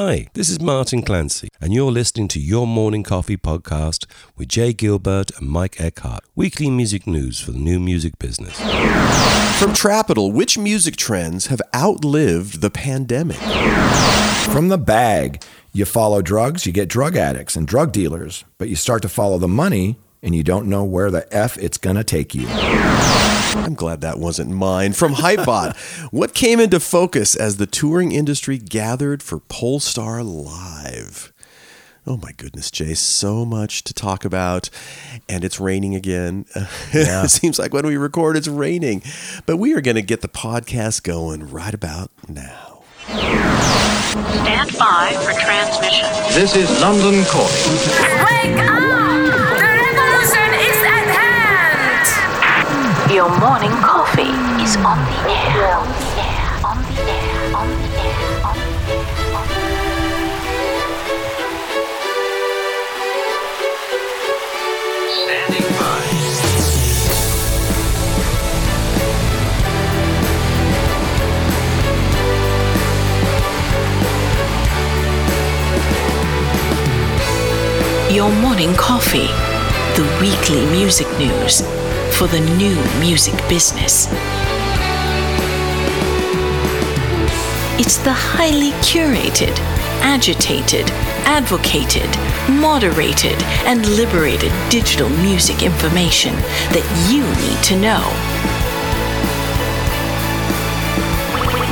Hi, 0.00 0.28
this 0.34 0.48
is 0.48 0.60
Martin 0.60 1.02
Clancy, 1.02 1.48
and 1.60 1.74
you're 1.74 1.90
listening 1.90 2.28
to 2.28 2.38
Your 2.38 2.68
Morning 2.68 3.02
Coffee 3.02 3.36
podcast 3.36 4.06
with 4.36 4.46
Jay 4.46 4.72
Gilbert 4.72 5.32
and 5.36 5.50
Mike 5.50 5.80
Eckhart, 5.80 6.22
weekly 6.36 6.70
music 6.70 7.04
news 7.04 7.40
for 7.40 7.50
the 7.50 7.58
new 7.58 7.80
music 7.80 8.16
business. 8.20 8.56
From 9.58 9.72
Trapital, 9.72 10.32
which 10.32 10.56
music 10.56 10.94
trends 10.94 11.48
have 11.48 11.60
outlived 11.74 12.60
the 12.60 12.70
pandemic? 12.70 13.38
From 14.52 14.68
the 14.68 14.78
bag, 14.78 15.42
you 15.72 15.84
follow 15.84 16.22
drugs, 16.22 16.64
you 16.64 16.70
get 16.70 16.88
drug 16.88 17.16
addicts 17.16 17.56
and 17.56 17.66
drug 17.66 17.90
dealers, 17.90 18.44
but 18.56 18.68
you 18.68 18.76
start 18.76 19.02
to 19.02 19.08
follow 19.08 19.36
the 19.36 19.48
money 19.48 19.98
and 20.22 20.34
you 20.34 20.42
don't 20.42 20.66
know 20.66 20.84
where 20.84 21.10
the 21.10 21.32
F 21.34 21.56
it's 21.58 21.78
going 21.78 21.96
to 21.96 22.04
take 22.04 22.34
you. 22.34 22.46
I'm 22.48 23.74
glad 23.74 24.00
that 24.02 24.18
wasn't 24.18 24.50
mine. 24.50 24.92
From 24.92 25.14
Hypebot, 25.14 25.76
what 26.12 26.34
came 26.34 26.60
into 26.60 26.80
focus 26.80 27.34
as 27.34 27.56
the 27.56 27.66
touring 27.66 28.12
industry 28.12 28.58
gathered 28.58 29.22
for 29.22 29.40
Pollstar 29.40 30.22
Live? 30.24 31.32
Oh 32.06 32.16
my 32.16 32.32
goodness, 32.32 32.70
Jay, 32.70 32.94
so 32.94 33.44
much 33.44 33.84
to 33.84 33.92
talk 33.92 34.24
about. 34.24 34.70
And 35.28 35.44
it's 35.44 35.60
raining 35.60 35.94
again. 35.94 36.46
Yeah. 36.94 37.24
it 37.24 37.28
seems 37.28 37.58
like 37.58 37.74
when 37.74 37.86
we 37.86 37.96
record, 37.98 38.36
it's 38.36 38.48
raining. 38.48 39.02
But 39.44 39.58
we 39.58 39.74
are 39.74 39.82
going 39.82 39.96
to 39.96 40.02
get 40.02 40.22
the 40.22 40.28
podcast 40.28 41.02
going 41.02 41.50
right 41.50 41.74
about 41.74 42.10
now. 42.26 42.82
Stand 43.08 44.76
by 44.78 45.12
for 45.22 45.38
transmission. 45.38 46.08
This 46.34 46.56
is 46.56 46.70
London 46.80 47.24
calling. 47.26 47.52
Wake 48.24 48.58
up! 48.68 49.47
Your 53.10 53.30
morning 53.40 53.70
coffee 53.80 54.34
is 54.62 54.76
on 54.76 54.98
the 54.98 55.30
air. 55.30 55.76
On 55.76 55.88
the 55.88 56.20
air. 56.20 56.60
On 56.62 56.76
the 56.82 57.00
air. 57.08 57.56
On 57.56 57.68
the 57.72 57.88
air. 57.96 58.44
On 58.44 58.58
the 58.58 58.76
air. 58.76 59.32
On 59.34 59.48
the 59.48 59.56
air. 59.56 59.88
Standing 65.24 65.68
by. 65.80 66.02
Your 78.12 78.30
morning 78.42 78.74
coffee. 78.74 79.30
The 79.96 80.04
weekly 80.20 80.66
music 80.66 81.08
news 81.18 81.62
for 82.12 82.26
the 82.26 82.40
new 82.56 82.76
music 83.00 83.34
business. 83.48 84.08
It's 87.80 87.98
the 87.98 88.12
highly 88.12 88.72
curated, 88.82 89.56
agitated, 90.00 90.90
advocated, 91.24 92.08
moderated, 92.50 93.40
and 93.64 93.86
liberated 93.96 94.52
digital 94.68 95.08
music 95.08 95.62
information 95.62 96.34
that 96.74 96.84
you 97.10 97.22
need 97.46 97.62
to 97.64 97.76
know. 97.78 98.02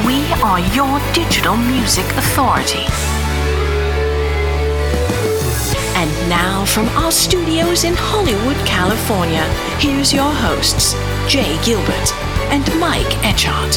We 0.06 0.22
are 0.42 0.60
your 0.74 1.00
digital 1.12 1.56
music 1.56 2.06
authority. 2.16 3.15
And 6.06 6.28
now, 6.28 6.64
from 6.64 6.88
our 6.90 7.10
studios 7.10 7.82
in 7.82 7.92
Hollywood, 7.96 8.56
California, 8.64 9.42
here's 9.80 10.12
your 10.12 10.30
hosts, 10.30 10.92
Jay 11.28 11.58
Gilbert 11.64 12.12
and 12.52 12.64
Mike 12.78 13.12
Etchart. 13.24 13.76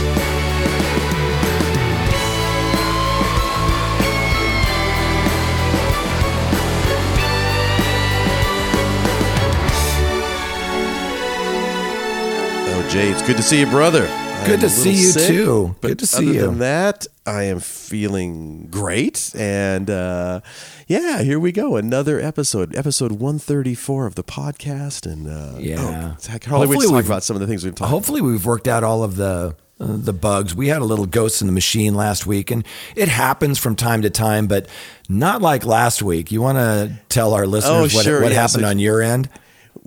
Oh, 12.72 12.88
Jay, 12.92 13.10
it's 13.10 13.24
good 13.24 13.38
to 13.38 13.44
see 13.44 13.60
you, 13.60 13.66
brother. 13.66 14.29
Good 14.50 14.62
to 14.62 14.70
see 14.70 14.92
you, 14.92 15.12
sick, 15.12 15.28
too. 15.28 15.76
Good 15.82 16.00
to 16.00 16.08
see 16.08 16.18
other 16.30 16.34
you. 16.34 16.42
than 16.42 16.60
that, 16.60 17.06
I 17.26 17.44
am 17.44 17.60
feeling 17.60 18.68
great. 18.72 19.32
And 19.36 19.90
uh, 19.90 20.42
yeah, 20.88 21.22
here 21.22 21.40
we 21.40 21.52
go. 21.52 21.76
Another 21.76 22.20
episode, 22.20 22.76
episode 22.76 23.12
134 23.14 24.08
of 24.08 24.16
the 24.16 24.24
podcast. 24.24 25.06
And 25.12 25.28
uh, 25.28 25.60
Yeah. 25.60 26.16
oh, 26.18 26.34
I 26.34 26.38
can 26.40 26.52
Hopefully 26.52 26.78
to 26.80 26.84
talk 26.88 26.96
we've- 26.96 27.08
about 27.08 27.24
some 27.24 27.36
of 27.36 27.42
the 27.42 27.48
things 27.48 27.64
we've 27.64 27.76
talked 27.76 27.92
Hopefully, 27.92 28.22
we've 28.22 28.46
worked 28.46 28.68
out 28.68 28.84
all 28.84 29.04
of 29.04 29.16
the 29.18 29.56
uh, 29.80 29.86
the 29.98 30.12
bugs. 30.14 30.54
We 30.54 30.68
had 30.68 30.82
a 30.82 30.86
little 30.86 31.06
ghost 31.06 31.40
in 31.42 31.48
the 31.48 31.54
machine 31.54 31.96
last 31.96 32.26
week, 32.26 32.52
and 32.52 32.66
it 32.98 33.08
happens 33.08 33.58
from 33.60 33.78
time 33.78 34.02
to 34.02 34.10
time, 34.10 34.46
but 34.48 34.68
not 35.08 35.42
like 35.42 35.64
last 35.66 36.02
week. 36.02 36.34
You 36.34 36.42
want 36.42 36.58
to 36.58 37.00
tell 37.08 37.34
our 37.34 37.48
listeners 37.48 37.94
what, 37.94 38.02
Oh, 38.02 38.10
sure, 38.10 38.22
what 38.22 38.32
yeah, 38.34 38.42
happened 38.42 38.64
so- 38.64 38.70
on 38.70 38.80
your 38.80 39.02
end? 39.02 39.30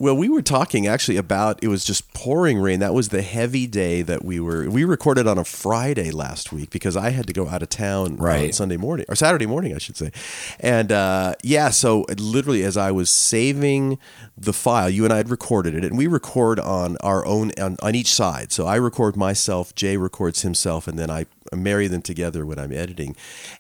Well, 0.03 0.17
we 0.17 0.29
were 0.29 0.43
talking 0.43 0.89
actually 0.89 1.17
about 1.17 1.61
it 1.63 1.69
was 1.69 1.85
just 1.85 2.13
pouring 2.13 2.59
rain. 2.59 2.81
That 2.81 2.93
was 2.93 3.11
the 3.11 3.23
heavy 3.23 3.69
day 3.69 4.03
that 4.03 4.25
we 4.25 4.41
were. 4.41 4.69
We 4.69 4.83
recorded 4.83 5.29
on 5.29 5.39
a 5.39 5.45
Friday 5.45 6.11
last 6.11 6.53
week 6.53 6.71
because 6.71 6.97
I 6.97 7.11
had 7.11 7.29
to 7.29 7.33
go 7.33 7.47
out 7.47 7.63
of 7.63 7.69
town 7.69 8.15
on 8.15 8.17
Right. 8.17 8.53
Sunday 8.53 8.77
morning 8.77 9.07
or 9.09 9.15
Saturday 9.15 9.47
morning, 9.47 9.77
I 9.77 9.79
should 9.79 9.97
say. 9.97 10.11
And 10.59 10.91
uh, 10.91 11.37
yeah, 11.45 11.71
so 11.71 12.05
literally 12.19 12.65
as 12.65 12.77
I 12.77 12.91
was 12.91 13.11
saving 13.11 13.97
the 14.37 14.53
file, 14.53 14.91
you 14.91 15.05
and 15.05 15.13
I 15.13 15.19
had 15.19 15.31
recorded 15.31 15.77
it, 15.77 15.85
and 15.85 15.97
we 15.97 16.09
record 16.09 16.59
on 16.59 16.97
our 16.97 17.25
own 17.25 17.53
on, 17.61 17.77
on 17.81 17.95
each 17.95 18.13
side. 18.13 18.51
So 18.51 18.67
I 18.67 18.75
record 18.75 19.17
myself, 19.17 19.73
Jay 19.77 19.97
records 19.97 20.43
himself, 20.43 20.89
and 20.89 20.99
then 20.99 21.11
I 21.11 21.27
marry 21.53 21.87
them 21.89 22.03
together 22.03 22.45
when 22.47 22.59
I'm 22.59 22.73
editing. 22.73 23.17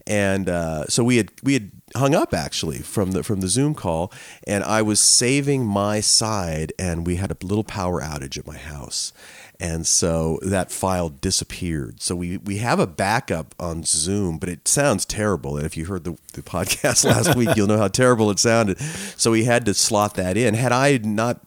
And 0.07 0.49
uh, 0.49 0.87
so 0.87 1.05
we 1.05 1.17
had 1.17 1.31
we 1.43 1.55
had 1.55 1.71
hung 1.95 2.15
up 2.15 2.33
actually 2.35 2.79
from 2.79 3.13
the 3.13 3.23
from 3.23 3.41
the 3.41 3.49
Zoom 3.49 3.75
call, 3.75 4.13
and 4.47 4.65
I 4.65 4.83
was 4.83 5.01
saving 5.01 5.65
my 5.67 6.01
side, 6.01 6.73
and 6.79 7.07
we 7.07 7.17
had 7.17 7.31
a 7.31 7.37
little 7.43 7.65
power 7.65 8.01
outage 8.01 8.39
at 8.39 8.47
my 8.47 8.57
house, 8.57 9.13
and 9.61 9.87
so 9.87 10.39
that 10.43 10.71
file 10.71 11.09
disappeared. 11.09 12.01
So 12.01 12.17
we 12.17 12.39
we 12.39 12.59
have 12.59 12.79
a 12.79 12.87
backup 12.87 13.55
on 13.59 13.85
Zoom, 13.85 14.39
but 14.39 14.49
it 14.49 14.67
sounds 14.67 15.05
terrible. 15.05 15.57
And 15.57 15.67
if 15.67 15.77
you 15.77 15.87
heard 15.87 16.05
the, 16.05 16.17
the 16.33 16.43
podcast 16.43 17.05
last 17.05 17.37
week, 17.37 17.51
you'll 17.57 17.67
know 17.69 17.79
how 17.79 17.89
terrible 17.89 18.31
it 18.31 18.39
sounded. 18.39 18.79
So 19.17 19.31
we 19.31 19.45
had 19.45 19.65
to 19.67 19.75
slot 19.75 20.15
that 20.15 20.37
in. 20.37 20.55
Had 20.55 20.73
I 20.73 20.99
not. 20.99 21.41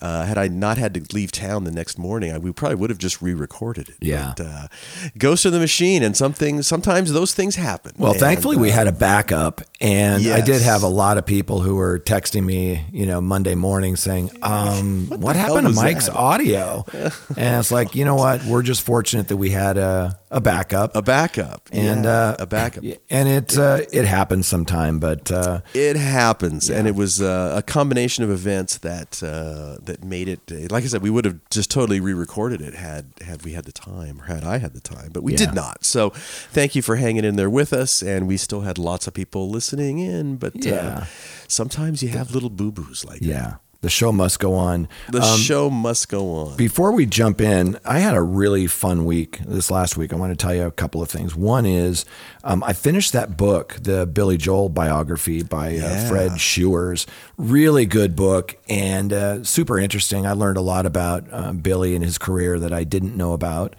Uh, 0.00 0.24
had 0.24 0.38
I 0.38 0.48
not 0.48 0.78
had 0.78 0.94
to 0.94 1.02
leave 1.14 1.32
town 1.32 1.64
the 1.64 1.70
next 1.70 1.98
morning, 1.98 2.32
I, 2.32 2.38
we 2.38 2.52
probably 2.52 2.76
would 2.76 2.90
have 2.90 2.98
just 2.98 3.20
re-recorded 3.20 3.88
it. 3.88 3.96
Yeah. 4.00 4.34
But, 4.36 4.46
uh, 4.46 4.68
Ghost 5.16 5.44
of 5.44 5.52
the 5.52 5.58
Machine, 5.58 6.02
and 6.02 6.16
some 6.16 6.32
things. 6.32 6.66
Sometimes 6.66 7.12
those 7.12 7.34
things 7.34 7.56
happen. 7.56 7.92
Well, 7.98 8.12
And, 8.12 8.20
thankfully, 8.20 8.56
we 8.56 8.70
uh, 8.70 8.74
had 8.74 8.86
a 8.86 8.92
backup, 8.92 9.60
and 9.80 10.26
I 10.26 10.40
did 10.40 10.60
have 10.62 10.82
a 10.82 10.88
lot 10.88 11.18
of 11.18 11.26
people 11.26 11.60
who 11.60 11.76
were 11.76 12.00
texting 12.00 12.44
me, 12.44 12.84
you 12.92 13.06
know, 13.06 13.20
Monday 13.20 13.54
morning 13.54 13.94
saying, 13.94 14.30
um, 14.42 15.06
"What, 15.08 15.36
hell 15.36 15.54
happened 15.54 15.68
to 15.68 15.80
Mike's 15.80 16.06
that?" 16.06 16.16
audio?" 16.16 16.84
and 16.92 17.60
it's 17.60 17.70
like, 17.70 17.94
you 17.94 18.04
know 18.04 18.16
what? 18.16 18.44
We're 18.44 18.62
just 18.62 18.82
fortunate 18.82 19.28
that 19.28 19.36
we 19.36 19.50
had 19.50 19.78
a, 19.78 20.18
a 20.32 20.40
backup, 20.40 20.96
a 20.96 21.02
backup 21.02 21.68
and 21.72 22.04
Yeah, 22.04 22.10
uh, 22.10 22.36
a 22.40 22.46
backup. 22.46 22.82
and 23.08 23.28
it 23.28 23.56
uh, 23.56 23.82
it 23.92 24.04
happens 24.04 24.48
sometime, 24.48 24.98
but 24.98 25.30
uh, 25.30 25.60
It 25.74 25.94
happens, 25.96 26.68
and 26.70 26.88
it 26.88 26.96
was 26.96 27.20
uh, 27.22 27.54
a 27.56 27.62
combination 27.62 28.24
of 28.24 28.30
events 28.30 28.78
that 28.78 29.22
uh, 29.22 29.78
that 29.84 30.02
made 30.02 30.26
it. 30.28 30.40
uh, 30.50 30.66
Like 30.74 30.82
I 30.82 30.88
said, 30.88 31.02
we 31.02 31.10
would 31.10 31.24
have 31.24 31.38
just 31.50 31.70
totally 31.70 32.00
re-recorded 32.00 32.60
it 32.60 32.74
had 32.74 33.12
had 33.24 33.44
we 33.44 33.52
had 33.52 33.64
the 33.64 33.72
time, 33.72 34.20
or 34.22 34.24
had 34.24 34.42
I 34.42 34.58
had 34.58 34.74
the 34.74 34.80
time, 34.80 35.10
but 35.12 35.22
we 35.22 35.32
Yeah. 35.34 35.38
did 35.38 35.54
not. 35.54 35.84
So, 35.84 36.10
thank 36.50 36.74
you 36.74 36.82
for 36.82 36.96
hanging 36.96 37.24
in 37.24 37.36
there 37.36 37.48
with 37.50 37.72
us, 37.72 38.02
and 38.02 38.26
we 38.26 38.36
still 38.36 38.62
had 38.62 38.76
lots 38.76 39.06
of 39.06 39.14
people 39.14 39.48
listening 39.48 39.67
in. 39.76 40.36
But 40.36 40.54
uh, 40.56 40.70
Yeah. 40.70 41.04
sometimes 41.48 42.02
you 42.02 42.08
have 42.10 42.32
little 42.32 42.50
boo 42.50 42.72
boos 42.72 43.04
like 43.04 43.20
that. 43.20 43.26
yeah, 43.26 43.54
the 43.80 43.88
show 43.90 44.10
must 44.10 44.40
go 44.40 44.54
on. 44.54 44.88
The 45.10 45.20
Um, 45.22 45.38
show 45.38 45.70
must 45.70 46.08
go 46.08 46.30
on. 46.34 46.56
Before 46.56 46.90
we 46.92 47.06
jump 47.06 47.40
in, 47.40 47.78
I 47.84 48.00
had 48.00 48.14
a 48.14 48.22
really 48.22 48.66
fun 48.66 49.04
week 49.04 49.38
this 49.46 49.70
last 49.70 49.96
week. 49.96 50.12
I 50.12 50.16
want 50.16 50.32
to 50.32 50.36
tell 50.36 50.54
you 50.54 50.64
a 50.64 50.70
couple 50.72 51.00
of 51.00 51.08
things. 51.08 51.36
One 51.36 51.64
is 51.64 52.04
um, 52.42 52.64
I 52.64 52.72
finished 52.72 53.12
that 53.12 53.36
book, 53.36 53.76
the 53.80 54.04
Billy 54.06 54.36
Joel 54.36 54.68
biography 54.68 55.42
by 55.44 55.76
uh, 55.78 56.08
Fred 56.08 56.32
Schruers. 56.38 57.06
Really 57.36 57.86
good 57.86 58.16
book 58.16 58.56
and 58.68 59.12
uh, 59.12 59.44
super 59.44 59.78
interesting. 59.78 60.26
I 60.26 60.32
learned 60.32 60.56
a 60.56 60.62
lot 60.62 60.84
about 60.86 61.24
uh, 61.30 61.52
Billy 61.52 61.94
and 61.94 62.04
his 62.04 62.18
career 62.18 62.58
that 62.58 62.72
I 62.72 62.82
didn't 62.84 63.16
know 63.16 63.32
about. 63.32 63.76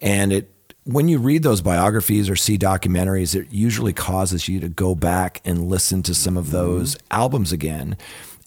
And 0.00 0.32
it 0.32 0.51
when 0.84 1.08
you 1.08 1.18
read 1.18 1.42
those 1.42 1.60
biographies 1.60 2.28
or 2.28 2.36
see 2.36 2.58
documentaries, 2.58 3.34
it 3.34 3.46
usually 3.50 3.92
causes 3.92 4.48
you 4.48 4.60
to 4.60 4.68
go 4.68 4.94
back 4.94 5.40
and 5.44 5.68
listen 5.68 6.02
to 6.04 6.14
some 6.14 6.36
of 6.36 6.50
those 6.50 6.96
albums 7.10 7.52
again. 7.52 7.96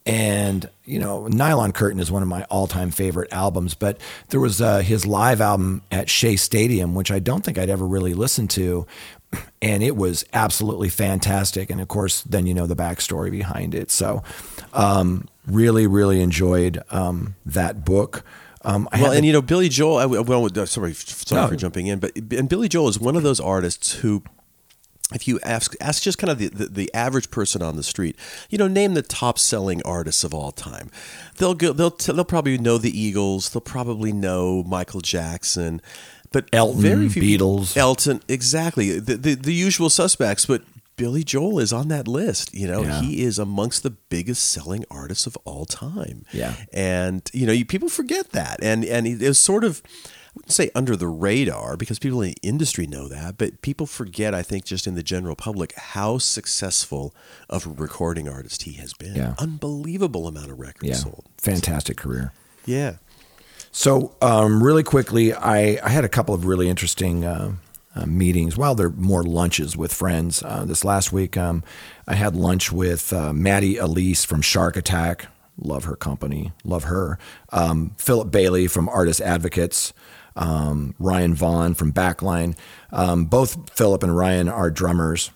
And 0.06 0.70
you 0.84 1.00
know, 1.00 1.28
Nylon 1.28 1.72
Curtain 1.72 2.00
is 2.00 2.12
one 2.12 2.22
of 2.22 2.28
my 2.28 2.44
all-time 2.44 2.92
favorite 2.92 3.32
albums. 3.32 3.74
But 3.74 4.00
there 4.30 4.40
was 4.40 4.62
uh, 4.62 4.80
his 4.80 5.06
live 5.06 5.42
album 5.42 5.82
at 5.92 6.10
Shea 6.10 6.36
Stadium, 6.36 6.94
which 6.94 7.10
I 7.10 7.20
don't 7.20 7.44
think 7.44 7.58
I'd 7.58 7.70
ever 7.70 7.86
really 7.86 8.14
listened 8.14 8.50
to, 8.52 8.86
and 9.62 9.82
it 9.82 9.96
was 9.96 10.26
absolutely 10.34 10.90
fantastic. 10.90 11.70
And 11.70 11.82
of 11.82 11.88
course, 11.88 12.22
then 12.22 12.46
you 12.46 12.54
know 12.54 12.68
the 12.68 12.76
backstory 12.76 13.32
behind 13.32 13.74
it. 13.74 13.90
So, 13.90 14.24
um, 14.74 15.28
really, 15.48 15.88
really 15.88 16.22
enjoyed 16.22 16.84
um, 16.92 17.36
that 17.46 17.84
book. 17.86 18.24
Um, 18.66 18.90
I 18.92 19.02
Well, 19.02 19.12
and 19.12 19.24
the- 19.24 19.28
you 19.28 19.34
know, 19.34 19.42
Billy 19.42 19.70
Joel. 19.70 19.98
I, 19.98 20.06
well, 20.06 20.46
uh, 20.46 20.66
sorry, 20.66 20.94
sorry 20.94 21.42
No. 21.44 21.48
for 21.48 21.56
jumping 21.56 21.88
in, 21.88 22.00
but 22.00 22.12
and 22.16 22.50
Billy 22.50 22.68
Joel 22.68 22.90
is 22.90 23.00
one 23.00 23.16
of 23.16 23.24
those 23.24 23.40
artists 23.40 23.94
who 23.94 24.24
if 25.14 25.28
you 25.28 25.40
ask 25.44 25.76
ask 25.80 26.02
just 26.02 26.18
kind 26.18 26.32
of 26.32 26.40
the, 26.40 26.48
the, 26.48 26.66
the 26.66 26.94
average 26.96 27.30
person 27.30 27.62
on 27.62 27.76
the 27.76 27.84
street, 27.84 28.16
you 28.50 28.58
know, 28.58 28.68
name 28.68 28.96
the 28.96 29.04
top 29.04 29.38
selling 29.38 29.84
artists 29.84 30.24
of 30.24 30.34
all 30.34 30.52
time. 30.52 30.90
They'll 31.38 31.54
go. 31.54 31.74
They'll 31.74 31.92
t- 31.92 32.12
they'll 32.12 32.26
probably 32.26 32.58
know 32.58 32.80
the 32.80 32.98
Eagles. 33.00 33.50
They'll 33.52 33.62
probably 33.62 34.12
know 34.12 34.64
Michael 34.64 35.02
Jackson. 35.02 35.80
But 36.32 36.50
Elton, 36.52 36.82
very 36.82 37.08
few 37.08 37.22
Beatles. 37.22 37.78
Elton, 37.78 38.22
exactly 38.28 39.00
the, 39.00 39.16
the 39.16 39.36
the 39.36 39.54
usual 39.54 39.92
suspects. 39.92 40.48
But 40.48 40.64
Billy 40.98 41.24
Joel 41.24 41.60
is 41.60 41.74
on 41.74 41.88
that 41.90 42.08
list. 42.08 42.54
You 42.54 42.68
know, 42.68 42.82
Yeah. 42.84 43.02
he 43.02 43.22
is 43.24 43.38
amongst 43.40 43.84
the 43.84 43.92
biggest 43.92 44.44
selling 44.46 44.86
artists 44.90 45.28
of 45.28 45.38
all 45.46 45.66
time. 45.66 46.26
Yeah. 46.32 46.56
and 46.74 47.30
you 47.34 47.46
know, 47.46 47.54
you, 47.54 47.66
people 47.66 47.90
forget 47.90 48.32
that, 48.32 48.60
and 48.64 48.84
and 48.86 49.06
it 49.08 49.22
was 49.22 49.40
sort 49.40 49.64
of. 49.64 49.82
I 49.86 50.38
wouldn't 50.40 50.52
say 50.52 50.70
under 50.76 50.98
the 50.98 51.08
radar 51.08 51.78
because 51.78 51.98
people 51.98 52.22
in 52.22 52.32
the 52.32 52.38
industry 52.42 52.86
know 52.88 53.08
that, 53.08 53.38
but 53.38 53.62
people 53.62 53.86
forget, 53.86 54.34
I 54.36 54.44
think, 54.44 54.66
just 54.66 54.86
in 54.86 54.94
the 54.96 55.02
general 55.02 55.34
public, 55.34 55.74
how 55.78 56.18
successful 56.18 57.16
of 57.50 57.66
a 57.66 57.70
recording 57.70 58.28
artist 58.28 58.64
he 58.64 58.74
has 58.74 58.94
been. 58.94 59.16
Yeah. 59.16 59.36
Unbelievable 59.40 60.28
amount 60.28 60.52
of 60.52 60.60
records 60.60 60.90
Yeah, 60.90 60.96
sold. 60.96 61.24
fantastic 61.38 61.96
career. 61.96 62.34
Yeah. 62.66 62.96
So, 63.72 64.16
um, 64.22 64.62
really 64.62 64.84
quickly, 64.84 65.34
I, 65.34 65.80
I 65.82 65.88
had 65.88 66.04
a 66.04 66.10
couple 66.10 66.36
of 66.36 66.46
really 66.46 66.68
interesting 66.68 67.24
uh, 67.24 67.54
uh, 67.96 68.06
meetings. 68.06 68.58
Well, 68.58 68.76
they're 68.76 68.90
more 68.90 69.24
lunches 69.24 69.76
with 69.78 69.94
friends. 69.94 70.44
Uh, 70.44 70.66
this 70.66 70.84
last 70.84 71.12
week, 71.12 71.38
um, 71.38 71.64
I 72.08 72.16
had 72.16 72.36
lunch 72.36 72.72
with 72.72 73.14
uh, 73.14 73.34
Maddie 73.34 73.78
Elise 73.78 74.26
from 74.26 74.42
Shark 74.42 74.76
Attack. 74.76 75.28
Love 75.58 75.86
her 75.86 75.96
company. 75.96 76.52
Love 76.64 76.86
her. 76.86 77.18
Um, 77.52 77.96
Philip 77.98 78.30
Bailey 78.32 78.68
from 78.68 78.90
Artist 78.90 79.22
Advocates. 79.22 79.94
Um, 80.36 80.96
Ryan 81.00 81.34
Vaughn 81.34 81.74
from 81.76 81.94
Backline. 81.94 82.58
Um, 82.92 83.26
both 83.26 83.70
Philip 83.72 84.04
and 84.04 84.16
Ryan 84.16 84.50
are 84.50 84.70
drummers. 84.70 85.32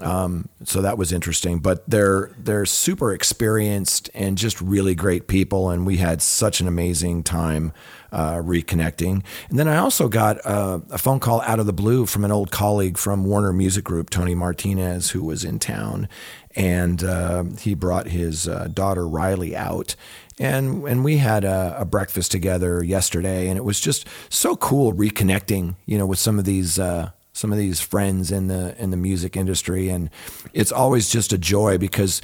Um, 0.00 0.48
so 0.64 0.80
that 0.80 0.96
was 0.96 1.12
interesting. 1.12 1.58
But 1.58 1.88
they're 1.88 2.30
they're 2.38 2.66
super 2.66 3.12
experienced 3.12 4.10
and 4.14 4.38
just 4.38 4.60
really 4.60 4.94
great 4.94 5.26
people, 5.26 5.70
and 5.70 5.84
we 5.86 5.96
had 5.96 6.22
such 6.22 6.60
an 6.60 6.68
amazing 6.68 7.24
time 7.24 7.72
uh, 8.12 8.36
reconnecting. 8.36 9.24
And 9.50 9.58
then 9.58 9.66
I 9.66 9.78
also 9.78 10.08
got 10.08 10.44
uh, 10.46 10.80
a 10.90 10.98
phone 10.98 11.18
call 11.18 11.40
out 11.42 11.58
of 11.58 11.66
the 11.66 11.72
blue 11.72 12.06
from 12.06 12.24
an 12.24 12.30
old 12.30 12.50
colleague 12.50 12.96
from 12.96 13.24
Warner 13.24 13.52
Music 13.52 13.84
Group, 13.84 14.10
Tony 14.10 14.34
Martinez, 14.34 15.10
who 15.10 15.24
was 15.24 15.44
in 15.44 15.58
town, 15.58 16.08
and 16.54 17.02
uh, 17.02 17.44
he 17.58 17.74
brought 17.74 18.08
his 18.08 18.46
uh, 18.46 18.68
daughter 18.72 19.08
Riley 19.08 19.56
out. 19.56 19.96
And, 20.38 20.84
and 20.88 21.04
we 21.04 21.18
had 21.18 21.44
a, 21.44 21.76
a 21.78 21.84
breakfast 21.84 22.32
together 22.32 22.82
yesterday, 22.82 23.48
and 23.48 23.58
it 23.58 23.64
was 23.64 23.80
just 23.80 24.08
so 24.28 24.56
cool 24.56 24.92
reconnecting, 24.92 25.76
you 25.86 25.98
know, 25.98 26.06
with 26.06 26.18
some 26.18 26.38
of 26.38 26.44
these 26.44 26.78
uh, 26.78 27.10
some 27.32 27.52
of 27.52 27.58
these 27.58 27.80
friends 27.80 28.30
in 28.30 28.48
the 28.48 28.74
in 28.82 28.90
the 28.90 28.96
music 28.96 29.36
industry 29.36 29.88
and 29.88 30.10
it's 30.52 30.72
always 30.72 31.08
just 31.08 31.32
a 31.32 31.38
joy 31.38 31.78
because 31.78 32.20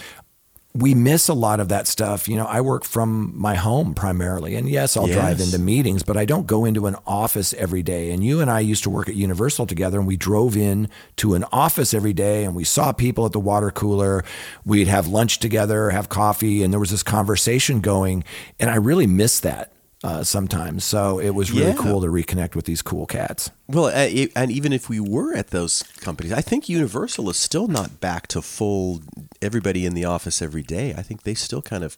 we 0.74 0.94
miss 0.94 1.28
a 1.28 1.34
lot 1.34 1.60
of 1.60 1.68
that 1.70 1.88
stuff. 1.88 2.28
You 2.28 2.36
know, 2.36 2.44
I 2.44 2.60
work 2.60 2.84
from 2.84 3.32
my 3.34 3.54
home 3.54 3.94
primarily. 3.94 4.54
And 4.54 4.68
yes, 4.68 4.96
I'll 4.96 5.06
drive 5.06 5.40
into 5.40 5.58
meetings, 5.58 6.02
but 6.02 6.16
I 6.16 6.24
don't 6.24 6.46
go 6.46 6.64
into 6.64 6.86
an 6.86 6.94
office 7.06 7.52
every 7.54 7.82
day. 7.82 8.10
And 8.10 8.22
you 8.22 8.40
and 8.40 8.50
I 8.50 8.60
used 8.60 8.84
to 8.84 8.90
work 8.90 9.08
at 9.08 9.14
Universal 9.14 9.66
together 9.66 9.98
and 9.98 10.06
we 10.06 10.16
drove 10.16 10.56
in 10.56 10.88
to 11.16 11.34
an 11.34 11.44
office 11.50 11.94
every 11.94 12.12
day 12.12 12.44
and 12.44 12.54
we 12.54 12.64
saw 12.64 12.92
people 12.92 13.26
at 13.26 13.32
the 13.32 13.40
water 13.40 13.70
cooler. 13.70 14.24
We'd 14.64 14.88
have 14.88 15.08
lunch 15.08 15.38
together, 15.38 15.90
have 15.90 16.08
coffee, 16.08 16.62
and 16.62 16.72
there 16.72 16.80
was 16.80 16.90
this 16.90 17.02
conversation 17.02 17.80
going. 17.80 18.22
And 18.60 18.70
I 18.70 18.76
really 18.76 19.06
miss 19.06 19.40
that 19.40 19.72
uh, 20.04 20.22
sometimes. 20.22 20.84
So 20.84 21.18
it 21.18 21.30
was 21.30 21.50
really 21.50 21.68
Yeah. 21.68 21.74
cool 21.74 22.00
to 22.02 22.06
reconnect 22.06 22.54
with 22.54 22.64
these 22.66 22.82
cool 22.82 23.06
cats. 23.06 23.50
Well, 23.66 23.86
uh, 23.86 24.26
and 24.36 24.50
even 24.50 24.72
if 24.72 24.88
we 24.88 25.00
were 25.00 25.34
at 25.34 25.48
those 25.48 25.82
companies, 26.00 26.32
I 26.32 26.40
think 26.40 26.68
Universal 26.68 27.28
is 27.30 27.36
still 27.36 27.66
not 27.68 28.00
back 28.00 28.26
to 28.28 28.40
full 28.40 29.02
everybody 29.42 29.84
in 29.84 29.94
the 29.94 30.04
office 30.04 30.40
every 30.40 30.62
day. 30.62 30.94
I 30.96 31.02
think 31.02 31.22
they 31.24 31.34
still 31.34 31.62
kind 31.62 31.84
of 31.84 31.96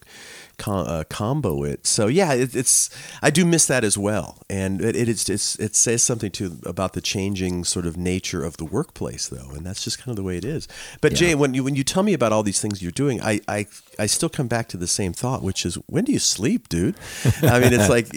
com- 0.60 0.86
uh, 0.86 1.04
combo 1.08 1.64
it. 1.64 1.86
So 1.86 2.06
yeah, 2.06 2.34
it, 2.34 2.54
it's 2.54 2.90
I 3.22 3.30
do 3.30 3.44
miss 3.44 3.66
that 3.66 3.82
as 3.82 3.98
well, 3.98 4.38
and 4.48 4.80
it, 4.80 4.94
it's, 4.94 5.28
it's 5.28 5.58
it 5.58 5.74
says 5.74 6.02
something 6.02 6.30
to 6.32 6.58
about 6.66 6.92
the 6.92 7.00
changing 7.00 7.64
sort 7.64 7.86
of 7.86 7.96
nature 7.96 8.44
of 8.44 8.58
the 8.58 8.64
workplace, 8.64 9.28
though, 9.28 9.50
and 9.50 9.66
that's 9.66 9.82
just 9.82 9.98
kind 9.98 10.10
of 10.10 10.16
the 10.16 10.22
way 10.22 10.36
it 10.36 10.44
is. 10.44 10.68
But 11.00 11.14
Jay, 11.14 11.34
when 11.34 11.54
you 11.54 11.64
when 11.64 11.74
you 11.74 11.82
tell 11.82 12.02
me 12.02 12.12
about 12.12 12.32
all 12.32 12.42
these 12.42 12.60
things 12.60 12.82
you're 12.82 12.92
doing, 12.92 13.20
I 13.22 13.40
I 13.48 13.66
I 13.98 14.06
still 14.06 14.28
come 14.28 14.46
back 14.46 14.68
to 14.68 14.76
the 14.76 14.86
same 14.86 15.12
thought, 15.12 15.42
which 15.42 15.64
is 15.64 15.76
when 15.86 16.04
do 16.04 16.12
you 16.12 16.18
sleep, 16.18 16.68
dude? 16.68 16.96
I 17.42 17.58
mean, 17.58 17.72
it's 17.72 17.88
like 17.88 18.12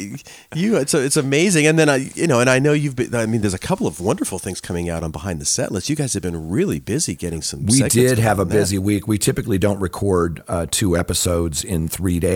you 0.56 0.76
it's 0.78 0.94
it's 0.94 1.18
amazing, 1.18 1.66
and 1.66 1.80
then 1.80 1.90
I 1.90 2.12
you 2.16 2.28
know, 2.28 2.40
and 2.40 2.50
I 2.50 2.60
know 2.60 2.74
you've 2.74 2.96
been. 2.96 3.16
I 3.16 3.26
mean, 3.26 3.42
there's 3.42 3.54
a 3.54 3.60
couple 3.60 3.88
of 3.88 4.00
wonderful 4.00 4.40
things 4.40 4.60
coming 4.60 4.90
out 4.90 5.04
on 5.04 5.12
behind 5.12 5.40
the 5.40 5.46
set 5.46 5.72
list. 5.72 5.90
You 5.90 5.96
guys 5.96 6.14
have 6.14 6.24
been 6.24 6.50
really 6.50 6.80
busy 6.80 7.16
getting 7.16 7.42
some. 7.42 7.66
We 7.66 7.82
did 7.84 8.20
have 8.20 8.40
a 8.40 8.42
on 8.42 8.50
that. 8.50 8.54
busy 8.54 8.78
week. 8.78 9.08
We 9.08 9.18
typically 9.18 9.58
don't 9.58 9.80
record 9.80 10.44
uh, 10.48 10.66
two 10.70 10.98
episodes 10.98 11.64
in 11.64 11.88
three 11.88 12.20
days, 12.20 12.33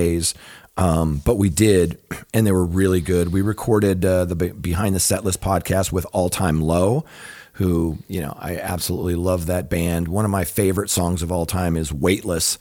um, 0.78 1.22
but 1.26 1.38
we 1.38 1.50
did, 1.50 1.98
and 2.34 2.46
they 2.46 2.52
were 2.52 2.66
really 2.66 3.02
good. 3.02 3.34
We 3.34 3.42
recorded 3.42 4.06
uh, 4.06 4.26
the 4.26 4.36
Be- 4.36 4.50
Behind 4.50 4.96
the 4.96 5.00
Set 5.00 5.24
List 5.24 5.42
podcast 5.42 5.92
with 5.92 6.06
All 6.14 6.30
Time 6.30 6.62
Low, 6.62 7.04
who, 7.54 7.98
you 8.08 8.22
know, 8.22 8.38
I 8.40 8.58
absolutely 8.58 9.16
love 9.16 9.48
that 9.48 9.70
band. 9.70 10.08
One 10.08 10.26
of 10.26 10.30
my 10.30 10.44
favorite 10.46 10.92
songs 10.92 11.24
of 11.24 11.32
all 11.32 11.48
time 11.48 11.76
is 11.76 11.92
Weightless. 11.92 12.60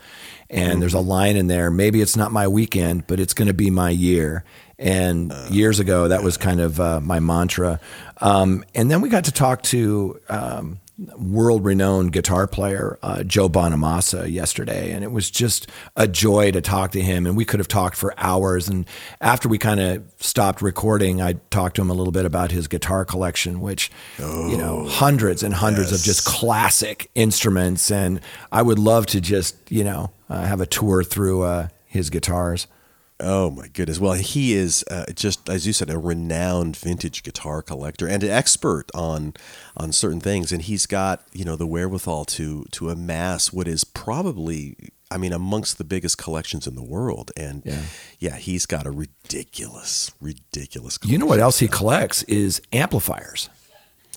And 0.49 0.81
there's 0.81 0.95
a 0.95 1.01
line 1.01 1.37
in 1.37 1.49
there, 1.49 1.71
maybe 1.71 2.01
it's 2.01 2.17
not 2.17 2.31
my 2.31 2.47
weekend, 2.49 3.07
but 3.07 3.19
it's 3.19 3.35
going 3.35 3.49
to 3.49 3.55
be 3.55 3.69
my 3.69 3.91
year. 3.91 4.45
And 4.79 5.33
years 5.51 5.81
ago, 5.81 6.09
that 6.09 6.23
was 6.23 6.37
kind 6.37 6.61
of 6.61 6.81
uh, 6.81 7.01
my 7.01 7.19
mantra. 7.19 7.81
Um, 8.19 8.65
and 8.75 8.91
then 8.91 9.01
we 9.01 9.09
got 9.09 9.25
to 9.25 9.33
talk 9.33 9.63
to 9.65 10.21
um, 10.29 10.79
world 10.99 11.65
renowned 11.65 12.13
guitar 12.13 12.47
player 12.47 12.99
uh, 13.03 13.23
Joe 13.23 13.49
Bonamassa 13.49 14.31
yesterday, 14.31 14.93
and 14.93 15.05
it 15.05 15.13
was 15.13 15.31
just 15.31 15.69
a 15.95 16.09
joy 16.09 16.51
to 16.53 16.61
talk 16.61 16.93
to 16.93 17.01
him. 17.01 17.27
And 17.27 17.37
we 17.37 17.45
could 17.45 17.61
have 17.61 17.69
talked 17.69 17.97
for 17.97 18.15
hours. 18.17 18.69
And 18.69 18.87
after 19.21 19.49
we 19.49 19.59
kind 19.59 19.81
of 19.81 20.05
stopped 20.19 20.63
recording, 20.63 21.21
I 21.21 21.35
talked 21.51 21.77
to 21.77 21.83
him 21.83 21.91
a 21.91 21.95
little 21.95 22.13
bit 22.13 22.25
about 22.25 22.51
his 22.51 22.67
guitar 22.67 23.05
collection, 23.05 23.61
which 23.61 23.91
you 24.49 24.57
know 24.57 24.87
hundreds 24.87 25.43
and 25.43 25.53
hundreds 25.55 25.93
of 25.93 26.01
just 26.01 26.25
classic 26.25 27.11
instruments. 27.15 27.91
And 27.91 28.21
I 28.51 28.63
would 28.63 28.79
love 28.79 29.07
to 29.07 29.21
just 29.21 29.57
you 29.71 29.85
know 29.85 30.11
uh, 30.31 30.45
have 30.45 30.61
a 30.61 30.67
tour 30.67 31.05
through 31.05 31.43
uh, 31.43 31.69
his 31.85 32.11
guitars. 32.11 32.67
Oh 33.19 33.51
my 33.51 33.69
goodness! 33.69 33.99
Well, 33.99 34.13
he 34.13 34.53
is 34.53 34.85
uh, 34.91 35.07
just 35.15 35.49
as 35.49 35.67
you 35.67 35.73
said, 35.73 35.89
a 35.89 35.99
renowned 35.99 36.77
vintage 36.77 37.23
guitar 37.23 37.63
collector 37.63 38.07
and 38.07 38.23
an 38.23 38.31
expert 38.31 38.91
on 38.95 39.33
on 39.77 39.93
certain 39.93 40.21
things, 40.21 40.53
and 40.53 40.61
he's 40.61 40.85
got 40.87 41.23
you 41.33 41.45
know 41.45 41.57
the 41.57 41.67
wherewithal 41.67 42.27
to 42.27 42.65
to 42.73 42.91
amass 42.91 43.53
what 43.53 43.67
is 43.69 43.85
probably. 43.85 44.77
I 45.09 45.19
mean, 45.19 45.33
amongst 45.33 45.79
the 45.79 45.85
biggest 45.85 46.19
collections 46.19 46.67
in 46.67 46.75
the 46.75 46.83
world, 46.83 47.31
and 47.37 47.63
Yeah. 47.65 47.83
yeah, 48.19 48.37
he's 48.39 48.67
got 48.67 48.87
a 48.87 48.91
ridiculous, 48.91 50.11
ridiculous. 50.21 50.99
You 51.05 51.17
know 51.17 51.27
what 51.27 51.39
else 51.39 51.61
he 51.61 51.69
collects 51.69 52.25
is 52.25 52.61
amplifiers. 52.73 53.49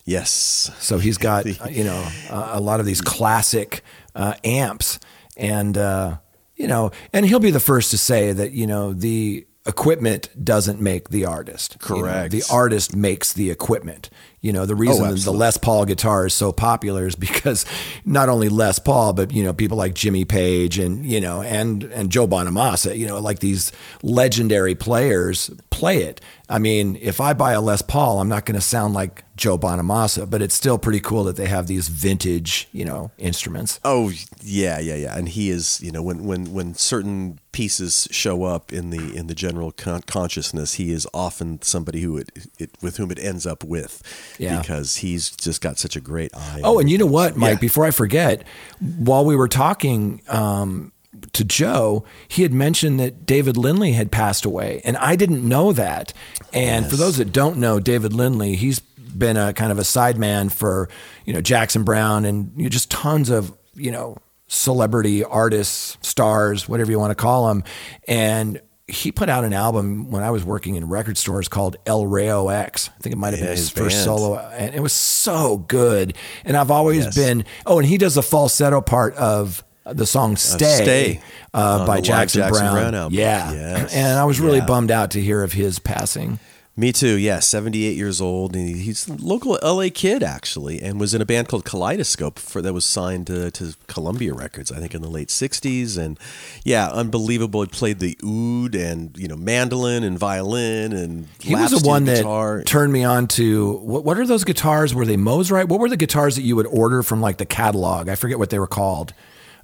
Yes, 0.03 0.71
So 0.79 0.97
he's 0.97 1.19
got 1.19 1.45
you 1.71 1.83
know 1.83 2.07
a, 2.31 2.49
a 2.53 2.59
lot 2.59 2.79
of 2.79 2.87
these 2.87 3.01
classic 3.01 3.83
uh, 4.15 4.33
amps, 4.43 4.99
and 5.37 5.77
uh, 5.77 6.17
you 6.59 6.67
know, 6.67 6.91
and 7.13 7.25
he'll 7.25 7.39
be 7.39 7.51
the 7.51 7.59
first 7.59 7.89
to 7.91 7.97
say 7.97 8.33
that 8.33 8.51
you 8.51 8.67
know 8.67 8.93
the 8.93 9.47
equipment 9.65 10.29
doesn't 10.43 10.81
make 10.81 11.09
the 11.09 11.25
artist. 11.25 11.77
You 11.87 11.95
know, 11.95 12.01
Correct. 12.01 12.31
the 12.31 12.43
artist 12.51 12.95
makes 12.95 13.33
the 13.33 13.49
equipment. 13.49 14.09
You 14.41 14.53
know, 14.53 14.65
the 14.65 14.73
oh, 14.73 14.77
reason 14.77 15.03
the 15.03 15.11
absolutely. 15.11 15.39
Les 15.39 15.57
Paul 15.57 15.85
guitar 15.85 16.25
is 16.25 16.33
so 16.33 16.51
popular 16.51 17.07
is 17.07 17.15
because 17.29 17.65
not 18.05 18.27
only 18.29 18.49
Les 18.49 18.77
Paul, 18.77 19.13
but 19.13 19.31
you 19.31 19.43
know, 19.43 19.53
people 19.53 19.77
like 19.77 19.93
Jimmy 19.93 20.25
Page 20.25 20.77
and 20.77 21.05
you 21.05 21.21
know, 21.21 21.41
and 21.41 21.83
and 21.83 22.11
Joe 22.11 22.27
Bonamassa, 22.27 22.97
you 22.97 23.07
know, 23.07 23.19
like 23.19 23.39
these 23.39 23.71
legendary 24.03 24.75
players 24.75 25.49
play 25.69 26.03
it. 26.03 26.19
I 26.49 26.59
mean, 26.59 26.97
if 27.01 27.21
I 27.21 27.33
buy 27.33 27.53
a 27.53 27.61
Les 27.61 27.81
Paul, 27.81 28.19
I'm 28.19 28.27
not 28.27 28.45
going 28.45 28.55
to 28.55 28.61
sound 28.61 28.93
like 28.93 29.23
Joe 29.39 29.57
Bonamassa, 29.57 30.29
but 30.29 30.41
it's 30.41 30.53
still 30.53 30.77
pretty 30.77 30.99
cool 30.99 31.23
that 31.23 31.37
they 31.37 31.47
have 31.47 31.67
these 31.67 31.87
vintage, 31.87 32.67
you 32.73 32.83
know, 32.83 33.09
instruments. 33.17 33.79
Oh 33.85 34.11
yeah, 34.43 34.79
yeah, 34.79 34.95
yeah. 34.95 35.17
And 35.17 35.29
he 35.29 35.49
is, 35.49 35.79
you 35.81 35.91
know, 35.93 36.03
when 36.03 36.25
when 36.25 36.51
when 36.53 36.73
certain 36.75 37.39
pieces 37.53 38.07
show 38.11 38.43
up 38.43 38.73
in 38.73 38.89
the 38.89 39.15
in 39.15 39.27
the 39.27 39.33
general 39.33 39.71
con- 39.71 40.01
consciousness, 40.01 40.73
he 40.73 40.91
is 40.91 41.07
often 41.13 41.61
somebody 41.61 42.01
who 42.01 42.17
it, 42.17 42.47
it 42.59 42.71
with 42.81 42.97
whom 42.97 43.11
it 43.11 43.19
ends 43.19 43.47
up 43.47 43.63
with, 43.63 44.03
Yeah. 44.37 44.59
because 44.59 44.97
he's 44.97 45.29
just 45.31 45.61
got 45.61 45.77
such 45.79 45.95
a 45.95 46.01
great 46.01 46.35
eye. 46.35 46.59
Oh, 46.63 46.77
and 46.77 46.89
you 46.89 46.97
know 46.97 47.05
what, 47.05 47.37
Mike? 47.37 47.53
Yeah. 47.53 47.59
Before 47.59 47.85
I 47.85 47.91
forget, 47.91 48.43
while 48.81 49.23
we 49.23 49.37
were 49.37 49.47
talking 49.47 50.21
um, 50.27 50.91
to 51.31 51.45
Joe, 51.45 52.03
he 52.27 52.43
had 52.43 52.51
mentioned 52.53 52.99
that 52.99 53.25
David 53.25 53.55
Lindley 53.55 53.93
had 53.93 54.11
passed 54.11 54.43
away, 54.43 54.81
and 54.83 54.97
I 54.97 55.15
didn't 55.15 55.47
know 55.47 55.71
that. 55.71 56.11
And 56.51 56.87
for 56.89 56.97
those 56.97 57.17
that 57.17 57.31
don't 57.31 57.57
know, 57.57 57.79
David 57.79 58.11
Lindley, 58.11 58.55
he's 58.55 58.81
been 59.17 59.37
a 59.37 59.53
kind 59.53 59.71
of 59.71 59.79
a 59.79 59.83
sideman 59.83 60.51
for 60.51 60.89
you 61.25 61.33
know 61.33 61.41
Jackson 61.41 61.83
Browne 61.83 62.25
and 62.25 62.51
you 62.55 62.63
know, 62.63 62.69
just 62.69 62.91
tons 62.91 63.29
of 63.29 63.55
you 63.75 63.91
know 63.91 64.17
celebrity 64.47 65.23
artists, 65.23 65.97
stars, 66.01 66.67
whatever 66.67 66.91
you 66.91 66.99
want 66.99 67.11
to 67.11 67.15
call 67.15 67.47
them, 67.47 67.63
and 68.07 68.61
he 68.87 69.11
put 69.11 69.29
out 69.29 69.43
an 69.43 69.53
album 69.53 70.09
when 70.09 70.23
I 70.23 70.31
was 70.31 70.43
working 70.43 70.73
in 70.73 70.89
record 70.89 71.15
stores 71.15 71.47
called 71.47 71.77
El 71.85 72.07
Rayo 72.07 72.47
X. 72.49 72.89
I 72.89 72.99
think 73.01 73.13
it 73.13 73.17
might 73.19 73.31
have 73.31 73.39
Yeah, 73.39 73.45
been 73.45 73.51
his 73.51 73.59
his 73.59 73.69
first 73.69 74.03
solo, 74.03 74.37
and 74.39 74.73
it 74.73 74.79
was 74.81 74.93
so 74.93 75.57
good. 75.57 76.15
And 76.43 76.57
I've 76.57 76.71
always 76.71 77.05
Yes. 77.05 77.15
been. 77.15 77.45
Oh, 77.67 77.77
and 77.77 77.87
he 77.87 77.99
does 77.99 78.15
the 78.15 78.23
falsetto 78.23 78.81
part 78.81 79.13
of 79.15 79.63
the 79.85 80.07
song 80.07 80.35
"Stay,", 80.37 80.81
Stay, 80.83 81.21
uh, 81.53 81.85
by 81.85 82.01
Jackson, 82.01 82.41
Jackson 82.41 82.63
Browne. 82.65 82.73
Brown 82.73 82.95
album. 82.95 83.13
Yeah, 83.19 83.51
Yes. 83.51 83.93
and 83.93 84.17
I 84.17 84.23
was 84.25 84.39
really 84.39 84.57
Yeah. 84.57 84.65
bummed 84.65 84.89
out 84.91 85.11
to 85.11 85.21
hear 85.21 85.43
of 85.43 85.53
his 85.53 85.77
passing. 85.77 86.39
Me 86.79 86.93
too. 86.93 87.17
Yeah, 87.17 87.39
78 87.39 87.97
years 87.97 88.21
old. 88.21 88.55
And 88.55 88.73
he's 88.73 89.05
a 89.09 89.13
local 89.15 89.59
LA 89.61 89.89
kid, 89.93 90.23
actually, 90.23 90.81
and 90.81 90.97
was 90.97 91.13
in 91.13 91.21
a 91.21 91.25
band 91.25 91.49
called 91.49 91.65
Kaleidoscope 91.65 92.39
for 92.39 92.61
that 92.61 92.71
was 92.71 92.85
signed 92.85 93.27
to, 93.27 93.51
to 93.51 93.73
Columbia 93.87 94.33
Records, 94.33 94.71
I 94.71 94.79
think, 94.79 94.95
in 94.95 95.01
the 95.01 95.09
late 95.09 95.27
60s. 95.27 95.97
And 95.97 96.17
yeah, 96.63 96.87
unbelievable. 96.87 97.63
He 97.63 97.67
played 97.67 97.99
the 97.99 98.17
oud 98.23 98.75
and, 98.75 99.17
you 99.17 99.27
know, 99.27 99.35
mandolin 99.35 100.05
and 100.05 100.17
violin 100.17 100.93
and 100.93 101.27
He 101.41 101.53
was 101.53 101.71
the 101.71 101.85
one 101.85 102.05
that 102.05 102.63
turned 102.65 102.93
me 102.93 103.03
on 103.03 103.27
to 103.27 103.73
what, 103.79 104.05
what 104.05 104.17
are 104.17 104.25
those 104.25 104.45
guitars? 104.45 104.95
Were 104.95 105.05
they 105.05 105.17
Mosrite? 105.17 105.67
What 105.67 105.81
were 105.81 105.89
the 105.89 105.97
guitars 105.97 106.37
that 106.37 106.43
you 106.43 106.55
would 106.55 106.67
order 106.67 107.03
from 107.03 107.19
like 107.19 107.39
the 107.39 107.45
catalog? 107.45 108.07
I 108.07 108.15
forget 108.15 108.39
what 108.39 108.51
they 108.51 108.59
were 108.59 108.67
called. 108.67 109.13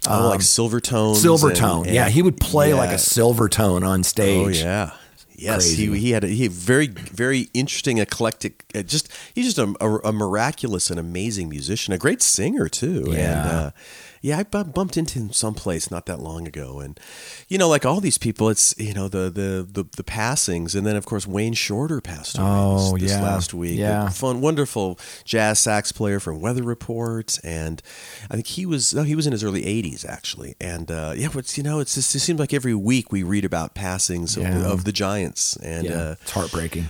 oh, 0.06 0.28
like 0.28 0.36
um, 0.36 0.42
Silvertones. 0.42 1.16
Silver 1.16 1.54
tone. 1.54 1.86
yeah, 1.86 2.10
he 2.10 2.22
would 2.22 2.42
play 2.42 2.74
like 2.74 2.90
a 2.90 2.96
Silvertone 2.96 3.88
on 3.88 4.04
stage. 4.04 4.48
Oh 4.48 4.52
stage. 4.52 4.64
yeah. 4.66 4.92
Yes, 5.38 5.66
Crazy. 5.66 5.88
he 5.88 6.00
he 6.00 6.12
had 6.12 6.24
a 6.24 6.28
he 6.28 6.44
had 6.44 6.52
very 6.52 6.88
very 6.88 7.50
interesting 7.54 7.98
eclectic. 7.98 8.64
Uh, 8.74 8.82
just 8.84 9.10
he's 9.34 9.54
just 9.54 9.58
a, 9.58 9.76
a, 9.82 10.10
a 10.10 10.14
miraculous 10.14 10.90
and 10.90 11.00
amazing 11.00 11.50
musician, 11.50 11.94
a 11.94 11.98
great 11.98 12.22
singer 12.22 12.68
too. 12.70 13.04
And 13.08 13.14
Yeah. 13.18 13.50
uh, 13.50 13.72
yeah, 14.26 14.40
I 14.40 14.64
bumped 14.64 14.98
into 14.98 15.20
him 15.20 15.32
someplace 15.32 15.92
not 15.92 16.08
that 16.08 16.20
long 16.20 16.48
ago, 16.48 16.80
and 16.80 17.00
you 17.48 17.60
know, 17.60 17.70
like 17.70 17.86
all 17.86 18.02
these 18.02 18.18
people, 18.18 18.50
it's 18.50 18.74
you 18.80 18.94
know 18.94 19.08
the 19.08 19.30
the 19.30 19.68
the, 19.72 19.88
the 19.96 20.04
passings, 20.04 20.74
and 20.74 20.86
then 20.88 20.96
of 20.96 21.06
course 21.06 21.28
Wayne 21.28 21.54
Shorter 21.54 22.02
passed 22.02 22.38
away 22.40 22.48
Oh, 22.50 22.98
this, 22.98 23.12
yeah. 23.12 23.22
last 23.22 23.54
week. 23.54 23.78
Yeah. 23.78 24.08
A 24.08 24.10
fun, 24.10 24.42
wonderful 24.42 24.98
jazz 25.26 25.60
sax 25.60 25.92
player 25.92 26.20
from 26.20 26.42
Weather 26.42 26.64
Report, 26.64 27.38
and 27.44 27.84
I 28.32 28.34
think 28.36 28.48
he 28.48 28.66
was 28.66 28.94
no, 28.96 29.04
he 29.04 29.16
was 29.16 29.28
in 29.28 29.32
his 29.32 29.44
early 29.44 29.62
'80s 29.62 30.04
actually, 30.10 30.56
and 30.60 30.90
uh, 30.90 31.14
yeah, 31.16 31.28
but 31.32 31.56
you 31.56 31.64
know, 31.64 31.80
it's 31.80 31.94
just, 31.94 32.16
it 32.16 32.20
seems 32.22 32.40
like 32.40 32.52
every 32.54 32.74
week 32.74 33.12
we 33.12 33.22
read 33.22 33.46
about 33.46 33.76
passings 33.76 34.38
of, 34.38 34.44
Yeah. 34.44 34.58
the, 34.58 34.66
of 34.68 34.86
the 34.86 34.92
Giants, 34.92 35.56
and 35.58 35.86
Yeah, 35.86 36.02
uh, 36.02 36.16
it's 36.22 36.32
heartbreaking. 36.32 36.88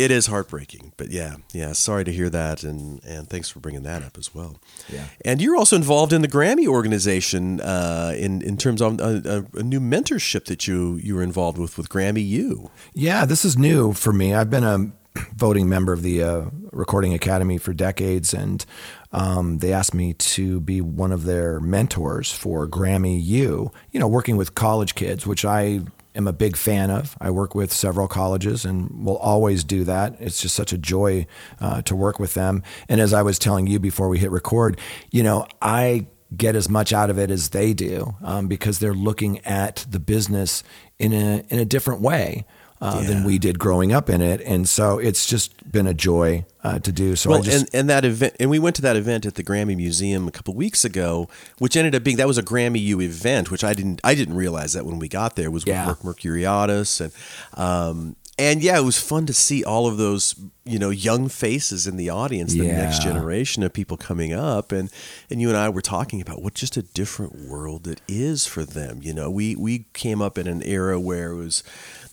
It 0.00 0.10
is 0.10 0.26
heartbreaking, 0.26 0.92
but 0.96 1.10
yeah, 1.10 1.36
yeah. 1.52 1.72
Sorry 1.72 2.04
to 2.04 2.12
hear 2.12 2.30
that, 2.30 2.62
and 2.62 3.04
and 3.04 3.28
thanks 3.28 3.50
for 3.50 3.60
bringing 3.60 3.82
that 3.82 4.02
up 4.02 4.16
as 4.16 4.34
well. 4.34 4.58
Yeah. 4.88 5.04
and 5.24 5.42
you're 5.42 5.56
also 5.56 5.76
involved 5.76 6.12
in 6.12 6.22
the 6.22 6.28
Grammy 6.28 6.66
organization 6.66 7.60
uh, 7.60 8.14
in 8.16 8.40
in 8.40 8.56
terms 8.56 8.80
of 8.80 8.98
a, 8.98 9.44
a, 9.54 9.58
a 9.58 9.62
new 9.62 9.80
mentorship 9.80 10.46
that 10.46 10.66
you 10.66 10.96
you 11.02 11.14
were 11.16 11.22
involved 11.22 11.58
with 11.58 11.76
with 11.76 11.88
Grammy 11.90 12.26
U. 12.26 12.70
Yeah, 12.94 13.26
this 13.26 13.44
is 13.44 13.58
new 13.58 13.92
for 13.92 14.12
me. 14.12 14.34
I've 14.34 14.50
been 14.50 14.64
a 14.64 14.90
voting 15.34 15.68
member 15.68 15.92
of 15.92 16.02
the 16.02 16.22
uh, 16.22 16.44
Recording 16.72 17.12
Academy 17.12 17.58
for 17.58 17.72
decades, 17.74 18.32
and 18.32 18.64
um, 19.12 19.58
they 19.58 19.72
asked 19.72 19.92
me 19.92 20.14
to 20.14 20.60
be 20.60 20.80
one 20.80 21.12
of 21.12 21.24
their 21.24 21.60
mentors 21.60 22.32
for 22.32 22.66
Grammy 22.66 23.22
U. 23.22 23.70
You 23.92 24.00
know, 24.00 24.08
working 24.08 24.36
with 24.36 24.54
college 24.54 24.94
kids, 24.94 25.26
which 25.26 25.44
I 25.44 25.80
am 26.14 26.26
a 26.26 26.32
big 26.32 26.56
fan 26.56 26.90
of. 26.90 27.16
I 27.20 27.30
work 27.30 27.54
with 27.54 27.72
several 27.72 28.08
colleges 28.08 28.64
and 28.64 29.04
will 29.04 29.16
always 29.18 29.64
do 29.64 29.84
that. 29.84 30.16
It's 30.20 30.40
just 30.40 30.54
such 30.54 30.72
a 30.72 30.78
joy 30.78 31.26
uh, 31.60 31.82
to 31.82 31.96
work 31.96 32.18
with 32.18 32.34
them. 32.34 32.62
And 32.88 33.00
as 33.00 33.12
I 33.12 33.22
was 33.22 33.38
telling 33.38 33.66
you 33.66 33.78
before 33.78 34.08
we 34.08 34.18
hit 34.18 34.30
record, 34.30 34.78
you 35.10 35.22
know, 35.22 35.46
I 35.62 36.06
get 36.36 36.54
as 36.54 36.68
much 36.68 36.92
out 36.92 37.10
of 37.10 37.18
it 37.18 37.30
as 37.30 37.48
they 37.48 37.74
do 37.74 38.14
um, 38.22 38.46
because 38.46 38.78
they're 38.78 38.94
looking 38.94 39.44
at 39.44 39.84
the 39.88 39.98
business 39.98 40.62
in 40.98 41.12
a 41.12 41.42
in 41.48 41.58
a 41.58 41.64
different 41.64 42.00
way 42.00 42.44
uh, 42.80 43.02
than 43.02 43.24
we 43.24 43.38
did 43.38 43.58
growing 43.58 43.92
up 43.92 44.08
in 44.08 44.22
it, 44.22 44.40
and 44.42 44.68
so 44.68 44.98
it's 44.98 45.26
just 45.26 45.70
been 45.70 45.86
a 45.86 45.94
joy 45.94 46.44
uh, 46.64 46.78
to 46.78 46.90
do. 46.92 47.14
So 47.16 47.30
I 47.30 47.32
Well, 47.34 47.42
just 47.42 47.58
and, 47.58 47.74
and 47.74 47.90
that 47.90 48.04
event, 48.04 48.36
and 48.40 48.48
we 48.50 48.58
went 48.58 48.76
to 48.76 48.82
that 48.82 48.96
event 48.96 49.26
at 49.26 49.34
the 49.34 49.42
Grammy 49.42 49.76
Museum 49.76 50.26
a 50.26 50.30
couple 50.30 50.54
weeks 50.54 50.84
ago, 50.84 51.28
which 51.58 51.76
ended 51.76 51.94
up 51.94 52.02
being 52.02 52.16
that 52.16 52.26
was 52.26 52.38
a 52.38 52.42
Grammy 52.42 52.80
U 52.80 53.00
event, 53.00 53.50
which 53.50 53.64
I 53.64 53.74
didn't 53.74 54.00
I 54.02 54.14
didn't 54.14 54.34
realize 54.34 54.72
that 54.72 54.86
when 54.86 54.98
we 54.98 55.08
got 55.08 55.36
there 55.36 55.50
was 55.50 55.64
Yeah. 55.66 55.88
with 55.88 56.04
Merc 56.04 56.24
and 56.24 57.12
um, 57.54 58.16
and 58.40 58.62
yeah, 58.62 58.78
it 58.78 58.84
was 58.84 58.98
fun 58.98 59.26
to 59.26 59.34
see 59.34 59.62
all 59.62 59.86
of 59.86 59.98
those 59.98 60.34
you 60.64 60.78
know 60.78 60.88
young 60.88 61.28
faces 61.28 61.86
in 61.86 61.98
the 61.98 62.08
audience, 62.08 62.54
the 62.54 62.66
next 62.66 63.02
generation 63.02 63.62
of 63.62 63.72
people 63.74 63.98
coming 63.98 64.32
up, 64.32 64.72
and 64.72 64.90
and 65.28 65.42
you 65.42 65.48
and 65.48 65.58
I 65.58 65.68
were 65.68 65.82
talking 65.82 66.22
about 66.22 66.40
what 66.40 66.54
just 66.54 66.78
a 66.78 66.82
different 66.82 67.36
world 67.36 67.86
it 67.86 68.00
is 68.08 68.46
for 68.46 68.64
them. 68.64 69.00
You 69.02 69.12
know, 69.12 69.30
we 69.30 69.54
we 69.56 69.84
came 69.92 70.22
up 70.22 70.38
in 70.38 70.46
an 70.46 70.62
era 70.62 70.98
where 70.98 71.32
it 71.32 71.36
was 71.36 71.62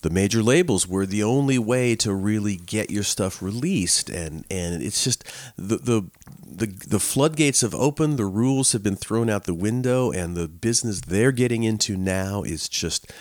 the 0.01 0.09
major 0.09 0.43
labels 0.43 0.87
were 0.87 1.05
the 1.05 1.23
only 1.23 1.57
way 1.57 1.95
to 1.95 2.13
really 2.13 2.57
get 2.57 2.89
your 2.91 3.03
stuff 3.03 3.41
released. 3.41 4.09
And 4.09 4.43
and 4.51 4.83
it's 4.83 5.03
just 5.03 5.23
the 5.55 5.77
the 5.77 6.03
the, 6.45 6.67
the 6.67 6.99
floodgates 6.99 7.61
have 7.61 7.75
opened 7.75 8.17
the 8.17 8.25
rules 8.25 8.71
have 8.71 8.83
been 8.83 8.95
thrown 8.95 9.29
out 9.29 9.43
the 9.43 9.53
window 9.53 10.11
and 10.11 10.35
the 10.35 10.47
business 10.47 11.01
they're 11.01 11.31
getting 11.31 11.63
into 11.63 11.97
now 11.97 12.41
is 12.43 12.69
just 12.69 13.11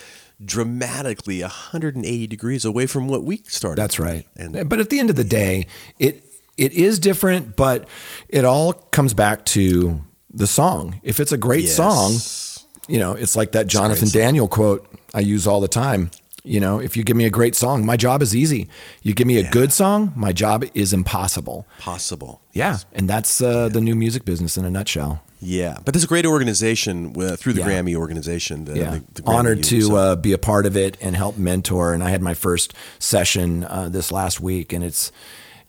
dramatically 0.45 1.41
180 1.43 2.27
degrees 2.27 2.65
away 2.65 2.87
from 2.87 3.09
what 3.09 3.25
we 3.25 3.39
started 3.47 3.81
That's 3.81 3.99
right. 3.99 4.27
and 4.37 4.69
but 4.69 4.81
at 4.81 4.91
the 4.91 4.99
end 4.99 5.11
of 5.11 5.17
the 5.17 5.25
day, 5.25 5.67
it 5.99 6.23
it 6.57 6.73
is 6.73 6.99
different, 6.99 7.55
but 7.57 7.87
it 8.29 8.45
all 8.45 8.73
comes 8.73 9.13
back 9.15 9.45
to 9.47 10.01
the 10.33 10.47
song. 10.47 11.01
If 11.03 11.21
it's 11.21 11.33
a 11.33 11.37
great 11.39 11.65
Yes. 11.65 11.77
song, 11.77 12.65
you 12.89 12.99
know, 12.99 13.13
it's 13.13 13.37
like 13.37 13.53
that 13.53 13.67
Jonathan 13.67 14.09
Daniel 14.09 14.49
quote 14.49 14.87
I 15.15 15.21
use 15.21 15.47
all 15.47 15.61
the 15.61 15.69
time. 15.69 16.11
You 16.45 16.61
know, 16.61 16.79
if 16.79 16.97
you 16.97 17.03
give 17.03 17.17
me 17.17 17.25
a 17.25 17.31
great 17.31 17.57
song, 17.57 17.85
my 17.85 17.97
job 17.97 18.23
is 18.23 18.35
easy. 18.37 18.69
You 19.03 19.15
give 19.15 19.27
me 19.27 19.37
a 19.39 19.51
good 19.51 19.73
song, 19.73 20.13
my 20.15 20.33
job 20.33 20.65
is 20.75 20.93
impossible. 20.93 21.67
possible 21.81 22.41
Yeah, 22.53 22.79
and 22.93 23.09
that's 23.11 23.41
uh, 23.43 23.69
the 23.69 23.81
new 23.81 23.95
music 23.97 24.25
business 24.25 24.57
in 24.57 24.65
a 24.65 24.71
nutshell. 24.71 25.23
Yeah 25.41 25.79
but 25.85 25.93
there's 25.93 26.05
a 26.05 26.07
great 26.09 26.27
organization 26.27 27.15
uh, 27.21 27.37
through 27.37 27.53
the 27.53 27.61
Yeah. 27.61 27.69
Grammy 27.69 27.95
organization 27.95 28.65
the, 28.65 28.77
yeah, 28.79 28.99
the- 29.15 29.23
the 29.23 29.29
honored 29.29 29.63
to 29.65 29.81
so- 29.83 29.97
uh, 29.97 30.17
be 30.17 30.33
a 30.33 30.39
part 30.39 30.67
of 30.67 30.77
it 30.77 30.97
and 31.01 31.15
help 31.17 31.37
mentor. 31.37 31.93
And 31.95 32.03
I 32.03 32.11
had 32.11 32.23
my 32.23 32.35
first 32.35 32.73
session 32.99 33.65
uh, 33.65 33.89
this 33.91 34.11
last 34.11 34.41
week, 34.41 34.73
and 34.73 34.83
it's 34.85 35.13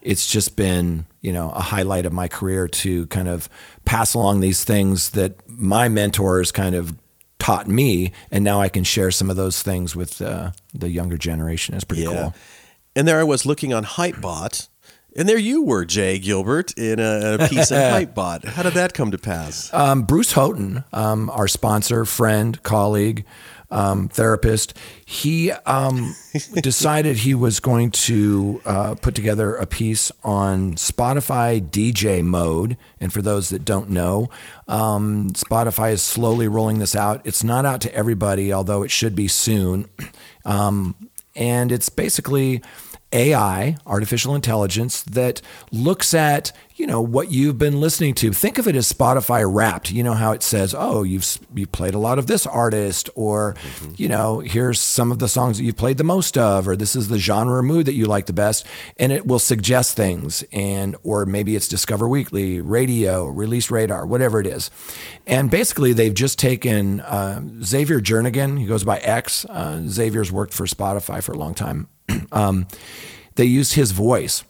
it's 0.01 0.27
just 0.31 0.55
been 0.55 1.05
you 1.21 1.33
know 1.33 1.49
a 1.51 1.61
highlight 1.61 2.05
of 2.05 2.13
my 2.13 2.27
career 2.27 2.67
to 2.67 3.07
kind 3.07 3.27
of 3.27 3.49
pass 3.85 4.13
along 4.13 4.39
these 4.39 4.63
things 4.63 5.09
that 5.11 5.35
my 5.49 5.89
mentors 5.89 6.51
kind 6.51 6.75
of 6.75 6.93
taught 7.39 7.67
me, 7.67 8.11
and 8.31 8.43
now 8.43 8.61
I 8.61 8.69
can 8.69 8.83
share 8.83 9.11
some 9.11 9.29
of 9.29 9.35
those 9.35 9.61
things 9.61 9.95
with 9.95 10.21
uh, 10.21 10.51
the 10.73 10.89
younger 10.89 11.17
generation. 11.17 11.75
It's 11.75 11.83
pretty 11.83 12.05
cool. 12.05 12.33
And 12.95 13.07
there 13.07 13.19
I 13.19 13.23
was 13.23 13.45
looking 13.45 13.73
on 13.73 13.83
Hypebot, 13.85 14.69
and 15.17 15.27
there 15.27 15.37
you 15.37 15.63
were, 15.63 15.83
Jay 15.83 16.19
Gilbert, 16.19 16.77
in 16.77 16.99
a, 16.99 17.37
a 17.39 17.47
piece 17.49 17.71
in 17.71 17.77
Hypebot. 17.77 18.45
How 18.45 18.63
did 18.63 18.73
that 18.73 18.93
come 18.93 19.11
to 19.11 19.17
pass? 19.17 19.73
Um, 19.73 20.03
Bruce 20.03 20.33
Houghton, 20.33 20.83
um, 20.93 21.29
our 21.31 21.47
sponsor, 21.47 22.05
friend, 22.05 22.61
colleague, 22.63 23.25
um, 23.69 24.07
therapist, 24.07 24.77
he 25.05 25.51
um, 25.51 26.15
decided 26.61 27.17
he 27.17 27.33
was 27.33 27.59
going 27.59 27.91
to 27.91 28.61
uh, 28.65 28.95
put 28.95 29.15
together 29.15 29.55
a 29.55 29.65
piece 29.65 30.11
on 30.23 30.75
Spotify 30.75 31.59
DJ 31.61 32.23
mode. 32.23 32.77
And 32.99 33.11
for 33.11 33.21
those 33.21 33.49
that 33.49 33.65
don't 33.65 33.89
know, 33.89 34.29
um, 34.67 35.31
Spotify 35.31 35.91
is 35.91 36.01
slowly 36.01 36.47
rolling 36.47 36.79
this 36.79 36.95
out. 36.95 37.21
It's 37.25 37.43
not 37.43 37.65
out 37.65 37.81
to 37.81 37.93
everybody, 37.93 38.53
although 38.53 38.83
it 38.83 38.91
should 38.91 39.15
be 39.15 39.27
soon. 39.27 39.89
Um, 40.45 40.95
and 41.37 41.73
it's 41.73 41.89
basically 41.89 42.61
AI, 43.11 43.77
artificial 43.85 44.35
intelligence, 44.35 45.01
that 45.03 45.41
looks 45.71 46.13
at 46.13 46.51
you 46.77 46.85
know 46.85 47.01
what 47.01 47.31
you've 47.31 47.57
been 47.57 47.79
listening 47.79 48.13
to. 48.13 48.31
Think 48.31 48.59
of 48.59 48.67
it 48.67 48.75
as 48.75 48.91
Spotify 48.91 49.43
Wrapped. 49.51 49.91
You 49.91 50.03
know 50.03 50.13
how 50.13 50.31
it 50.31 50.43
says, 50.43 50.75
"Oh, 50.77 51.03
you've 51.03 51.39
you 51.55 51.65
played 51.65 51.95
a 51.95 51.99
lot 51.99 52.19
of 52.19 52.27
this 52.27 52.45
artist," 52.45 53.09
or 53.15 53.55
you 53.95 54.07
know, 54.07 54.39
here's 54.39 54.79
some 54.79 55.11
of 55.11 55.17
the 55.17 55.27
songs 55.27 55.57
that 55.57 55.63
you've 55.63 55.75
played 55.75 55.97
the 55.97 56.03
most 56.03 56.37
of, 56.37 56.67
or 56.67 56.75
this 56.75 56.95
is 56.95 57.07
the 57.07 57.17
genre 57.17 57.57
or 57.57 57.63
mood 57.63 57.87
that 57.87 57.95
you 57.95 58.05
like 58.05 58.27
the 58.27 58.33
best, 58.33 58.65
and 58.97 59.11
it 59.11 59.25
will 59.25 59.39
suggest 59.39 59.95
things, 59.95 60.43
and 60.51 60.95
or 61.03 61.25
maybe 61.25 61.55
it's 61.55 61.67
Discover 61.67 62.07
Weekly, 62.07 62.61
radio, 62.61 63.25
Release 63.25 63.71
Radar, 63.71 64.05
whatever 64.05 64.39
it 64.39 64.45
is, 64.45 64.69
and 65.25 65.49
basically 65.49 65.93
they've 65.93 66.13
just 66.13 66.37
taken 66.37 67.01
uh, 67.01 67.41
Xavier 67.63 67.99
Jernigan. 67.99 68.59
He 68.59 68.67
goes 68.67 68.83
by 68.83 68.99
X. 68.99 69.45
Uh, 69.45 69.81
Xavier's 69.87 70.31
worked 70.31 70.53
for 70.53 70.65
Spotify 70.67 71.23
for 71.23 71.31
a 71.31 71.37
long 71.37 71.55
time. 71.55 71.87
Um, 72.31 72.67
they 73.35 73.45
used 73.45 73.73
his 73.73 73.91
voice. 73.91 74.43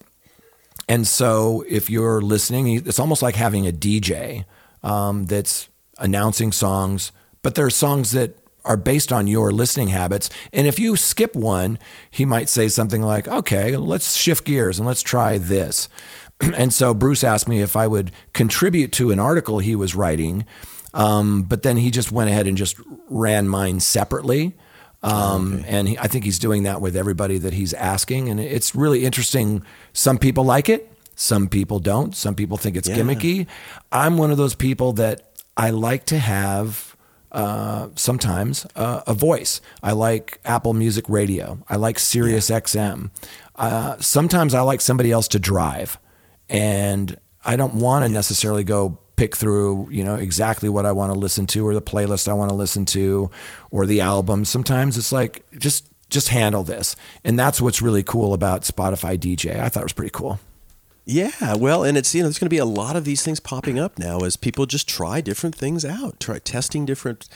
And 0.90 1.06
so 1.06 1.66
if 1.68 1.90
you're 1.90 2.22
listening, 2.22 2.68
it's 2.70 3.00
almost 3.00 3.22
like 3.22 3.36
having 3.36 3.68
a 3.68 3.72
DJ 3.72 4.46
um, 4.84 5.26
that's 5.26 5.68
announcing 5.98 6.52
songs, 6.52 7.12
but 7.42 7.56
there 7.56 7.66
are 7.66 7.72
songs 7.72 8.12
that 8.12 8.38
are 8.64 8.78
based 8.78 9.12
on 9.12 9.28
your 9.28 9.52
listening 9.52 9.88
habits. 9.88 10.30
And 10.54 10.68
if 10.68 10.78
you 10.78 10.96
skip 10.96 11.36
one, 11.36 11.80
he 12.12 12.26
might 12.26 12.50
say 12.50 12.68
something 12.68 13.02
like, 13.02 13.28
okay, 13.28 13.78
let's 13.78 14.16
shift 14.16 14.46
gears 14.46 14.78
and 14.78 14.88
let's 14.88 15.02
try 15.02 15.38
this. 15.38 15.90
and 16.40 16.74
so 16.74 16.94
Bruce 16.94 17.24
asked 17.24 17.48
me 17.48 17.62
if 17.62 17.76
I 17.76 17.88
would 17.88 18.12
contribute 18.34 18.92
to 18.94 19.12
an 19.12 19.20
article 19.20 19.60
he 19.60 19.76
was 19.76 19.96
writing, 19.96 20.46
um, 20.94 21.44
but 21.44 21.64
then 21.64 21.78
he 21.78 21.92
just 21.92 22.12
went 22.12 22.30
ahead 22.30 22.48
and 22.48 22.58
just 22.58 22.80
ran 23.10 23.48
mine 23.48 23.80
separately. 23.80 24.56
Um, 25.04 25.64
And 25.68 25.88
he, 25.90 25.98
I 25.98 26.08
think 26.08 26.26
he's 26.26 26.40
doing 26.40 26.64
that 26.64 26.82
with 26.82 26.96
everybody 26.96 27.38
that 27.38 27.54
he's 27.54 27.74
asking. 27.74 28.30
And 28.30 28.40
it's 28.40 28.76
really 28.76 29.06
interesting. 29.06 29.64
Some 29.94 30.18
people 30.18 30.44
like 30.44 30.70
it, 30.70 30.92
some 31.16 31.48
people 31.48 31.80
don't. 31.80 32.16
Some 32.16 32.36
people 32.36 32.58
think 32.58 32.76
it's 32.76 32.90
Yeah. 32.90 32.98
gimmicky. 32.98 33.48
I'm 33.92 34.18
one 34.18 34.32
of 34.32 34.38
those 34.38 34.56
people 34.56 34.94
that 34.94 35.32
I 35.56 35.70
like 35.70 36.06
to 36.08 36.18
have 36.20 36.96
uh, 37.32 37.90
sometimes 37.96 38.66
uh, 38.76 39.02
a 39.06 39.14
voice. 39.14 39.62
I 39.84 39.92
like 39.92 40.40
Apple 40.46 40.74
Music 40.74 41.06
Radio. 41.10 41.60
I 41.70 41.76
like 41.76 42.00
Sirius 42.00 42.50
XM. 42.50 43.12
Uh, 43.56 43.98
sometimes 44.00 44.54
I 44.54 44.62
like 44.62 44.82
somebody 44.82 45.12
else 45.12 45.28
to 45.30 45.40
drive, 45.40 46.00
and 46.50 47.18
I 47.44 47.56
don't 47.56 47.76
want 47.76 48.06
to 48.06 48.10
necessarily 48.10 48.64
go 48.64 49.00
pick 49.18 49.36
through, 49.36 49.90
you 49.92 50.04
know, 50.04 50.16
exactly 50.16 50.70
what 50.70 50.86
I 50.86 50.94
want 50.94 51.12
to 51.12 51.20
listen 51.20 51.46
to 51.48 51.68
or 51.68 51.74
the 51.74 51.82
playlist 51.82 52.30
I 52.30 52.34
want 52.34 52.50
to 52.50 52.56
listen 52.56 52.86
to 52.86 53.30
or 53.72 53.86
the 53.86 54.00
album. 54.00 54.46
Sometimes 54.46 54.98
it's 54.98 55.12
like 55.12 55.44
just 55.58 55.90
just 56.10 56.30
handle 56.30 56.64
this, 56.64 56.96
and 57.26 57.38
that's 57.38 57.60
what's 57.60 57.82
really 57.82 58.04
cool 58.04 58.34
about 58.34 58.62
Spotify 58.62 59.18
DJ. 59.18 59.60
I 59.60 59.68
thought 59.68 59.82
it 59.82 59.86
was 59.86 59.94
pretty 59.94 60.12
cool. 60.12 60.40
Yeah, 61.10 61.56
well, 61.56 61.86
and 61.86 61.98
it's 61.98 62.14
you 62.14 62.22
know 62.22 62.28
there's 62.28 62.38
going 62.38 62.48
to 62.48 62.54
be 62.54 62.58
a 62.58 62.66
lot 62.66 62.98
of 62.98 63.06
these 63.06 63.24
things 63.24 63.40
popping 63.40 63.80
up 63.80 63.98
now 63.98 64.20
as 64.20 64.36
people 64.36 64.66
just 64.66 64.90
try 64.90 65.22
different 65.22 65.56
things 65.56 65.86
out, 65.86 66.20
try 66.20 66.38
testing 66.40 66.86
different, 66.86 67.30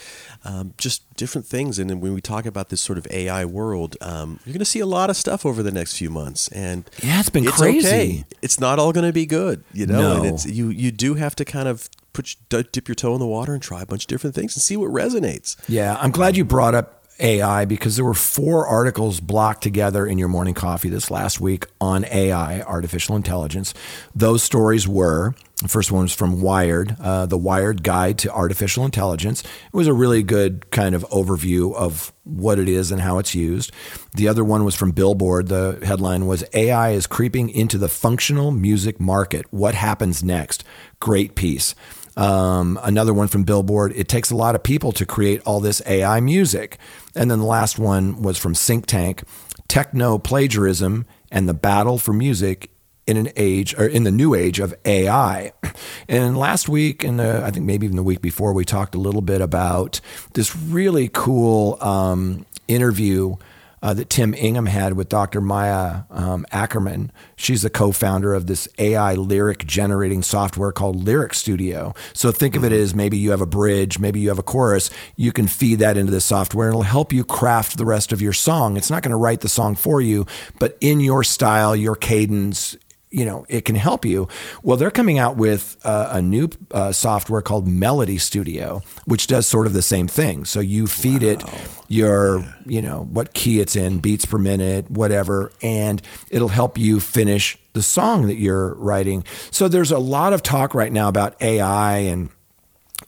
um, 0.43 0.73
just 0.77 1.01
different 1.15 1.47
things. 1.47 1.79
And 1.79 1.89
then 1.89 2.01
when 2.01 2.13
we 2.13 2.19
talk 2.19 2.45
about 2.45 2.67
this 2.67 2.81
sort 2.81 2.97
of 2.97 3.07
AI 3.09 3.45
world, 3.45 3.95
um, 4.01 4.41
you're 4.45 4.51
going 4.51 4.59
to 4.59 4.65
see 4.65 4.81
a 4.81 4.85
lot 4.85 5.09
of 5.09 5.15
stuff 5.15 5.45
over 5.45 5.63
the 5.63 5.71
next 5.71 5.97
few 5.97 6.09
months. 6.09 6.49
And 6.49 6.89
Yeah, 7.01 7.21
it's 7.21 7.29
been 7.29 7.47
it's 7.47 7.57
crazy. 7.57 7.87
Okay. 7.87 8.25
It's 8.41 8.59
not 8.59 8.77
all 8.77 8.91
going 8.91 9.05
to 9.05 9.13
be 9.13 9.25
good, 9.25 9.63
you 9.71 9.85
know. 9.85 10.01
No. 10.01 10.17
And 10.17 10.25
it's 10.25 10.45
you 10.45 10.67
you 10.67 10.91
do 10.91 11.13
have 11.13 11.33
to 11.37 11.45
kind 11.45 11.69
of 11.69 11.89
put 12.11 12.35
dip 12.49 12.89
your 12.89 12.95
toe 12.95 13.13
in 13.13 13.21
the 13.21 13.27
water 13.27 13.53
and 13.53 13.63
try 13.63 13.81
a 13.81 13.85
bunch 13.85 14.03
of 14.03 14.07
different 14.07 14.35
things 14.35 14.53
and 14.53 14.61
see 14.61 14.75
what 14.75 14.91
resonates. 14.91 15.55
Yeah, 15.69 15.97
I'm 15.97 16.11
glad 16.11 16.35
you 16.35 16.43
brought 16.43 16.75
up 16.75 17.00
AI 17.21 17.65
because 17.65 17.95
there 17.95 18.05
were 18.05 18.13
four 18.13 18.67
articles 18.67 19.19
blocked 19.19 19.63
together 19.63 20.05
in 20.05 20.17
your 20.17 20.27
morning 20.27 20.53
coffee 20.53 20.89
this 20.89 21.11
last 21.11 21.39
week 21.39 21.65
on 21.79 22.05
AI, 22.05 22.61
artificial 22.61 23.15
intelligence. 23.15 23.73
Those 24.15 24.43
stories 24.43 24.87
were 24.87 25.35
the 25.61 25.67
first 25.67 25.91
one 25.91 26.01
was 26.03 26.13
from 26.13 26.41
Wired, 26.41 26.95
uh, 26.99 27.27
the 27.27 27.37
Wired 27.37 27.83
Guide 27.83 28.17
to 28.19 28.31
Artificial 28.31 28.83
Intelligence. 28.83 29.43
It 29.43 29.73
was 29.73 29.85
a 29.85 29.93
really 29.93 30.23
good 30.23 30.69
kind 30.71 30.95
of 30.95 31.07
overview 31.09 31.75
of 31.75 32.11
what 32.23 32.57
it 32.57 32.67
is 32.67 32.91
and 32.91 32.99
how 32.99 33.19
it's 33.19 33.35
used. 33.35 33.71
The 34.15 34.27
other 34.27 34.43
one 34.43 34.65
was 34.65 34.73
from 34.73 34.91
Billboard. 34.91 35.49
The 35.49 35.79
headline 35.83 36.25
was 36.25 36.43
AI 36.53 36.91
is 36.91 37.05
creeping 37.05 37.49
into 37.49 37.77
the 37.77 37.89
functional 37.89 38.49
music 38.49 38.99
market. 38.99 39.45
What 39.51 39.75
happens 39.75 40.23
next? 40.23 40.63
Great 40.99 41.35
piece. 41.35 41.75
Um, 42.17 42.79
another 42.83 43.13
one 43.13 43.27
from 43.27 43.43
Billboard. 43.43 43.93
It 43.95 44.07
takes 44.07 44.31
a 44.31 44.35
lot 44.35 44.55
of 44.55 44.63
people 44.63 44.91
to 44.93 45.05
create 45.05 45.41
all 45.45 45.59
this 45.59 45.81
AI 45.85 46.19
music. 46.19 46.77
And 47.15 47.31
then 47.31 47.39
the 47.39 47.45
last 47.45 47.79
one 47.79 48.21
was 48.21 48.37
from 48.37 48.53
Think 48.53 48.85
Tank 48.85 49.23
Techno 49.67 50.17
Plagiarism 50.17 51.05
and 51.31 51.47
the 51.47 51.53
Battle 51.53 51.97
for 51.97 52.13
Music 52.13 52.69
in 53.07 53.17
an 53.17 53.29
age 53.35 53.73
or 53.77 53.85
in 53.85 54.03
the 54.03 54.11
new 54.11 54.33
age 54.33 54.59
of 54.59 54.73
AI. 54.85 55.53
And 56.07 56.37
last 56.37 56.67
week, 56.67 57.05
and 57.05 57.21
I 57.21 57.51
think 57.51 57.65
maybe 57.65 57.85
even 57.85 57.95
the 57.95 58.03
week 58.03 58.21
before, 58.21 58.51
we 58.51 58.65
talked 58.65 58.95
a 58.95 58.99
little 58.99 59.21
bit 59.21 59.39
about 59.39 60.01
this 60.33 60.53
really 60.55 61.09
cool 61.13 61.77
um, 61.81 62.45
interview 62.67 63.37
uh, 63.81 63.93
that 63.93 64.09
Tim 64.09 64.33
Ingham 64.33 64.67
had 64.67 64.93
with 64.93 65.09
Dr. 65.09 65.41
Maya 65.41 66.03
um, 66.09 66.45
Ackerman. 66.51 67.11
She's 67.35 67.63
the 67.63 67.69
co-founder 67.69 68.33
of 68.33 68.47
this 68.47 68.67
AI 68.77 69.15
lyric 69.15 69.65
generating 69.65 70.21
software 70.21 70.71
called 70.71 71.03
Lyric 71.03 71.33
Studio. 71.33 71.93
So 72.13 72.31
think 72.31 72.55
of 72.55 72.63
it 72.63 72.71
as 72.71 72.93
maybe 72.93 73.17
you 73.17 73.31
have 73.31 73.41
a 73.41 73.45
bridge, 73.45 73.99
maybe 73.99 74.19
you 74.19 74.29
have 74.29 74.39
a 74.39 74.43
chorus. 74.43 74.89
You 75.15 75.31
can 75.31 75.47
feed 75.47 75.79
that 75.79 75.97
into 75.97 76.11
the 76.11 76.21
software, 76.21 76.67
and 76.67 76.73
it'll 76.73 76.83
help 76.83 77.11
you 77.11 77.23
craft 77.23 77.77
the 77.77 77.85
rest 77.85 78.11
of 78.11 78.21
your 78.21 78.33
song. 78.33 78.77
It's 78.77 78.89
not 78.89 79.03
going 79.03 79.11
to 79.11 79.17
write 79.17 79.41
the 79.41 79.49
song 79.49 79.75
for 79.75 80.01
you, 80.01 80.25
but 80.59 80.77
in 80.81 80.99
your 80.99 81.23
style, 81.23 81.75
your 81.75 81.95
cadence, 81.95 82.77
you 83.11 83.25
know, 83.25 83.45
it 83.49 83.65
can 83.65 83.75
help 83.75 84.05
you. 84.05 84.27
Well, 84.63 84.77
they're 84.77 84.89
coming 84.89 85.19
out 85.19 85.35
with 85.35 85.77
uh, 85.83 86.09
a 86.11 86.21
new 86.21 86.49
uh, 86.71 86.93
software 86.93 87.41
called 87.41 87.67
Melody 87.67 88.17
Studio, 88.17 88.81
which 89.05 89.27
does 89.27 89.45
sort 89.45 89.67
of 89.67 89.73
the 89.73 89.81
same 89.81 90.07
thing. 90.07 90.45
So 90.45 90.61
you 90.61 90.87
feed 90.87 91.21
it 91.21 91.43
your, 91.89 92.45
you 92.65 92.81
know, 92.81 93.03
what 93.11 93.33
key 93.33 93.59
it's 93.59 93.75
in, 93.75 93.99
beats 93.99 94.25
per 94.25 94.37
minute, 94.37 94.89
whatever, 94.89 95.51
and 95.61 96.01
it'll 96.29 96.47
help 96.47 96.77
you 96.77 97.01
finish 97.01 97.57
the 97.73 97.83
song 97.83 98.27
that 98.27 98.35
you're 98.35 98.73
writing. 98.75 99.25
So 99.51 99.67
there's 99.67 99.91
a 99.91 99.99
lot 99.99 100.31
of 100.31 100.41
talk 100.41 100.73
right 100.73 100.91
now 100.91 101.09
about 101.09 101.41
AI 101.41 101.97
and, 101.97 102.29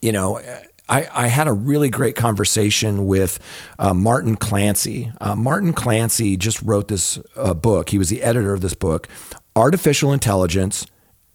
you 0.01 0.11
know, 0.11 0.41
I, 0.89 1.07
I 1.13 1.27
had 1.27 1.47
a 1.47 1.53
really 1.53 1.89
great 1.89 2.15
conversation 2.15 3.07
with 3.07 3.39
uh, 3.79 3.93
Martin 3.93 4.35
Clancy. 4.35 5.11
Uh, 5.21 5.35
Martin 5.35 5.71
Clancy 5.71 6.35
just 6.35 6.61
wrote 6.61 6.89
this 6.89 7.19
uh, 7.37 7.53
book. 7.53 7.89
He 7.89 7.97
was 7.97 8.09
the 8.09 8.21
editor 8.21 8.53
of 8.53 8.61
this 8.61 8.73
book, 8.73 9.07
Artificial 9.55 10.11
Intelligence 10.13 10.85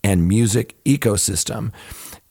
and 0.02 0.26
Music 0.26 0.76
Ecosystem. 0.84 1.72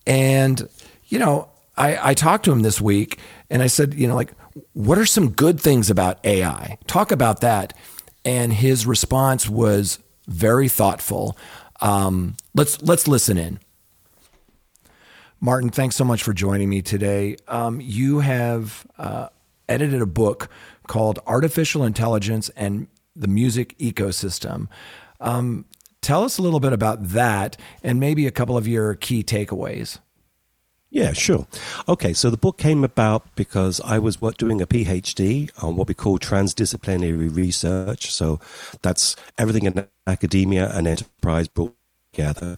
And, 0.05 0.67
you 1.05 1.19
know, 1.19 1.49
I, 1.77 2.11
I 2.11 2.13
talked 2.13 2.45
to 2.45 2.51
him 2.51 2.61
this 2.61 2.81
week 2.81 3.19
and 3.49 3.61
I 3.61 3.67
said, 3.67 3.93
you 3.93 4.07
know, 4.07 4.15
like, 4.15 4.33
what 4.73 4.97
are 4.97 5.05
some 5.05 5.29
good 5.29 5.59
things 5.59 5.89
about 5.89 6.23
AI? 6.25 6.77
Talk 6.87 7.11
about 7.11 7.41
that. 7.41 7.73
And 8.25 8.51
his 8.51 8.85
response 8.85 9.47
was 9.47 9.99
very 10.27 10.67
thoughtful. 10.67 11.37
Um, 11.79 12.35
let's 12.55 12.81
let's 12.81 13.07
listen 13.07 13.37
in. 13.37 13.59
Martin, 15.39 15.69
thanks 15.69 15.95
so 15.95 16.03
much 16.03 16.23
for 16.23 16.33
joining 16.33 16.67
me 16.67 16.81
today. 16.81 17.37
Um, 17.47 17.79
you 17.79 18.19
have 18.19 18.87
uh, 18.97 19.29
edited 19.69 20.01
a 20.01 20.07
book 20.07 20.49
called 20.87 21.19
Artificial 21.27 21.83
Intelligence 21.83 22.49
and 22.55 22.87
the 23.15 23.27
Music 23.27 23.77
Ecosystem. 23.77 24.67
Um, 25.19 25.65
tell 26.01 26.23
us 26.23 26.37
a 26.37 26.41
little 26.41 26.59
bit 26.59 26.73
about 26.73 27.09
that 27.09 27.57
and 27.83 27.99
maybe 27.99 28.27
a 28.27 28.31
couple 28.31 28.57
of 28.57 28.67
your 28.67 28.95
key 28.95 29.23
takeaways. 29.23 29.99
Yeah, 30.89 31.11
sure. 31.11 31.47
Okay, 31.87 32.13
so 32.13 32.29
the 32.29 32.37
book 32.37 32.57
came 32.57 32.83
about 32.83 33.35
because 33.35 33.81
I 33.81 33.99
was 33.99 34.15
doing 34.37 34.61
a 34.61 34.67
PhD 34.67 35.51
on 35.61 35.75
what 35.75 35.89
we 35.89 35.93
call 35.93 36.17
transdisciplinary 36.17 37.35
research. 37.35 38.13
So 38.13 38.39
that's 38.81 39.15
everything 39.37 39.65
in 39.65 39.85
academia 40.05 40.71
and 40.73 40.87
enterprise 40.87 41.49
brought 41.49 41.75
together. 42.13 42.57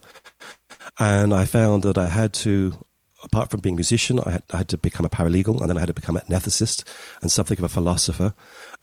And 0.98 1.34
I 1.34 1.44
found 1.44 1.82
that 1.82 1.98
I 1.98 2.06
had 2.06 2.32
to, 2.34 2.84
apart 3.24 3.50
from 3.50 3.60
being 3.60 3.74
a 3.74 3.76
musician, 3.76 4.20
I 4.20 4.30
had, 4.30 4.42
I 4.52 4.56
had 4.58 4.68
to 4.68 4.78
become 4.78 5.04
a 5.04 5.10
paralegal 5.10 5.60
and 5.60 5.68
then 5.68 5.76
I 5.76 5.80
had 5.80 5.88
to 5.88 5.94
become 5.94 6.16
an 6.16 6.22
ethicist 6.28 6.84
and 7.20 7.32
something 7.32 7.58
of 7.58 7.64
a 7.64 7.68
philosopher. 7.68 8.34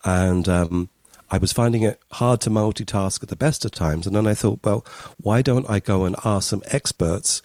And 0.04 0.46
um, 0.46 0.90
I 1.30 1.38
was 1.38 1.52
finding 1.52 1.82
it 1.82 2.00
hard 2.12 2.40
to 2.42 2.50
multitask 2.50 3.22
at 3.22 3.28
the 3.28 3.36
best 3.36 3.64
of 3.64 3.70
times. 3.70 4.06
And 4.06 4.16
then 4.16 4.26
I 4.26 4.34
thought, 4.34 4.60
well, 4.64 4.84
why 5.18 5.42
don't 5.42 5.68
I 5.68 5.80
go 5.80 6.04
and 6.04 6.16
ask 6.24 6.48
some 6.48 6.62
experts 6.66 7.42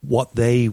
what 0.00 0.34
they 0.34 0.70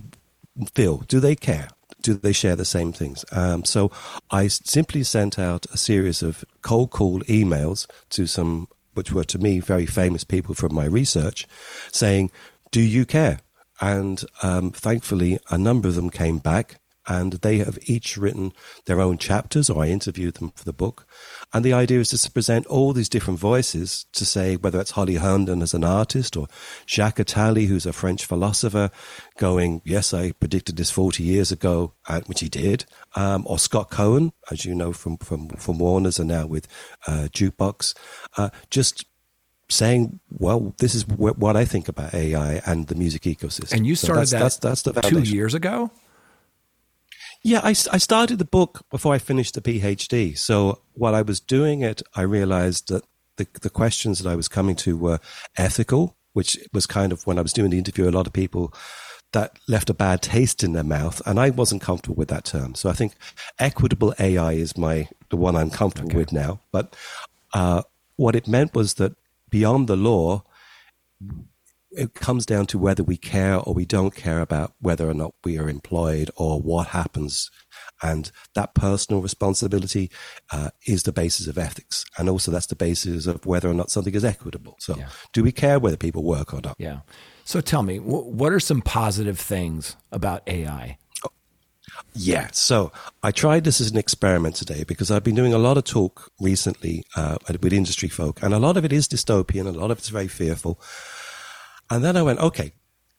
feel? 0.74 1.00
Do 1.08 1.20
they 1.20 1.36
care? 1.36 1.68
Do 2.02 2.14
they 2.14 2.34
share 2.34 2.56
the 2.56 2.66
same 2.66 2.94
things? 2.94 3.26
Um, 3.32 3.66
so 3.66 3.92
I 4.30 4.48
simply 4.48 5.04
sent 5.04 5.40
out 5.40 5.66
a 5.74 5.78
series 5.78 6.22
of 6.22 6.46
cold 6.62 6.92
call 6.92 7.22
emails 7.22 7.88
to 8.12 8.28
some, 8.28 8.68
which 8.94 9.12
were 9.12 9.24
to 9.26 9.40
me 9.40 9.60
very 9.60 9.86
famous 9.86 10.24
people 10.24 10.54
from 10.54 10.74
my 10.74 10.86
research, 10.86 11.48
saying, 11.92 12.32
"Do 12.70 12.82
you 12.82 13.06
care?" 13.06 13.40
And 13.82 14.24
um, 14.44 14.72
thankfully, 14.72 15.40
a 15.50 15.58
number 15.58 15.88
of 15.88 15.96
them 15.96 16.12
came 16.12 16.38
back, 16.38 16.80
and 17.08 17.34
they 17.34 17.58
have 17.60 17.78
each 17.84 18.18
written 18.18 18.52
their 18.86 19.00
own 19.02 19.18
chapters, 19.18 19.70
or 19.70 19.84
I 19.84 19.88
interviewed 19.88 20.36
them 20.36 20.52
for 20.56 20.64
the 20.64 20.74
book. 20.74 21.08
And 21.54 21.64
the 21.64 21.74
idea 21.74 22.00
is 22.00 22.10
just 22.10 22.26
to 22.26 22.32
present 22.32 22.66
all 22.68 22.94
these 22.94 23.10
different 23.10 23.40
voices 23.40 24.06
to 24.14 24.26
say 24.26 24.56
whether 24.56 24.80
it's 24.80 24.92
Holly 24.92 25.16
Herndon 25.16 25.62
as 25.62 25.74
an 25.74 25.84
artist 25.84 26.36
or 26.36 26.48
Jacques 26.88 27.18
Attali, 27.18 27.68
who's 27.68 27.86
a 27.86 27.94
French 27.94 28.26
philosopher, 28.26 28.92
going, 29.38 29.82
Yes, 29.86 30.14
I 30.14 30.32
predicted 30.34 30.78
this 30.78 30.92
40 30.92 31.24
years 31.24 31.52
ago, 31.52 31.94
uh, 32.08 32.22
which 32.26 32.40
he 32.40 32.50
did, 32.50 32.86
um, 33.16 33.44
or 33.48 33.60
Scott 33.60 33.90
Cohen, 33.90 34.34
as 34.52 34.66
you 34.66 34.76
know 34.76 34.94
from, 34.94 35.18
from, 35.18 35.50
from 35.50 35.78
Warner's 35.78 36.20
and 36.20 36.30
now 36.30 36.46
with 36.46 36.68
uh, 37.08 37.28
Jukebox, 37.32 37.96
uh, 38.38 38.50
just 38.70 39.06
saying, 39.70 40.20
Well, 40.30 40.76
this 40.78 40.96
is 40.96 41.04
wh- 41.04 41.38
what 41.40 41.56
I 41.56 41.66
think 41.66 41.88
about 41.88 42.14
AI 42.14 42.62
and 42.66 42.88
the 42.88 42.96
music 42.96 43.24
ecosystem. 43.24 43.74
And 43.74 43.88
you 43.88 43.96
So 43.96 44.06
started 44.06 44.22
that's, 44.22 44.58
that 44.58 44.68
that's, 44.68 44.82
that's 44.84 44.96
the 44.96 45.02
two 45.02 45.22
years 45.22 45.54
ago? 45.54 45.92
Yeah, 47.46 47.62
I, 47.64 47.76
I 47.92 48.00
started 48.00 48.40
the 48.40 48.44
book 48.44 48.88
before 48.90 49.14
I 49.14 49.20
finished 49.20 49.54
the 49.54 49.62
PhD. 49.62 50.36
So 50.36 50.80
while 50.96 51.14
I 51.14 51.22
was 51.22 51.40
doing 51.40 51.82
it, 51.82 52.02
I 52.16 52.24
realized 52.24 52.88
that 52.88 53.04
the, 53.36 53.46
the 53.62 53.70
questions 53.70 54.18
that 54.18 54.28
I 54.28 54.36
was 54.36 54.48
coming 54.48 54.76
to 54.78 54.98
were 54.98 55.20
ethical, 55.56 56.18
which 56.34 56.58
was 56.74 56.88
kind 56.88 57.12
of 57.12 57.28
when 57.28 57.38
I 57.38 57.44
was 57.44 57.54
doing 57.54 57.70
the 57.70 57.78
interview, 57.78 58.10
a 58.10 58.18
lot 58.18 58.26
of 58.26 58.34
people 58.34 58.74
that 59.34 59.60
left 59.68 59.92
a 59.92 59.94
bad 59.94 60.24
taste 60.24 60.64
in 60.64 60.74
their 60.74 60.84
mouth. 60.84 61.22
And 61.28 61.40
I 61.40 61.52
wasn't 61.52 61.84
comfortable 61.84 62.16
with 62.16 62.30
that 62.30 62.46
term. 62.46 62.74
So 62.74 62.90
I 62.90 62.94
think 62.94 63.14
equitable 63.60 64.16
AI 64.18 64.54
is 64.54 64.76
my, 64.76 65.08
the 65.30 65.38
one 65.38 65.56
I'm 65.56 65.70
comfortable 65.70 66.16
with 66.16 66.34
now. 66.34 66.62
But 66.72 66.96
uh, 67.54 67.84
what 68.16 68.36
it 68.36 68.48
meant 68.48 68.74
was 68.74 68.96
that 68.96 69.16
beyond 69.52 69.88
the 69.88 69.96
law, 69.96 70.44
it 71.98 72.14
comes 72.14 72.46
down 72.46 72.66
to 72.68 72.78
whether 72.78 73.04
we 73.04 73.18
care 73.18 73.58
or 73.58 73.74
we 73.74 73.86
don't 73.86 74.16
care 74.16 74.40
about 74.42 74.74
whether 74.80 75.10
or 75.10 75.14
not 75.14 75.34
we 75.44 75.58
are 75.58 75.70
employed 75.70 76.30
or 76.36 76.60
what 76.62 76.88
happens 76.88 77.50
And 78.04 78.32
that 78.56 78.74
personal 78.74 79.22
responsibility 79.22 80.12
uh, 80.52 80.70
is 80.86 81.04
the 81.04 81.12
basis 81.14 81.48
of 81.48 81.58
ethics. 81.58 82.04
And 82.18 82.28
also, 82.30 82.52
that's 82.52 82.68
the 82.68 82.76
basis 82.76 83.26
of 83.26 83.46
whether 83.46 83.70
or 83.70 83.74
not 83.74 83.90
something 83.90 84.14
is 84.14 84.26
equitable. 84.26 84.76
So, 84.80 84.98
Yeah. 84.98 85.08
do 85.34 85.44
we 85.44 85.52
care 85.52 85.80
whether 85.80 85.98
people 85.98 86.24
work 86.24 86.54
or 86.54 86.62
not? 86.62 86.76
Yeah. 86.78 87.00
So 87.46 87.62
tell 87.62 87.84
me, 87.84 87.98
wh- 87.98 88.28
what 88.28 88.52
are 88.52 88.60
some 88.60 88.82
positive 88.82 89.40
things 89.40 89.96
about 90.12 90.42
AI? 90.48 90.98
Yeah. 92.14 92.50
So 92.52 92.92
I 93.24 93.32
tried 93.32 93.64
this 93.64 93.80
as 93.80 93.92
an 93.92 93.98
experiment 93.98 94.56
today 94.56 94.84
because 94.84 95.12
I've 95.12 95.24
been 95.24 95.36
doing 95.36 95.54
a 95.54 95.58
lot 95.58 95.78
of 95.78 95.84
talk 95.84 96.32
recently 96.40 97.04
uh, 97.16 97.38
with 97.62 97.74
industry 97.74 98.10
folk, 98.10 98.42
and 98.44 98.54
a 98.54 98.60
lot 98.60 98.78
of 98.78 98.84
it 98.86 98.92
is 98.92 99.08
dystopian, 99.08 99.68
a 99.68 99.72
lot 99.72 99.92
of 99.92 99.98
it's 100.00 100.10
very 100.10 100.28
fearful. 100.28 100.80
And 101.90 102.04
then 102.04 102.18
I 102.18 102.22
went, 102.22 102.40
okay, 102.40 102.74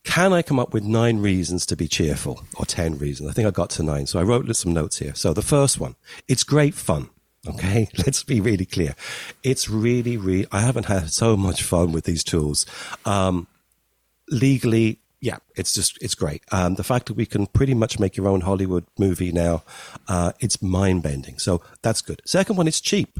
can 0.04 0.32
I 0.32 0.42
come 0.42 0.58
up 0.58 0.72
with 0.72 0.84
nine 0.84 1.18
reasons 1.18 1.66
to 1.66 1.76
be 1.76 1.88
cheerful 1.88 2.44
or 2.56 2.64
10 2.64 2.98
reasons? 2.98 3.28
I 3.28 3.32
think 3.32 3.46
I 3.46 3.50
got 3.50 3.70
to 3.70 3.82
nine. 3.82 4.06
So 4.06 4.18
I 4.18 4.22
wrote 4.22 4.54
some 4.56 4.72
notes 4.72 4.98
here. 4.98 5.14
So 5.14 5.32
the 5.32 5.42
first 5.42 5.80
one, 5.80 5.96
it's 6.28 6.44
great 6.44 6.74
fun. 6.74 7.10
Okay. 7.46 7.88
Let's 7.98 8.22
be 8.22 8.40
really 8.40 8.66
clear. 8.66 8.94
It's 9.42 9.68
really, 9.68 10.16
really, 10.16 10.46
I 10.52 10.60
haven't 10.60 10.86
had 10.86 11.10
so 11.10 11.36
much 11.36 11.62
fun 11.62 11.92
with 11.92 12.04
these 12.04 12.24
tools. 12.24 12.66
Um, 13.04 13.46
legally, 14.30 15.00
yeah, 15.20 15.38
it's 15.56 15.72
just 15.72 15.98
it's 16.00 16.14
great. 16.14 16.42
Um, 16.52 16.74
the 16.74 16.84
fact 16.84 17.06
that 17.06 17.14
we 17.14 17.26
can 17.26 17.46
pretty 17.46 17.74
much 17.74 17.98
make 17.98 18.16
your 18.16 18.28
own 18.28 18.42
Hollywood 18.42 18.84
movie 18.98 19.32
now, 19.32 19.64
uh, 20.08 20.32
it's 20.40 20.62
mind 20.62 21.02
bending. 21.02 21.38
So 21.38 21.62
that's 21.82 22.02
good. 22.02 22.22
Second 22.24 22.56
one, 22.56 22.68
it's 22.68 22.80
cheap. 22.80 23.18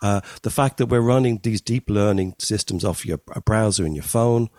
Uh, 0.00 0.20
the 0.42 0.50
fact 0.50 0.78
that 0.78 0.86
we're 0.86 1.00
running 1.00 1.40
these 1.42 1.60
deep 1.60 1.88
learning 1.88 2.34
systems 2.38 2.84
off 2.84 3.06
your 3.06 3.18
browser 3.18 3.84
and 3.84 3.94
your 3.94 4.02
phone, 4.02 4.50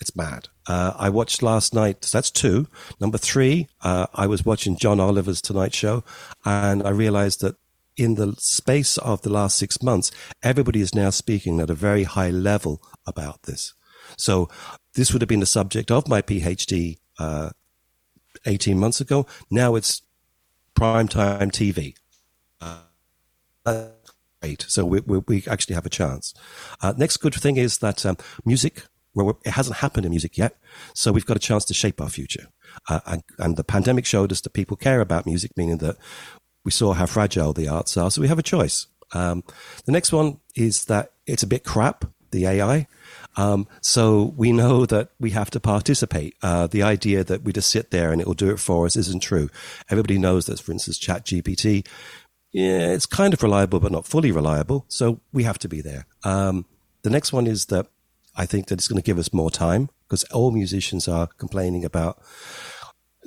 it's 0.00 0.16
mad. 0.16 0.48
Uh, 0.66 0.92
I 0.96 1.08
watched 1.08 1.42
last 1.42 1.74
night. 1.74 2.04
so 2.04 2.18
That's 2.18 2.30
two. 2.30 2.68
Number 3.00 3.18
three, 3.18 3.68
uh, 3.82 4.06
I 4.14 4.26
was 4.26 4.44
watching 4.44 4.76
John 4.76 5.00
Oliver's 5.00 5.40
Tonight 5.40 5.74
Show, 5.74 6.04
and 6.44 6.82
I 6.82 6.90
realized 6.90 7.40
that 7.40 7.56
in 7.96 8.16
the 8.16 8.34
space 8.38 8.98
of 8.98 9.22
the 9.22 9.30
last 9.30 9.56
six 9.56 9.82
months, 9.82 10.10
everybody 10.42 10.80
is 10.80 10.94
now 10.94 11.10
speaking 11.10 11.60
at 11.60 11.70
a 11.70 11.74
very 11.74 12.04
high 12.04 12.30
level 12.30 12.82
about 13.06 13.42
this. 13.44 13.74
So 14.16 14.48
this 14.94 15.12
would 15.12 15.22
have 15.22 15.28
been 15.28 15.40
the 15.40 15.46
subject 15.46 15.90
of 15.90 16.08
my 16.08 16.22
PhD 16.22 16.98
uh, 17.18 17.50
18 18.44 18.78
months 18.78 19.00
ago. 19.00 19.26
Now 19.50 19.74
it's 19.74 20.02
primetime 20.74 21.50
TV. 21.50 21.94
Uh, 23.64 23.88
great. 24.40 24.64
So 24.68 24.84
we, 24.84 25.00
we, 25.00 25.18
we 25.26 25.44
actually 25.48 25.74
have 25.74 25.86
a 25.86 25.90
chance. 25.90 26.34
Uh, 26.80 26.92
next 26.96 27.16
good 27.18 27.34
thing 27.34 27.56
is 27.56 27.78
that 27.78 28.04
um, 28.06 28.16
music, 28.44 28.82
well, 29.24 29.38
it 29.44 29.52
hasn't 29.52 29.78
happened 29.78 30.04
in 30.04 30.10
music 30.10 30.36
yet. 30.36 30.56
So 30.94 31.10
we've 31.10 31.26
got 31.26 31.36
a 31.36 31.40
chance 31.40 31.64
to 31.66 31.74
shape 31.74 32.00
our 32.00 32.08
future. 32.08 32.48
Uh, 32.88 33.00
and, 33.06 33.22
and 33.38 33.56
the 33.56 33.64
pandemic 33.64 34.04
showed 34.04 34.30
us 34.30 34.42
that 34.42 34.50
people 34.50 34.76
care 34.76 35.00
about 35.00 35.26
music, 35.26 35.52
meaning 35.56 35.78
that 35.78 35.96
we 36.64 36.70
saw 36.70 36.92
how 36.92 37.06
fragile 37.06 37.52
the 37.52 37.68
arts 37.68 37.96
are. 37.96 38.10
So 38.10 38.20
we 38.20 38.28
have 38.28 38.38
a 38.38 38.42
choice. 38.42 38.86
Um, 39.12 39.42
the 39.86 39.92
next 39.92 40.12
one 40.12 40.40
is 40.54 40.84
that 40.86 41.12
it's 41.26 41.42
a 41.42 41.46
bit 41.46 41.64
crap, 41.64 42.04
the 42.30 42.46
AI. 42.46 42.86
Um, 43.36 43.68
so 43.80 44.34
we 44.36 44.52
know 44.52 44.84
that 44.86 45.10
we 45.18 45.30
have 45.30 45.50
to 45.50 45.60
participate. 45.60 46.34
Uh, 46.42 46.66
the 46.66 46.82
idea 46.82 47.24
that 47.24 47.42
we 47.42 47.52
just 47.52 47.70
sit 47.70 47.90
there 47.90 48.12
and 48.12 48.20
it 48.20 48.26
will 48.26 48.34
do 48.34 48.50
it 48.50 48.60
for 48.60 48.84
us 48.84 48.96
isn't 48.96 49.22
true. 49.22 49.48
Everybody 49.90 50.18
knows 50.18 50.46
that, 50.46 50.60
for 50.60 50.72
instance, 50.72 50.98
ChatGPT, 50.98 51.86
yeah, 52.52 52.88
it's 52.88 53.06
kind 53.06 53.32
of 53.34 53.42
reliable, 53.42 53.80
but 53.80 53.92
not 53.92 54.06
fully 54.06 54.32
reliable. 54.32 54.86
So 54.88 55.20
we 55.32 55.44
have 55.44 55.58
to 55.60 55.68
be 55.68 55.80
there. 55.80 56.06
Um, 56.24 56.66
the 57.02 57.10
next 57.10 57.32
one 57.32 57.46
is 57.46 57.66
that 57.66 57.86
I 58.36 58.46
think 58.46 58.66
that 58.66 58.74
it's 58.78 58.88
going 58.88 59.00
to 59.00 59.06
give 59.06 59.18
us 59.18 59.32
more 59.32 59.50
time 59.50 59.88
because 60.06 60.24
all 60.24 60.50
musicians 60.50 61.08
are 61.08 61.26
complaining 61.38 61.84
about 61.84 62.18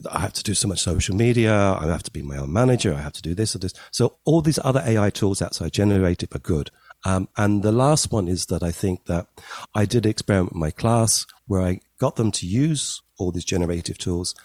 I 0.10 0.20
have 0.20 0.34
to 0.34 0.44
do 0.44 0.54
so 0.54 0.68
much 0.68 0.80
social 0.80 1.16
media. 1.16 1.54
I 1.54 1.86
have 1.88 2.04
to 2.04 2.12
be 2.12 2.22
my 2.22 2.38
own 2.38 2.54
manager. 2.54 2.94
I 2.94 3.02
have 3.02 3.14
to 3.14 3.22
do 3.22 3.36
this 3.36 3.56
or 3.56 3.60
this. 3.60 3.74
So 3.92 4.16
all 4.24 4.42
these 4.42 4.60
other 4.64 4.82
AI 4.86 5.10
tools 5.10 5.42
outside 5.42 5.74
generative 5.74 6.34
are 6.34 6.40
good. 6.40 6.72
Um, 7.06 7.30
and 7.38 7.64
the 7.64 7.72
last 7.72 8.12
one 8.12 8.28
is 8.28 8.48
that 8.48 8.64
I 8.64 8.72
think 8.72 9.06
that 9.06 9.28
I 9.74 9.86
did 9.86 10.06
experiment 10.06 10.54
in 10.54 10.60
my 10.60 10.72
class 10.72 11.26
where 11.48 11.62
I 11.62 11.80
got 11.98 12.16
them 12.16 12.32
to 12.32 12.48
use 12.48 13.02
all 13.18 13.32
these 13.32 13.46
generative 13.46 13.98
tools, 13.98 14.36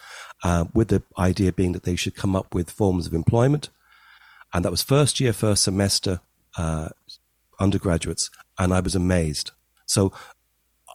uh, 0.43 0.65
with 0.75 0.89
the 0.89 1.03
idea 1.19 1.53
being 1.53 1.73
that 1.73 1.85
they 1.85 1.97
should 1.97 2.17
come 2.17 2.35
up 2.35 2.55
with 2.55 2.71
forms 2.71 3.07
of 3.07 3.15
employment. 3.15 3.71
And 4.53 4.65
that 4.65 4.71
was 4.71 4.83
first 4.83 5.21
year, 5.21 5.33
first 5.33 5.63
semester, 5.63 6.21
uh, 6.57 6.89
undergraduates. 7.61 8.31
And 8.59 8.73
I 8.73 8.81
was 8.81 8.95
amazed. 8.95 9.53
So 9.87 10.13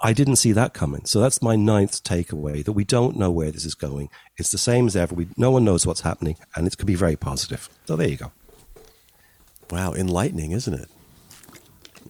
I 0.02 0.14
didn't 0.14 0.38
see 0.38 0.54
that 0.54 0.74
coming. 0.74 1.06
So 1.06 1.20
that's 1.20 1.42
my 1.42 1.56
ninth 1.56 2.04
takeaway 2.04 2.64
that 2.64 2.72
we 2.72 2.86
don't 2.86 3.18
know 3.18 3.30
where 3.30 3.52
this 3.52 3.66
is 3.66 3.76
going. 3.76 4.10
It's 4.38 4.52
the 4.52 4.58
same 4.58 4.88
as 4.88 4.96
ever. 4.96 5.14
We, 5.14 5.28
no 5.36 5.52
one 5.52 5.66
knows 5.66 5.86
what's 5.86 6.02
happening, 6.02 6.38
and 6.56 6.66
it 6.68 6.78
could 6.78 6.88
be 6.88 6.96
very 6.96 7.16
positive. 7.18 7.70
So 7.86 7.96
there 7.96 8.08
you 8.08 8.18
go. 8.18 8.32
Wow, 9.70 9.94
enlightening, 9.94 10.52
isn't 10.52 10.74
it? 10.74 10.90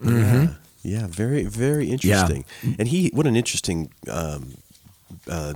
Yeah, 0.02 0.54
yeah, 0.84 1.08
very, 1.08 1.44
very 1.44 1.90
interesting. 1.90 2.46
And 2.78 2.88
he, 2.88 3.10
what 3.14 3.26
an 3.28 3.36
interesting 3.36 3.92
um, 4.10 4.54
uh, 5.28 5.56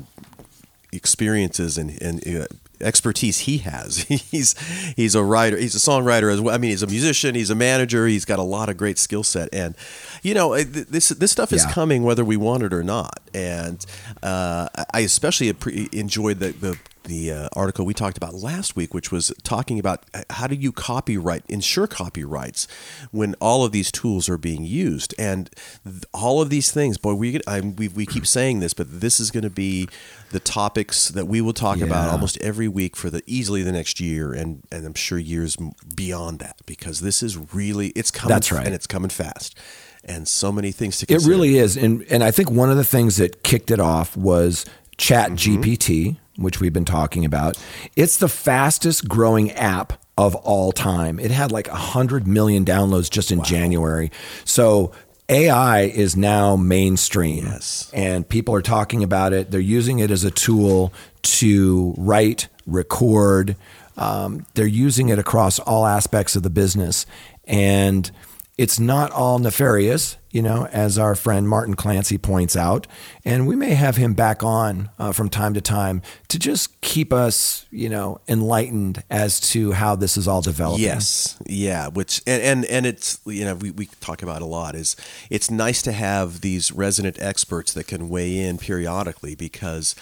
experiences 0.94 1.78
and, 1.78 2.02
and 2.02 2.28
uh, 2.28 2.46
expertise 2.82 3.40
he 3.40 3.60
has. 3.60 3.98
he's 4.32 4.56
he's 4.96 5.16
a 5.16 5.24
writer, 5.24 5.58
he's 5.58 5.76
a 5.76 5.80
songwriter 5.80 6.32
as 6.32 6.40
well. 6.42 6.54
I 6.54 6.58
mean, 6.58 6.72
he's 6.72 6.84
a 6.84 6.88
musician, 6.88 7.36
he's 7.36 7.50
a 7.50 7.56
manager, 7.56 8.08
he's 8.08 8.26
got 8.26 8.40
a 8.40 8.44
lot 8.44 8.70
of 8.70 8.78
great 8.78 8.98
skill 8.98 9.24
set, 9.24 9.50
and 9.54 9.76
you 10.22 10.34
know 10.34 10.56
this 10.64 11.10
this 11.10 11.32
stuff 11.32 11.52
is 11.54 11.64
Yeah. 11.66 11.72
coming 11.72 12.04
whether 12.04 12.24
we 12.26 12.38
want 12.38 12.64
it 12.64 12.74
or 12.74 12.84
not. 12.84 13.20
And 13.34 13.86
uh, 14.22 14.68
I 14.94 15.00
especially 15.02 15.52
appre- 15.52 15.94
enjoyed 15.94 16.40
the 16.40 16.52
the 16.52 16.78
the 17.04 17.32
uh, 17.32 17.50
article 17.54 17.86
we 17.86 17.94
talked 17.94 18.18
about 18.18 18.34
last 18.34 18.76
week, 18.76 18.94
which 18.94 19.12
was 19.12 19.32
talking 19.44 19.80
about 19.80 20.06
uh, 20.14 20.24
how 20.30 20.48
do 20.48 20.56
you 20.56 20.72
copyright, 20.72 21.44
ensure 21.48 21.88
copyrights 21.88 22.68
when 23.12 23.36
all 23.36 23.64
of 23.66 23.72
these 23.72 23.92
tools 23.92 24.30
are 24.30 24.38
being 24.38 24.64
used, 24.64 25.14
and 25.18 25.50
th- 25.84 26.04
all 26.14 26.42
of 26.42 26.50
these 26.50 26.72
things. 26.72 26.98
Boy, 26.98 27.14
we 27.14 27.40
I, 27.48 27.62
we 27.62 27.88
we 27.88 28.06
keep 28.06 28.26
saying 28.26 28.60
this, 28.60 28.74
but 28.74 29.02
this 29.02 29.20
is 29.20 29.32
going 29.32 29.44
to 29.44 29.50
be 29.50 29.88
the 30.32 30.40
topics 30.40 31.10
that 31.10 31.28
we 31.28 31.42
will 31.42 31.54
talk 31.54 31.80
about 31.80 32.10
almost 32.10 32.38
every 32.38 32.68
week 32.68 32.96
for 32.96 33.10
the 33.10 33.22
easily 33.28 33.64
the 33.64 33.72
next 33.72 34.00
year, 34.00 34.34
and 34.34 34.64
and 34.72 34.86
I'm 34.86 34.94
sure 34.94 35.18
years 35.18 35.58
beyond 35.96 36.40
that, 36.40 36.58
because 36.66 37.02
this 37.02 37.22
is 37.22 37.54
really 37.54 37.90
it's 37.90 38.12
coming. 38.12 38.34
That's 38.34 38.52
right. 38.52 38.66
and 38.66 38.74
it's 38.74 38.88
coming 38.88 39.10
fast, 39.10 39.58
and 40.04 40.28
so 40.28 40.52
many 40.52 40.72
things 40.72 40.98
to 41.00 41.14
It 41.14 41.24
really 41.24 41.58
is. 41.58 41.78
And 41.78 42.04
and 42.10 42.24
I 42.24 42.32
think 42.32 42.50
one 42.50 42.70
of 42.72 42.78
the 42.78 42.84
things 42.84 43.18
that 43.18 43.44
kicked 43.44 43.72
it 43.72 43.80
off 43.80 44.16
was 44.18 44.66
Chat 44.98 45.32
GPT, 45.32 46.18
which 46.38 46.60
we've 46.60 46.74
been 46.74 46.86
talking 46.86 47.26
about. 47.26 47.58
It's 47.96 48.18
the 48.18 48.30
fastest 48.30 49.08
growing 49.08 49.52
app 49.52 49.94
of 50.18 50.36
all 50.36 50.72
time. 50.72 51.20
It 51.20 51.32
had 51.32 51.52
like 51.52 51.68
100 51.68 52.28
million 52.28 52.66
downloads 52.66 53.10
just 53.10 53.32
in 53.32 53.44
January. 53.44 54.12
So 54.46 54.92
AI 55.30 55.82
is 55.82 56.16
now 56.16 56.56
mainstream. 56.56 57.46
Yes. 57.46 57.90
And 57.94 58.28
people 58.28 58.54
are 58.56 58.62
talking 58.62 59.04
about 59.04 59.34
it. 59.34 59.52
They're 59.52 59.60
using 59.60 60.00
it 60.00 60.12
as 60.12 60.24
a 60.24 60.32
tool 60.32 60.94
to 61.24 61.94
write, 61.98 62.48
record. 62.66 63.56
Um, 63.98 64.46
they're 64.54 64.66
using 64.66 65.10
it 65.10 65.20
across 65.20 65.60
all 65.60 65.86
aspects 65.86 66.36
of 66.36 66.44
the 66.44 66.50
business. 66.50 67.06
And 67.46 68.10
it's 68.56 68.80
not 68.80 69.12
all 69.12 69.40
nefarious, 69.40 70.18
you 70.30 70.42
know, 70.42 70.68
as 70.68 71.00
our 71.00 71.16
friend 71.16 71.50
Martin 71.50 71.76
Clancy 71.76 72.20
points 72.20 72.56
out. 72.56 72.86
And 73.26 73.48
we 73.48 73.56
may 73.56 73.72
have 73.72 73.96
him 73.96 74.14
back 74.14 74.44
on 74.44 74.92
uh, 75.00 75.12
from 75.12 75.30
time 75.30 75.56
to 75.56 75.62
time 75.62 76.04
to 76.28 76.38
just 76.38 76.80
keep 76.82 77.12
us, 77.12 77.66
you 77.72 77.90
know, 77.90 78.22
enlightened 78.28 79.04
as 79.10 79.40
to 79.52 79.72
how 79.72 79.96
this 79.96 80.18
is 80.18 80.28
all 80.28 80.42
developing. 80.42 80.84
Yes, 80.84 81.36
yeah. 81.48 81.88
Which 81.88 82.22
and 82.28 82.44
and 82.44 82.66
and 82.66 82.86
it's 82.86 83.20
you 83.26 83.44
know 83.44 83.56
we 83.56 83.72
we 83.72 83.88
talk 84.02 84.22
about 84.22 84.44
a 84.44 84.46
lot 84.46 84.76
is 84.76 84.96
it's 85.32 85.50
nice 85.50 85.82
to 85.82 85.92
have 85.92 86.42
these 86.42 86.72
resident 86.72 87.18
experts 87.20 87.74
that 87.74 87.88
can 87.88 88.08
weigh 88.08 88.40
in 88.40 88.60
periodically 88.60 89.34
because 89.34 89.96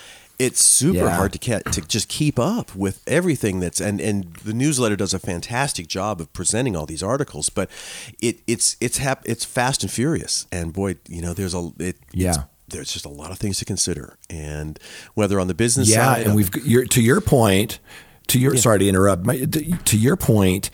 it's 0.46 0.64
super 0.64 1.06
Yeah. 1.06 1.16
hard 1.16 1.32
to 1.34 1.40
get 1.40 1.72
to 1.74 1.82
just 1.82 2.08
keep 2.10 2.38
up 2.40 2.76
with 2.76 3.02
everything 3.08 3.60
that's 3.60 3.80
and 3.82 4.02
and 4.02 4.34
the 4.46 4.54
newsletter 4.54 4.96
does 4.96 5.14
a 5.14 5.20
fantastic 5.20 5.88
job 5.88 6.20
of 6.22 6.32
presenting 6.34 6.76
all 6.76 6.86
these 6.86 7.04
articles, 7.04 7.50
but 7.50 7.70
it 8.22 8.40
it's 8.48 8.76
it's 8.80 8.98
hap- 8.98 9.24
it's 9.26 9.46
fast 9.46 9.84
and 9.84 9.92
furious 9.92 10.48
and 10.52 10.74
boy 10.74 10.96
you 11.08 11.22
know 11.22 11.34
there's 11.34 11.54
a 11.54 11.72
it 11.80 11.98
Yeah. 12.14 12.44
there's 12.68 12.92
just 12.94 13.06
a 13.06 13.10
lot 13.22 13.32
of 13.32 13.38
things 13.38 13.58
to 13.60 13.66
consider 13.66 14.18
and 14.30 14.80
whether 15.14 15.40
on 15.40 15.48
the 15.48 15.54
business 15.54 15.90
yeah, 15.90 16.06
side 16.16 16.26
and 16.26 16.36
we've 16.36 16.50
you're, 16.66 16.86
to 16.86 17.02
your 17.02 17.22
point. 17.22 17.80
To 18.28 18.40
your 18.40 18.56
sorry 18.58 18.80
to 18.80 18.88
interrupt. 18.88 19.26
my- 19.26 19.40
To 19.92 19.98
your 19.98 20.16
point, 20.16 20.70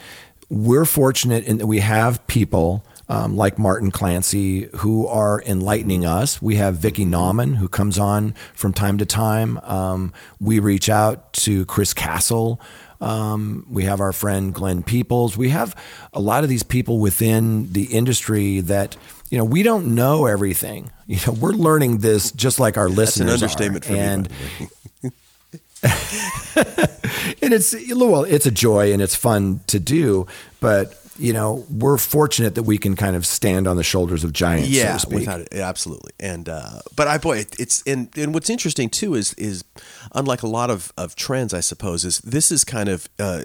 we're 0.49 0.85
fortunate 0.85 1.43
in 1.45 1.57
that 1.57 1.67
we 1.67 1.79
have 1.79 2.25
people 2.27 2.83
um, 3.09 3.35
like 3.37 3.57
Martin 3.57 3.91
Clancy 3.91 4.69
who 4.77 5.07
are 5.07 5.41
enlightening 5.45 6.05
us. 6.05 6.41
We 6.41 6.55
have 6.55 6.75
Vickie 6.75 7.07
Nauman 7.07 7.55
who 7.55 7.67
comes 7.67 7.97
on 7.97 8.33
from 8.53 8.73
time 8.73 8.97
to 8.97 9.05
time. 9.05 9.57
Um, 9.63 10.13
we 10.39 10.59
reach 10.59 10.89
out 10.89 11.33
to 11.33 11.65
Chris 11.65 11.93
Castle. 11.93 12.59
Um, 12.99 13.65
we 13.69 13.83
have 13.83 13.99
our 14.01 14.11
friend 14.11 14.53
Glenn 14.53 14.83
Peoples. 14.83 15.37
We 15.37 15.49
have 15.49 15.75
a 16.13 16.19
lot 16.19 16.43
of 16.43 16.49
these 16.49 16.63
people 16.63 16.99
within 16.99 17.71
the 17.71 17.85
industry 17.85 18.59
that 18.61 18.97
you 19.29 19.37
know 19.37 19.45
we 19.45 19.63
don't 19.63 19.95
know 19.95 20.25
everything. 20.25 20.91
You 21.09 21.19
know, 21.25 21.31
we're 21.39 21.53
learning 21.53 21.99
this 21.99 22.33
just 22.33 22.59
like 22.59 22.75
our 22.75 22.89
that's 22.89 23.15
an 23.15 23.27
listeners. 23.27 23.41
are. 23.41 23.45
understatement 23.45 23.85
for 23.85 23.93
and 23.93 24.27
way. 24.27 24.69
and 27.41 27.53
it's 27.53 27.73
well, 27.95 28.25
it's 28.25 28.45
a 28.45 28.51
joy 28.51 28.91
and 28.91 29.01
it's 29.01 29.15
fun 29.15 29.61
to 29.67 29.79
do, 29.79 30.27
but 30.59 30.99
you 31.19 31.33
know, 31.33 31.65
we're 31.69 31.97
fortunate 31.97 32.55
that 32.55 32.63
we 32.63 32.77
can 32.77 32.95
kind 32.95 33.15
of 33.15 33.25
stand 33.25 33.67
on 33.67 33.77
the 33.77 33.83
shoulders 33.83 34.23
of 34.23 34.33
giants, 34.33 34.69
so 34.69 34.75
yeah, 34.75 34.97
speak. 34.97 35.19
without 35.19 35.41
it, 35.41 35.53
absolutely. 35.53 36.11
And 36.19 36.47
uh, 36.47 36.79
but 36.95 37.07
I 37.07 37.17
boy, 37.17 37.39
it, 37.39 37.59
it's 37.59 37.83
and 37.85 38.09
and 38.17 38.33
what's 38.33 38.49
interesting 38.49 38.89
too 38.89 39.15
is 39.15 39.33
is 39.33 39.63
unlike 40.13 40.43
a 40.43 40.47
lot 40.47 40.69
of 40.69 40.91
of 40.97 41.15
trends, 41.15 41.53
I 41.53 41.61
suppose, 41.61 42.05
is 42.05 42.19
this 42.19 42.51
is 42.51 42.63
kind 42.63 42.89
of. 42.89 43.09
Uh, 43.19 43.43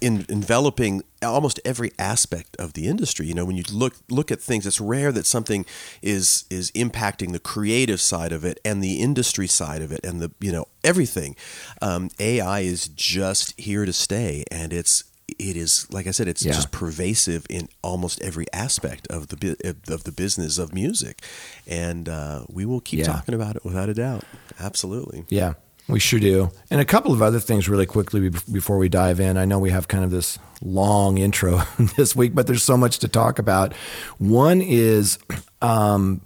in, 0.00 0.26
enveloping 0.28 1.02
almost 1.22 1.60
every 1.64 1.92
aspect 1.96 2.56
of 2.56 2.72
the 2.72 2.88
industry. 2.88 3.24
You 3.26 3.34
know, 3.34 3.44
when 3.44 3.56
you 3.56 3.62
look 3.72 3.94
look 4.10 4.32
at 4.32 4.40
things, 4.40 4.66
it's 4.66 4.80
rare 4.80 5.12
that 5.12 5.26
something 5.26 5.64
is 6.02 6.44
is 6.50 6.72
impacting 6.72 7.30
the 7.30 7.38
creative 7.38 8.00
side 8.00 8.32
of 8.32 8.44
it 8.44 8.58
and 8.64 8.82
the 8.82 9.00
industry 9.00 9.46
side 9.46 9.80
of 9.80 9.92
it 9.92 10.00
and 10.02 10.20
the 10.20 10.32
you 10.40 10.50
know 10.50 10.66
everything. 10.82 11.36
Um, 11.80 12.10
AI 12.18 12.60
is 12.60 12.88
just 12.88 13.58
here 13.60 13.84
to 13.86 13.92
stay, 13.92 14.42
and 14.50 14.72
it's 14.72 15.04
it 15.38 15.56
is 15.56 15.86
like 15.92 16.06
I 16.06 16.10
said, 16.10 16.28
it's 16.28 16.44
Yeah. 16.44 16.52
just 16.52 16.70
pervasive 16.70 17.46
in 17.50 17.68
almost 17.82 18.20
every 18.22 18.46
aspect 18.52 19.06
of 19.08 19.28
the 19.28 19.74
of 19.88 20.04
the 20.04 20.12
business 20.12 20.58
of 20.58 20.72
music, 20.74 21.22
and 21.66 22.08
uh, 22.08 22.44
we 22.48 22.64
will 22.64 22.80
keep 22.80 23.00
Yeah. 23.00 23.06
talking 23.06 23.34
about 23.34 23.56
it 23.56 23.64
without 23.64 23.88
a 23.88 23.94
doubt. 23.94 24.24
Absolutely. 24.60 25.24
Yeah, 25.28 25.54
we 25.88 25.98
sure 26.00 26.20
do. 26.20 26.50
And 26.70 26.80
a 26.80 26.84
couple 26.84 27.12
of 27.12 27.22
other 27.22 27.40
things 27.40 27.68
really 27.68 27.86
quickly 27.86 28.30
before 28.50 28.78
we 28.78 28.88
dive 28.88 29.20
in. 29.20 29.36
I 29.36 29.44
know 29.44 29.58
we 29.58 29.70
have 29.70 29.88
kind 29.88 30.04
of 30.04 30.10
this 30.10 30.38
long 30.62 31.18
intro 31.18 31.62
this 31.96 32.14
week, 32.14 32.34
but 32.34 32.46
there's 32.46 32.62
so 32.62 32.76
much 32.76 32.98
to 33.00 33.08
talk 33.08 33.38
about. 33.38 33.74
One 34.18 34.60
is 34.62 35.18
um, 35.60 36.20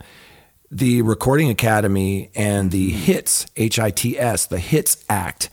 the 0.70 1.02
Recording 1.02 1.48
Academy 1.48 2.30
and 2.34 2.70
the 2.70 2.90
HITS, 2.90 3.46
H 3.56 3.78
I 3.78 3.90
T 3.90 4.18
S, 4.18 4.46
the 4.46 4.58
HITS 4.58 5.04
Act. 5.08 5.48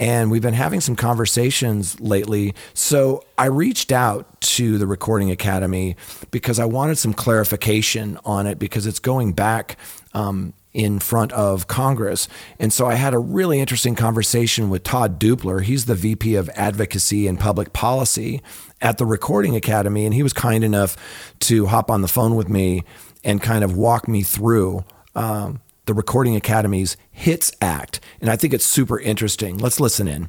And 0.00 0.30
we've 0.30 0.40
been 0.40 0.54
having 0.54 0.80
some 0.80 0.96
conversations 0.96 2.00
lately. 2.00 2.54
So 2.72 3.22
I 3.36 3.46
reached 3.46 3.92
out 3.92 4.40
to 4.40 4.78
the 4.78 4.86
Recording 4.86 5.30
Academy 5.30 5.94
because 6.30 6.58
I 6.58 6.64
wanted 6.64 6.96
some 6.96 7.12
clarification 7.12 8.18
on 8.24 8.46
it 8.46 8.58
because 8.58 8.86
it's 8.86 8.98
going 8.98 9.34
back 9.34 9.76
um, 10.14 10.54
in 10.72 11.00
front 11.00 11.32
of 11.32 11.66
Congress. 11.66 12.28
And 12.58 12.72
so 12.72 12.86
I 12.86 12.94
had 12.94 13.12
a 13.12 13.18
really 13.18 13.60
interesting 13.60 13.94
conversation 13.94 14.70
with 14.70 14.84
Todd 14.84 15.20
Dupler. 15.20 15.62
He's 15.62 15.84
the 15.84 15.94
VP 15.94 16.34
of 16.34 16.48
Advocacy 16.54 17.26
and 17.26 17.38
Public 17.38 17.74
Policy 17.74 18.40
at 18.80 18.96
the 18.96 19.04
Recording 19.04 19.54
Academy. 19.54 20.06
And 20.06 20.14
he 20.14 20.22
was 20.22 20.32
kind 20.32 20.64
enough 20.64 20.96
to 21.40 21.66
hop 21.66 21.90
on 21.90 22.00
the 22.00 22.08
phone 22.08 22.36
with 22.36 22.48
me 22.48 22.84
and 23.22 23.42
kind 23.42 23.62
of 23.62 23.76
walk 23.76 24.08
me 24.08 24.22
through 24.22 24.82
um, 25.14 25.60
the 25.86 25.94
Recording 25.94 26.36
Academy's 26.36 26.96
HITS 27.10 27.52
Act. 27.60 28.00
And 28.20 28.30
I 28.30 28.36
think 28.36 28.54
it's 28.54 28.66
super 28.66 28.98
interesting. 29.00 29.58
Let's 29.58 29.80
listen 29.80 30.08
in. 30.08 30.28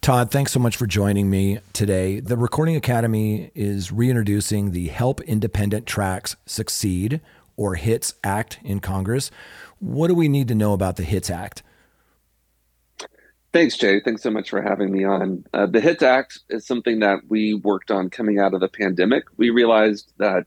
Todd, 0.00 0.30
thanks 0.30 0.52
so 0.52 0.58
much 0.58 0.76
for 0.76 0.86
joining 0.86 1.28
me 1.28 1.58
today. 1.74 2.20
The 2.20 2.36
Recording 2.36 2.74
Academy 2.74 3.50
is 3.54 3.92
reintroducing 3.92 4.70
the 4.70 4.88
Help 4.88 5.20
Independent 5.22 5.86
Tracks 5.86 6.36
Succeed 6.46 7.20
or 7.56 7.74
HITS 7.74 8.14
Act 8.24 8.58
in 8.64 8.80
Congress. 8.80 9.30
What 9.78 10.08
do 10.08 10.14
we 10.14 10.28
need 10.28 10.48
to 10.48 10.54
know 10.54 10.72
about 10.72 10.96
the 10.96 11.02
HITS 11.02 11.28
Act? 11.28 11.62
Thanks, 13.52 13.76
Jay. 13.76 14.00
Thanks 14.00 14.22
so 14.22 14.30
much 14.30 14.48
for 14.48 14.62
having 14.62 14.92
me 14.92 15.04
on. 15.04 15.44
Uh, 15.52 15.66
the 15.66 15.80
HITS 15.80 16.02
Act 16.02 16.38
is 16.48 16.66
something 16.66 17.00
that 17.00 17.18
we 17.28 17.54
worked 17.54 17.90
on 17.90 18.08
coming 18.08 18.38
out 18.38 18.54
of 18.54 18.60
the 18.60 18.68
pandemic. 18.68 19.24
We 19.36 19.50
realized 19.50 20.12
that 20.18 20.46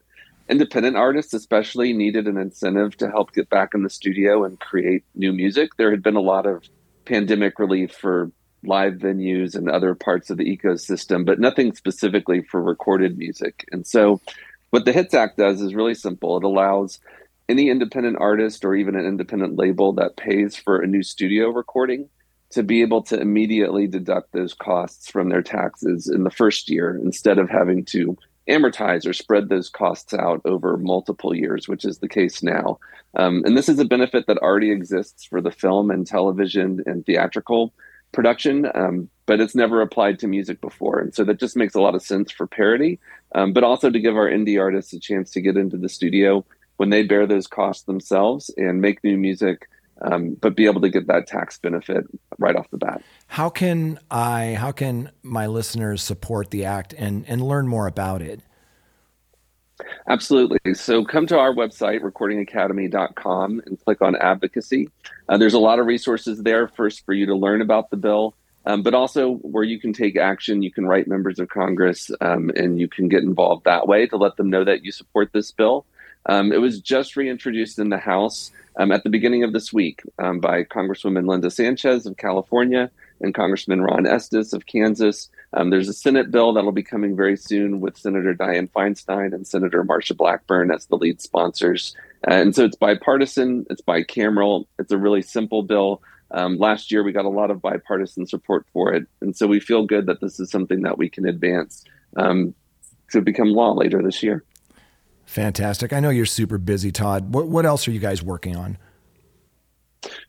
independent 0.50 0.98
artists, 0.98 1.34
especially, 1.34 1.94
needed 1.94 2.28
an 2.28 2.38
incentive 2.38 2.98
to 2.98 3.10
help 3.10 3.34
get 3.34 3.50
back 3.50 3.74
in 3.74 3.84
the 3.84 3.90
studio 3.90 4.44
and 4.44 4.60
create 4.60 5.04
new 5.16 5.34
music. 5.34 5.76
There 5.78 5.92
had 5.92 6.04
been 6.04 6.16
a 6.16 6.22
lot 6.22 6.46
of 6.46 6.64
pandemic 7.06 7.60
relief 7.60 7.92
for 7.92 8.32
live 8.64 8.94
venues 8.94 9.56
and 9.56 9.70
other 9.70 9.94
parts 9.94 10.30
of 10.30 10.38
the 10.38 10.58
ecosystem, 10.58 11.26
but 11.26 11.40
nothing 11.40 11.74
specifically 11.76 12.42
for 12.42 12.62
recorded 12.62 13.18
music. 13.18 13.66
And 13.72 13.86
so, 13.86 14.22
what 14.70 14.86
the 14.86 14.94
HITS 14.94 15.14
Act 15.14 15.38
does 15.38 15.62
is 15.62 15.76
really 15.76 15.94
simple. 15.94 16.38
It 16.38 16.44
allows 16.44 17.00
any 17.50 17.70
independent 17.70 18.18
artist 18.20 18.64
or 18.64 18.74
even 18.74 18.96
an 18.96 19.06
independent 19.06 19.58
label 19.58 19.94
that 19.94 20.18
pays 20.18 20.56
for 20.56 20.82
a 20.82 20.88
new 20.88 21.04
studio 21.04 21.50
recording 21.50 22.10
to 22.52 22.64
be 22.64 22.82
able 22.82 23.02
to 23.02 23.20
immediately 23.20 23.88
deduct 23.88 24.32
those 24.32 24.54
costs 24.54 25.10
from 25.10 25.30
their 25.30 25.42
taxes 25.42 26.08
in 26.08 26.24
the 26.24 26.32
first 26.32 26.70
year 26.70 27.00
instead 27.04 27.38
of 27.38 27.50
having 27.50 27.84
to 27.84 28.18
amortize 28.50 29.08
or 29.08 29.14
spread 29.14 29.50
those 29.50 29.70
costs 29.70 30.14
out 30.14 30.42
over 30.46 30.78
multiple 30.78 31.36
years, 31.36 31.68
which 31.68 31.86
is 31.86 32.00
the 32.00 32.10
case 32.10 32.44
now. 32.44 32.80
Um, 33.16 33.44
and 33.46 33.58
this 33.58 33.70
is 33.70 33.80
a 33.80 33.86
benefit 33.86 34.28
that 34.28 34.38
already 34.40 34.72
exists 34.72 35.26
for 35.26 35.42
the 35.42 35.52
film 35.52 35.92
and 35.92 36.06
television 36.06 36.82
and 36.86 37.06
theatrical 37.06 37.74
production, 38.12 38.70
um, 38.76 39.10
but 39.26 39.40
it's 39.40 39.56
never 39.56 39.82
applied 39.82 40.20
to 40.20 40.28
music 40.28 40.62
before. 40.62 41.00
And 41.00 41.14
so 41.14 41.24
that 41.24 41.40
just 41.40 41.56
makes 41.56 41.76
a 41.76 41.82
lot 41.82 41.96
of 41.96 42.02
sense 42.02 42.32
for 42.32 42.48
parity, 42.48 43.00
um, 43.36 43.54
but 43.54 43.64
also 43.64 43.90
to 43.90 44.00
give 44.00 44.16
our 44.16 44.30
indie 44.30 44.60
artists 44.60 44.94
a 44.94 45.00
chance 45.00 45.32
to 45.32 45.42
get 45.42 45.58
into 45.58 45.78
the 45.78 45.90
studio 45.90 46.46
when 46.78 46.90
they 46.90 47.04
bear 47.04 47.26
those 47.26 47.48
costs 47.48 47.84
themselves 47.84 48.50
and 48.58 48.82
make 48.82 49.04
new 49.04 49.18
music. 49.18 49.70
Um, 50.02 50.36
but 50.42 50.56
be 50.56 50.66
able 50.66 50.82
to 50.82 50.90
get 50.90 51.08
that 51.08 51.28
tax 51.28 51.60
benefit 51.60 52.06
right 52.38 52.56
off 52.56 52.70
the 52.72 52.78
bat. 52.78 53.02
How 53.28 53.50
can 53.50 54.00
I, 54.12 54.56
how 54.60 54.72
can 54.72 55.12
my 55.22 55.48
listeners 55.48 56.02
support 56.02 56.50
the 56.50 56.66
act 56.66 56.94
and, 56.94 57.24
and 57.28 57.42
learn 57.42 57.68
more 57.68 57.88
about 57.88 58.22
it? 58.22 58.42
Absolutely. 60.08 60.74
So 60.74 61.04
come 61.04 61.28
to 61.28 61.38
our 61.38 61.54
website, 61.54 62.02
recordingacademy.com, 62.02 63.62
and 63.66 63.80
click 63.84 64.02
on 64.02 64.16
advocacy. 64.16 64.90
Uh, 65.30 65.38
there's 65.38 65.54
a 65.54 65.60
lot 65.60 65.80
of 65.80 65.86
resources 65.86 66.44
there, 66.44 66.68
first 66.68 67.06
for 67.06 67.14
you 67.14 67.26
to 67.26 67.36
learn 67.36 67.62
about 67.62 67.90
the 67.90 67.98
bill, 67.98 68.36
um, 68.66 68.84
but 68.84 68.94
also 68.94 69.36
where 69.36 69.64
you 69.64 69.80
can 69.80 69.94
take 69.94 70.18
action. 70.18 70.62
You 70.62 70.72
can 70.72 70.86
write 70.86 71.08
members 71.08 71.40
of 71.40 71.50
Congress 71.50 72.12
um, 72.22 72.52
and 72.56 72.80
you 72.80 72.88
can 72.88 73.08
get 73.08 73.24
involved 73.24 73.66
that 73.66 73.88
way 73.88 74.08
to 74.08 74.18
let 74.18 74.36
them 74.38 74.50
know 74.50 74.64
that 74.64 74.84
you 74.84 74.92
support 74.92 75.32
this 75.34 75.52
bill. 75.52 75.86
Um, 76.28 76.52
it 76.52 76.62
was 76.62 76.80
just 76.80 77.16
reintroduced 77.16 77.80
in 77.80 77.90
the 77.90 77.98
House 77.98 78.52
um, 78.78 78.92
at 78.92 79.04
the 79.04 79.10
beginning 79.10 79.44
of 79.44 79.54
this 79.54 79.74
week 79.74 80.02
um, 80.20 80.40
by 80.40 80.64
Congresswoman 80.64 81.28
Linda 81.28 81.52
Sanchez 81.52 82.06
of 82.06 82.18
California 82.18 82.90
and 83.22 83.34
Congressman 83.34 83.82
Ron 83.82 84.08
Estes 84.08 84.54
of 84.54 84.66
Kansas. 84.66 85.30
Um, 85.54 85.70
there's 85.70 85.90
a 85.90 85.94
Senate 85.94 86.32
bill 86.32 86.54
that'll 86.54 86.72
be 86.72 86.84
coming 86.84 87.16
very 87.16 87.38
soon 87.38 87.80
with 87.80 87.98
Senator 87.98 88.34
Dianne 88.34 88.70
Feinstein 88.72 89.34
and 89.34 89.48
Senator 89.48 89.84
Marsha 89.84 90.16
Blackburn 90.16 90.72
as 90.72 90.88
the 90.88 90.98
lead 90.98 91.22
sponsors. 91.22 91.96
And 92.26 92.56
so 92.56 92.66
it's 92.66 92.76
bipartisan, 92.76 93.66
it's 93.70 93.82
bicameral, 93.82 94.66
it's 94.80 94.92
a 94.92 94.98
really 94.98 95.22
simple 95.22 95.62
bill. 95.62 96.02
Um, 96.32 96.58
last 96.58 96.92
year, 96.92 97.04
we 97.04 97.12
got 97.12 97.26
a 97.26 97.30
lot 97.30 97.52
of 97.52 97.62
bipartisan 97.62 98.26
support 98.26 98.66
for 98.74 98.94
it. 98.94 99.06
And 99.22 99.36
so 99.36 99.46
we 99.46 99.60
feel 99.60 99.86
good 99.86 100.08
that 100.08 100.20
this 100.20 100.40
is 100.40 100.50
something 100.50 100.82
that 100.82 100.98
we 100.98 101.10
can 101.10 101.28
advance 101.28 101.86
um, 102.18 102.56
to 103.12 103.22
become 103.22 103.50
law 103.50 103.74
later 103.74 104.02
this 104.02 104.24
year. 104.24 104.44
Fantastic. 105.26 105.94
I 105.94 106.00
know 106.00 106.10
you're 106.10 106.26
super 106.26 106.58
busy, 106.58 106.92
Todd. 106.92 107.34
What, 107.34 107.48
what 107.48 107.66
else 107.66 107.88
are 107.88 107.92
you 107.92 108.00
guys 108.00 108.22
working 108.22 108.56
on? 108.56 108.78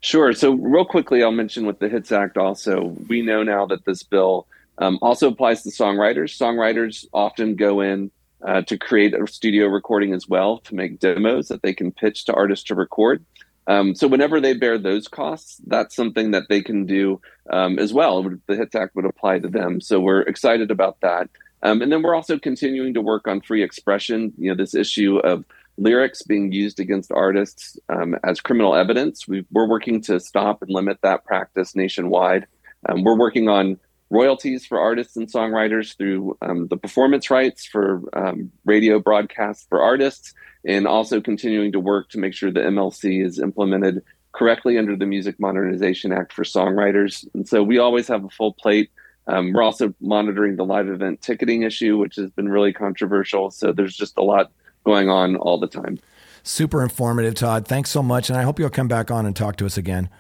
Sure. 0.00 0.33
So, 0.33 0.52
real 0.52 0.85
quickly, 0.85 1.22
I'll 1.22 1.33
mention 1.33 1.66
with 1.66 1.78
the 1.78 1.88
HITS 1.88 2.12
Act 2.12 2.37
also, 2.37 2.94
we 3.09 3.22
know 3.22 3.42
now 3.42 3.66
that 3.66 3.85
this 3.85 4.02
bill 4.02 4.46
um, 4.78 4.98
also 5.02 5.28
applies 5.28 5.62
to 5.62 5.70
songwriters. 5.70 6.37
Songwriters 6.37 7.07
often 7.12 7.57
go 7.57 7.80
in 7.80 8.11
uh, 8.44 8.62
to 8.62 8.78
create 8.78 9.14
a 9.14 9.26
studio 9.26 9.66
recording 9.66 10.12
as 10.12 10.28
well 10.28 10.59
to 10.59 10.74
make 10.74 11.00
demos 11.00 11.48
that 11.48 11.62
they 11.62 11.72
can 11.72 11.90
pitch 11.90 12.24
to 12.26 12.35
artists 12.35 12.64
to 12.66 12.74
record. 12.74 13.24
Um, 13.66 13.94
so, 13.94 14.07
whenever 14.07 14.40
they 14.40 14.54
bear 14.54 14.78
those 14.78 15.09
costs, 15.09 15.61
that's 15.66 15.96
something 15.96 16.30
that 16.33 16.48
they 16.48 16.62
can 16.62 16.87
do 16.87 17.20
um, 17.50 17.78
as 17.78 17.92
well. 17.92 18.22
The 18.22 18.57
HITS 18.57 18.74
Act 18.74 18.94
would 18.94 19.07
apply 19.07 19.40
to 19.40 19.48
them. 19.48 19.80
So, 19.80 20.00
we're 20.00 20.22
excited 20.22 20.70
about 20.70 21.00
that. 21.00 21.28
Um, 21.64 21.83
and 21.83 21.90
then 21.90 22.03
we're 22.03 22.14
also 22.14 22.38
continuing 22.38 22.94
to 22.94 23.00
work 23.00 23.27
on 23.27 23.40
free 23.40 23.62
expression. 23.62 24.33
You 24.38 24.50
know, 24.50 24.57
this 24.57 24.74
issue 24.74 25.18
of 25.18 25.44
lyrics 25.77 26.22
being 26.22 26.53
used 26.53 26.79
against 26.79 27.11
artists 27.11 27.79
um, 27.88 28.16
as 28.22 28.40
criminal 28.40 28.77
evidence. 28.77 29.27
we 29.27 29.44
are 29.57 29.66
working 29.66 30.00
to 30.03 30.20
stop 30.20 30.62
and 30.62 30.70
limit 30.70 30.98
that 31.03 31.24
practice 31.24 31.74
nationwide. 31.74 32.46
Um, 32.88 33.03
we're 33.03 33.18
working 33.18 33.48
on 33.48 33.79
royalties 34.11 34.64
for 34.64 34.79
artists 34.79 35.16
and 35.16 35.31
songwriters 35.31 35.96
through 35.96 36.37
um, 36.42 36.68
the 36.68 36.77
performance 36.77 37.31
rights 37.31 37.66
for 37.66 38.03
um, 38.12 38.53
radio 38.64 39.00
broadcasts 39.00 39.66
for 39.68 39.83
artists, 39.83 40.35
and 40.66 40.87
also 40.87 41.20
continuing 41.20 41.72
to 41.72 41.81
work 41.81 42.09
to 42.11 42.18
make 42.18 42.35
sure 42.35 42.50
the 42.50 42.61
MLC 42.61 43.24
is 43.24 43.38
implemented 43.38 44.03
correctly 44.33 44.79
under 44.79 44.96
the 44.96 45.07
Music 45.07 45.40
Modernization 45.40 46.12
Act 46.12 46.33
for 46.33 46.44
songwriters. 46.44 47.27
And 47.35 47.48
so 47.48 47.62
we 47.62 47.79
always 47.79 48.07
have 48.09 48.24
a 48.24 48.29
full 48.29 48.53
plate. 48.53 48.90
Um, 49.27 49.53
we're 49.53 49.63
also 49.63 49.95
monitoring 50.01 50.57
the 50.57 50.65
live 50.65 50.89
event 50.89 51.23
ticketing 51.23 51.63
issue, 51.63 51.97
which 51.97 52.17
has 52.17 52.31
been 52.31 52.49
really 52.49 52.73
controversial. 52.73 53.51
So 53.51 53.73
there's 53.73 53.97
just 53.97 54.19
a 54.19 54.23
lot 54.23 54.51
going 54.85 55.09
on 55.09 55.37
all 55.37 55.59
the 55.59 55.67
time. 55.67 55.99
Super 56.43 56.83
informative, 56.83 57.35
Todd. 57.35 57.67
Thanks 57.67 57.91
so 57.91 58.03
much. 58.03 58.29
And 58.29 58.39
I 58.39 58.43
hope 58.43 58.59
you'll 58.59 58.71
come 58.71 58.89
back 58.89 59.11
on 59.11 59.25
and 59.25 59.35
talk 59.35 59.57
to 59.57 59.67
us 59.67 59.79
again. 59.79 60.11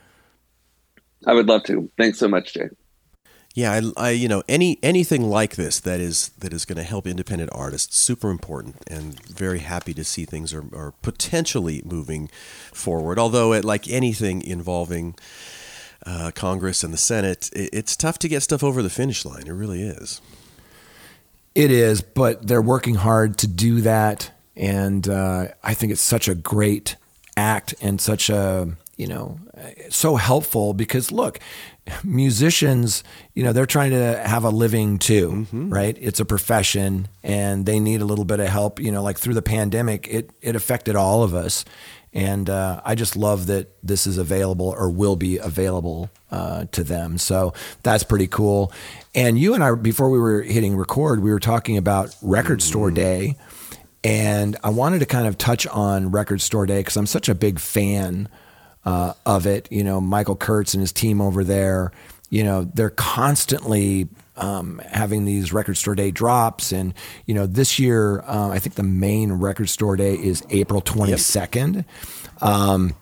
I 1.26 1.34
would 1.34 1.46
love 1.46 1.64
to. 1.64 1.90
Thanks 1.98 2.18
so 2.18 2.28
much, 2.28 2.54
Jay. 2.54 2.68
Yeah, 3.54 3.80
I, 3.96 4.08
I, 4.08 4.10
you 4.10 4.26
know 4.26 4.42
any 4.48 4.80
anything 4.82 5.30
like 5.30 5.54
this 5.54 5.78
that 5.80 6.00
is 6.00 6.30
that 6.40 6.52
is 6.52 6.64
going 6.64 6.76
to 6.76 6.82
help 6.82 7.06
independent 7.06 7.50
artists 7.52 7.96
super 7.96 8.30
important 8.30 8.76
and 8.88 9.22
very 9.28 9.60
happy 9.60 9.94
to 9.94 10.02
see 10.02 10.24
things 10.24 10.52
are, 10.52 10.64
are 10.74 10.92
potentially 11.02 11.80
moving 11.84 12.28
forward. 12.72 13.16
Although, 13.16 13.52
it, 13.52 13.64
like 13.64 13.88
anything 13.88 14.42
involving 14.42 15.14
uh, 16.06 16.30
Congress 16.34 16.84
and 16.84 16.92
the 16.92 16.98
Senate, 16.98 17.50
it, 17.52 17.70
it's 17.72 17.96
tough 17.96 18.18
to 18.20 18.28
get 18.28 18.42
stuff 18.42 18.62
over 18.62 18.82
the 18.82 18.90
finish 18.90 19.24
line. 19.24 19.46
It 19.46 19.52
really 19.52 19.82
is. 19.82 20.20
It 21.54 21.70
is, 21.70 22.02
but 22.02 22.46
they're 22.46 22.62
working 22.62 22.96
hard 22.96 23.38
to 23.38 23.46
do 23.46 23.80
that, 23.82 24.30
and 24.56 25.08
uh, 25.08 25.48
I 25.62 25.74
think 25.74 25.92
it's 25.92 26.02
such 26.02 26.26
a 26.28 26.34
great 26.34 26.96
act 27.36 27.74
and 27.80 28.00
such 28.00 28.28
a 28.30 28.68
you 28.96 29.08
know 29.08 29.40
so 29.90 30.14
helpful 30.14 30.72
because 30.72 31.10
look 31.10 31.40
musicians 32.04 33.02
you 33.34 33.42
know 33.42 33.52
they're 33.52 33.66
trying 33.66 33.90
to 33.90 34.16
have 34.24 34.44
a 34.44 34.50
living 34.50 34.98
too 34.98 35.30
Mm-hmm. 35.30 35.70
right 35.72 35.96
it's 36.00 36.20
a 36.20 36.24
profession 36.24 37.08
and 37.24 37.66
they 37.66 37.80
need 37.80 38.00
a 38.00 38.04
little 38.04 38.24
bit 38.24 38.38
of 38.38 38.46
help 38.46 38.78
you 38.78 38.92
know 38.92 39.02
like 39.02 39.18
through 39.18 39.34
the 39.34 39.42
pandemic 39.42 40.06
it 40.08 40.30
it 40.42 40.54
affected 40.54 40.94
all 40.94 41.24
of 41.24 41.34
us 41.34 41.64
and 42.14 42.48
uh, 42.48 42.80
I 42.84 42.94
just 42.94 43.16
love 43.16 43.46
that 43.46 43.68
this 43.82 44.06
is 44.06 44.18
available 44.18 44.68
or 44.78 44.88
will 44.88 45.16
be 45.16 45.36
available 45.38 46.10
uh, 46.30 46.66
to 46.70 46.84
them. 46.84 47.18
So 47.18 47.52
that's 47.82 48.04
pretty 48.04 48.28
cool. 48.28 48.72
And 49.16 49.36
you 49.36 49.52
and 49.54 49.64
I, 49.64 49.74
before 49.74 50.08
we 50.08 50.18
were 50.18 50.42
hitting 50.42 50.76
record, 50.76 51.20
we 51.20 51.32
were 51.32 51.40
talking 51.40 51.76
about 51.76 52.14
Record 52.22 52.62
Store 52.62 52.92
Day. 52.92 53.36
And 54.04 54.56
I 54.62 54.70
wanted 54.70 55.00
to 55.00 55.06
kind 55.06 55.26
of 55.26 55.38
touch 55.38 55.66
on 55.66 56.12
Record 56.12 56.40
Store 56.40 56.66
Day 56.66 56.80
because 56.80 56.96
I'm 56.96 57.06
such 57.06 57.28
a 57.28 57.34
big 57.34 57.58
fan 57.58 58.28
uh, 58.84 59.14
of 59.26 59.46
it. 59.46 59.66
You 59.72 59.82
know, 59.82 60.00
Michael 60.00 60.36
Kurtz 60.36 60.72
and 60.72 60.82
his 60.82 60.92
team 60.92 61.20
over 61.20 61.42
there, 61.42 61.90
you 62.30 62.44
know, 62.44 62.64
they're 62.64 62.90
constantly 62.90 64.08
um, 64.36 64.80
having 64.90 65.24
these 65.24 65.52
Record 65.52 65.76
Store 65.76 65.94
Day 65.94 66.10
drops. 66.10 66.72
And, 66.72 66.94
you 67.26 67.34
know, 67.34 67.46
this 67.46 67.78
year, 67.78 68.20
uh, 68.22 68.48
I 68.48 68.58
think 68.58 68.74
the 68.74 68.82
main 68.82 69.32
Record 69.32 69.68
Store 69.68 69.96
Day 69.96 70.14
is 70.14 70.42
April 70.50 70.82
22nd. 70.82 71.84
Um, 72.40 72.94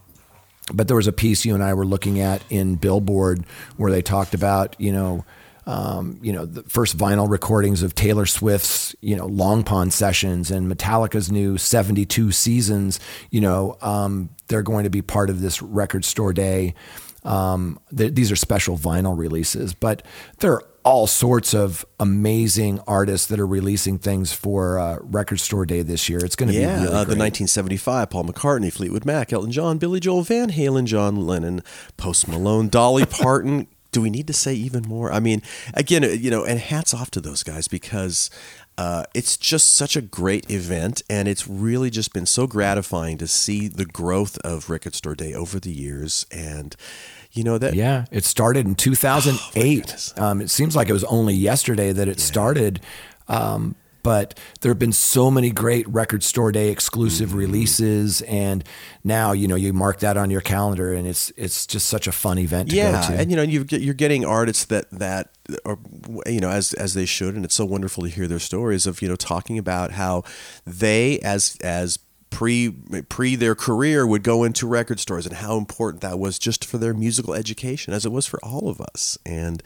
but 0.73 0.89
there 0.89 0.97
was 0.97 1.07
a 1.07 1.13
piece 1.13 1.45
you 1.45 1.55
and 1.55 1.63
I 1.63 1.75
were 1.75 1.87
looking 1.87 2.21
at 2.21 2.43
in 2.51 2.77
Billboard 2.77 3.45
where 3.77 3.91
they 3.91 4.03
talked 4.03 4.35
about, 4.35 4.77
you 4.79 4.93
know, 4.93 5.25
um, 5.65 6.19
you 6.23 6.33
know, 6.33 6.45
the 6.45 6.63
first 6.65 6.97
vinyl 6.97 7.31
recordings 7.31 7.83
of 7.83 7.95
Taylor 7.95 8.27
Swift's, 8.27 8.97
you 9.01 9.15
know, 9.15 9.27
Long 9.27 9.63
Pond 9.63 9.93
sessions 9.93 10.51
and 10.51 10.71
Metallica's 10.71 11.31
new 11.31 11.57
72 11.57 12.33
seasons, 12.33 12.99
you 13.31 13.41
know, 13.41 13.77
um, 13.81 14.31
they're 14.49 14.63
going 14.63 14.85
to 14.85 14.91
be 14.91 15.03
part 15.03 15.31
of 15.31 15.41
this 15.41 15.63
record 15.63 16.05
store 16.05 16.33
day. 16.33 16.75
Um, 17.25 17.79
th- 17.97 18.15
these 18.15 18.33
are 18.33 18.37
special 18.37 18.77
vinyl 18.77 19.17
releases, 19.17 19.73
but 19.73 20.05
there 20.39 20.55
are 20.55 20.65
all 20.85 21.07
sorts 21.07 21.55
of 21.55 21.85
amazing 22.01 22.81
artists 22.87 23.27
that 23.29 23.39
are 23.39 23.47
releasing 23.47 23.99
things 23.99 24.33
for 24.33 24.79
uh, 24.79 24.99
record 25.01 25.39
store 25.39 25.65
day 25.65 25.83
this 25.83 26.09
year. 26.09 26.25
It's 26.25 26.37
going 26.37 26.51
to 26.53 26.59
Yeah, 26.59 26.67
be 26.67 26.83
really 26.83 26.87
uh, 26.87 27.05
the 27.05 27.17
1975 27.17 28.11
Paul 28.11 28.25
McCartney, 28.25 28.73
Fleetwood 28.73 29.05
Mac, 29.05 29.33
Elton 29.33 29.53
John, 29.53 29.79
Billy 29.79 30.01
Joel, 30.01 30.23
Van 30.23 30.51
Halen, 30.51 30.85
John 30.87 31.27
Lennon, 31.27 31.63
Post 31.97 32.27
Malone, 32.29 32.69
Dolly 32.69 33.07
Parton. 33.11 33.67
Do 33.93 34.01
we 34.01 34.09
need 34.11 34.27
to 34.27 34.33
say 34.33 34.55
even 34.55 34.85
more? 34.89 35.13
I 35.13 35.21
mean, 35.21 35.43
again, 35.75 36.03
uh, 36.03 36.09
you 36.09 36.31
know, 36.31 36.45
and 36.45 36.59
hats 36.59 36.95
off 36.95 37.11
to 37.13 37.21
those 37.21 37.43
guys 37.43 37.69
because 37.69 38.31
uh, 38.79 39.05
it's 39.15 39.37
just 39.37 39.75
such 39.75 39.97
a 39.97 40.01
great 40.01 40.51
event, 40.51 41.03
and 41.11 41.29
it's 41.29 41.47
really 41.47 41.91
just 41.91 42.15
been 42.15 42.25
so 42.25 42.47
gratifying 42.47 43.19
to 43.19 43.29
see 43.29 43.69
the 43.69 43.85
growth 43.85 44.39
of 44.39 44.71
Record 44.71 44.95
Store 44.95 45.15
Day 45.15 45.35
over 45.35 45.61
the 45.61 45.71
years, 45.73 46.25
and 46.33 46.75
you 47.33 47.45
know 47.45 47.59
that 47.59 47.75
Yeah, 47.75 48.05
it 48.11 48.25
started 48.25 48.67
in 48.67 48.75
2008. 48.75 50.13
um, 50.17 50.41
it 50.41 50.51
seems 50.51 50.77
like 50.77 50.89
it 50.89 50.93
was 50.93 51.05
only 51.05 51.35
yesterday 51.35 51.93
that 51.93 52.09
it 52.09 52.21
started. 52.21 52.81
Um, 53.29 53.75
but 54.03 54.37
there 54.61 54.71
have 54.73 54.81
been 54.81 54.93
so 54.93 55.31
many 55.31 55.53
great 55.53 55.87
record 55.89 56.25
store 56.25 56.51
day 56.51 56.71
exclusive 56.71 57.29
Mm-hmm. 57.29 57.39
releases, 57.39 58.21
and 58.23 58.65
now 59.05 59.31
you 59.31 59.47
know 59.47 59.55
you 59.55 59.73
mark 59.73 60.01
that 60.01 60.17
on 60.17 60.29
your 60.29 60.41
calendar, 60.41 60.93
and 60.93 61.07
it's 61.07 61.31
it's 61.37 61.67
just 61.69 61.87
such 61.87 62.09
a 62.09 62.13
fun 62.13 62.37
event 62.39 62.71
to 62.71 62.77
yeah, 62.77 63.01
go 63.09 63.15
to. 63.15 63.21
and 63.21 63.31
you 63.31 63.37
know 63.37 63.43
you 63.45 63.65
you're 63.71 63.95
getting 63.95 64.25
artists 64.25 64.65
that 64.65 64.91
that 64.91 65.31
are 65.65 65.79
you 66.27 66.41
know 66.41 66.51
as 66.51 66.73
as 66.75 66.95
they 66.95 67.07
should, 67.07 67.37
and 67.37 67.45
it's 67.45 67.55
so 67.55 67.65
wonderful 67.65 68.03
to 68.03 68.09
hear 68.09 68.27
their 68.27 68.41
stories 68.41 68.89
of 68.89 69.01
you 69.03 69.09
know 69.09 69.15
talking 69.15 69.57
about 69.57 69.93
how 69.93 70.25
they 70.67 71.21
as 71.21 71.57
as 71.63 71.97
pre 72.33 72.71
pre 73.09 73.37
their 73.37 73.55
career 73.55 74.07
would 74.07 74.23
go 74.23 74.43
into 74.43 74.67
record 74.67 74.99
stores 74.99 75.27
and 75.27 75.37
how 75.37 75.57
important 75.59 76.01
that 76.01 76.19
was 76.19 76.39
just 76.39 76.65
for 76.65 76.79
their 76.79 76.95
musical 76.95 77.35
education 77.35 77.93
as 77.95 78.05
it 78.07 78.11
was 78.11 78.27
for 78.27 78.41
all 78.43 78.69
of 78.69 78.81
us 78.81 79.19
and 79.25 79.63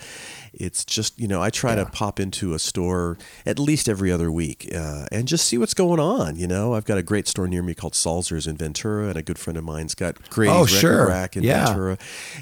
it's 0.53 0.85
just 0.85 1.19
you 1.19 1.29
know 1.29 1.41
i 1.41 1.49
try 1.49 1.75
to 1.77 1.87
pop 1.87 2.19
into 2.19 2.55
a 2.55 2.59
store 2.59 3.17
at 3.47 3.59
least 3.59 3.89
every 3.89 4.11
other 4.11 4.33
week 4.33 4.69
uh, 4.75 5.07
and 5.13 5.29
just 5.29 5.47
see 5.47 5.57
what's 5.57 5.75
going 5.75 6.01
on 6.01 6.37
you 6.37 6.47
know 6.47 6.75
i've 6.75 6.85
got 6.85 6.99
a 6.99 7.03
great 7.03 7.29
store 7.29 7.47
near 7.47 7.63
me 7.63 7.73
called 7.73 7.95
salzer's 7.95 8.47
in 8.47 8.57
ventura 8.57 9.09
and 9.09 9.17
a 9.17 9.23
good 9.23 9.39
friend 9.39 9.57
of 9.57 9.63
mine's 9.65 9.95
got 9.95 10.17
Grady's 10.29 10.55
Oh, 10.57 10.61
record 10.65 10.69
sure. 10.69 11.07
rack 11.09 11.37
in 11.37 11.45
Yeah. 11.45 11.67
ventura 11.67 11.99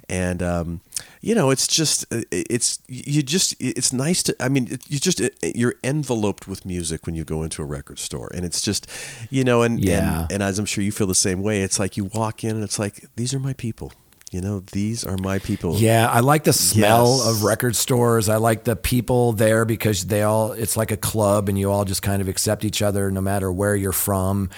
and 0.09 0.43
um, 0.43 0.81
you 1.25 1.35
know 1.35 1.51
it's 1.51 1.67
just 1.67 2.05
uh, 2.13 2.21
it's 2.31 2.79
you 2.89 3.23
just 3.23 3.55
it's 3.59 3.93
nice 3.93 4.23
to 4.23 4.37
i 4.41 4.49
mean 4.49 4.65
you 4.89 4.99
just 4.99 5.21
uh, 5.21 5.29
you're 5.55 5.77
enveloped 5.83 6.47
with 6.47 6.67
music 6.67 7.07
when 7.07 7.15
you 7.15 7.25
go 7.25 7.43
into 7.43 7.63
a 7.63 7.65
record 7.65 7.99
store 7.99 8.31
and 8.35 8.45
it's 8.45 8.61
just 8.61 8.87
you 9.31 9.43
know 9.43 9.63
and 9.63 9.83
Yeah. 9.83 10.23
and, 10.25 10.33
and 10.33 10.43
as 10.43 10.59
i'm 10.59 10.67
sure 10.67 10.85
you 10.85 10.93
feel 10.93 11.07
the 11.07 11.15
same 11.15 11.41
way 11.43 11.63
it's 11.63 11.79
like 11.79 11.97
you 11.97 12.05
walk 12.15 12.45
in 12.45 12.51
and 12.51 12.63
it's 12.65 12.79
like 12.79 13.07
these 13.17 13.33
are 13.35 13.41
my 13.41 13.55
people 13.55 13.93
you 14.33 14.41
know 14.41 14.61
these 14.73 15.05
are 15.05 15.17
my 15.17 15.39
people 15.39 15.77
Yeah, 15.77 16.09
I 16.11 16.19
like 16.19 16.43
the 16.43 16.53
smell 16.53 17.19
Yes. 17.19 17.29
of 17.29 17.45
record 17.45 17.77
stores. 17.77 18.29
I 18.29 18.35
like 18.37 18.65
the 18.65 18.75
people 18.75 19.33
there 19.33 19.65
because 19.65 20.07
they 20.07 20.23
all, 20.25 20.51
it's 20.51 20.77
like 20.77 20.91
a 20.91 20.97
club 20.97 21.49
and 21.49 21.57
you 21.57 21.71
all 21.71 21.85
just 21.85 22.03
kind 22.03 22.21
of 22.21 22.27
accept 22.27 22.65
each 22.65 22.83
other 22.83 23.13
no 23.13 23.21
matter 23.21 23.53
where 23.53 23.77
you're 23.77 23.93
from. 23.93 24.51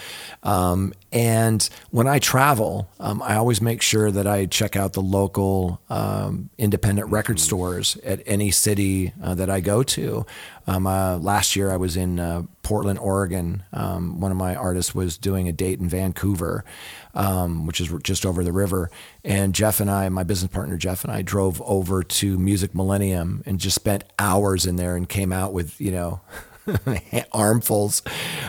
Um, 0.43 0.95
and 1.17 1.67
when 1.93 2.07
I 2.07 2.19
travel, 2.19 2.91
um, 3.01 3.23
I 3.23 3.37
always 3.37 3.63
make 3.63 3.81
sure 3.81 4.11
that 4.11 4.27
I 4.27 4.45
check 4.45 4.77
out 4.77 4.93
the 4.93 5.01
local 5.01 5.81
um, 5.89 6.51
independent 6.59 7.11
record 7.11 7.41
stores 7.41 7.97
at 8.05 8.21
any 8.27 8.51
city 8.51 9.15
uh, 9.23 9.35
that 9.37 9.49
I 9.49 9.61
go 9.61 9.83
to. 9.83 10.27
Um, 10.67 10.87
uh, 10.87 11.17
last 11.17 11.57
year 11.57 11.71
I 11.71 11.79
was 11.79 11.97
in 11.97 12.21
uh, 12.21 12.43
Portland, 12.63 12.99
Oregon. 12.99 13.63
Um, 13.73 14.21
one 14.21 14.31
of 14.31 14.37
my 14.37 14.55
artists 14.55 14.95
was 14.95 15.17
doing 15.17 15.49
a 15.49 15.55
date 15.55 15.81
in 15.81 15.89
Vancouver, 15.89 16.67
um, 17.15 17.65
which 17.65 17.81
is 17.81 17.91
just 18.03 18.27
over 18.27 18.45
the 18.45 18.53
river. 18.53 18.91
And 19.25 19.55
Jeff 19.55 19.81
and 19.81 19.91
I, 19.91 20.07
my 20.11 20.23
business 20.23 20.53
partner 20.53 20.77
Jeff 20.77 21.03
and 21.03 21.11
I, 21.11 21.23
drove 21.23 21.63
over 21.63 22.03
to 22.03 22.39
Music 22.39 22.75
Millennium 22.75 23.43
and 23.47 23.59
just 23.59 23.77
spent 23.77 24.05
hours 24.19 24.67
in 24.67 24.77
there 24.77 24.95
and 24.97 25.09
came 25.09 25.33
out 25.33 25.55
with 25.55 25.81
you 25.81 25.93
know. 25.93 26.21
armfuls 27.33 28.03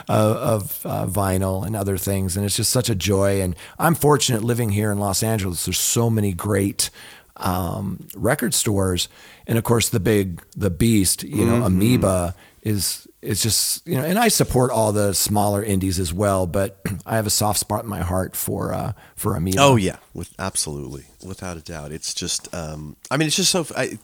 of, 0.08 0.38
of 0.38 0.86
uh, 0.86 1.06
vinyl 1.08 1.66
and 1.66 1.76
other 1.76 1.98
things, 1.98 2.36
and 2.38 2.46
it's 2.46 2.56
just 2.56 2.72
such 2.72 2.90
a 2.90 2.96
joy. 2.96 3.42
And 3.42 3.56
I'm 3.80 3.96
fortunate 3.96 4.44
living 4.44 4.70
here 4.70 4.92
in 4.92 5.00
Los 5.00 5.24
Angeles. 5.24 5.66
There's 5.66 5.80
so 5.80 6.10
many 6.10 6.34
great 6.34 6.90
um, 7.38 8.08
record 8.16 8.54
stores, 8.54 9.10
and 9.46 9.58
of 9.58 9.64
course 9.64 9.90
the 9.90 10.00
big 10.00 10.42
the 10.56 10.70
beast, 10.70 11.24
you 11.24 11.46
know, 11.46 11.64
Amoeba 11.64 12.36
is 12.64 13.08
is 13.22 13.42
just 13.42 13.86
you 13.88 13.96
know, 13.96 14.04
and 14.04 14.18
I 14.18 14.28
support 14.28 14.72
all 14.72 14.92
the 14.92 15.14
smaller 15.14 15.64
indies 15.64 16.00
as 16.00 16.14
well, 16.14 16.48
but 16.48 16.80
I 17.06 17.16
have 17.16 17.28
a 17.28 17.32
soft 17.32 17.60
spot 17.60 17.84
in 17.84 17.90
my 17.90 18.02
heart 18.02 18.36
for 18.36 18.74
uh, 18.74 18.94
for 19.16 19.36
Amoeba. 19.36 19.60
Oh 19.60 19.76
yeah, 19.76 19.98
with 20.14 20.34
absolutely, 20.40 21.06
without 21.26 21.58
a 21.58 21.62
doubt. 21.62 21.92
It's 21.92 22.14
just, 22.14 22.54
um, 22.54 22.96
I 23.10 23.18
mean, 23.18 23.28
it's 23.28 23.36
just 23.36 23.52
so. 23.52 23.66
I, 23.76 24.00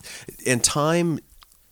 and 0.45 0.63
time, 0.63 1.19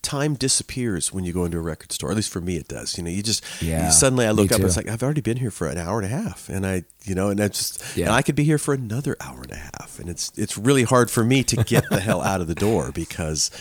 time 0.01 0.35
disappears 0.35 1.13
when 1.13 1.23
you 1.23 1.31
go 1.33 1.45
into 1.45 1.57
a 1.57 1.61
record 1.61 1.91
store. 1.91 2.09
At 2.11 2.15
least 2.15 2.31
for 2.31 2.41
me, 2.41 2.57
it 2.57 2.67
does. 2.67 2.97
You 2.97 3.03
know, 3.03 3.09
you 3.09 3.21
just 3.23 3.43
Yeah, 3.61 3.85
you 3.85 3.91
suddenly 3.91 4.25
I 4.25 4.31
look 4.31 4.51
up, 4.51 4.57
and 4.57 4.65
it's 4.65 4.77
like 4.77 4.87
I've 4.87 5.03
already 5.03 5.21
been 5.21 5.37
here 5.37 5.51
for 5.51 5.67
an 5.67 5.77
hour 5.77 5.99
and 5.99 6.05
a 6.05 6.15
half, 6.15 6.49
and 6.49 6.65
I, 6.65 6.83
you 7.03 7.15
know, 7.15 7.29
and 7.29 7.39
I 7.39 7.47
just, 7.49 7.95
Yeah. 7.95 8.05
and 8.07 8.13
I 8.15 8.21
could 8.21 8.35
be 8.35 8.43
here 8.43 8.57
for 8.57 8.73
another 8.73 9.15
hour 9.21 9.41
and 9.41 9.51
a 9.51 9.55
half, 9.55 9.99
and 9.99 10.09
it's 10.09 10.31
it's 10.35 10.57
really 10.57 10.83
hard 10.83 11.11
for 11.11 11.23
me 11.23 11.43
to 11.43 11.55
get 11.63 11.83
the 11.89 11.99
hell 11.99 12.21
out 12.21 12.41
of 12.41 12.47
the 12.47 12.55
door 12.55 12.91
because 12.91 13.51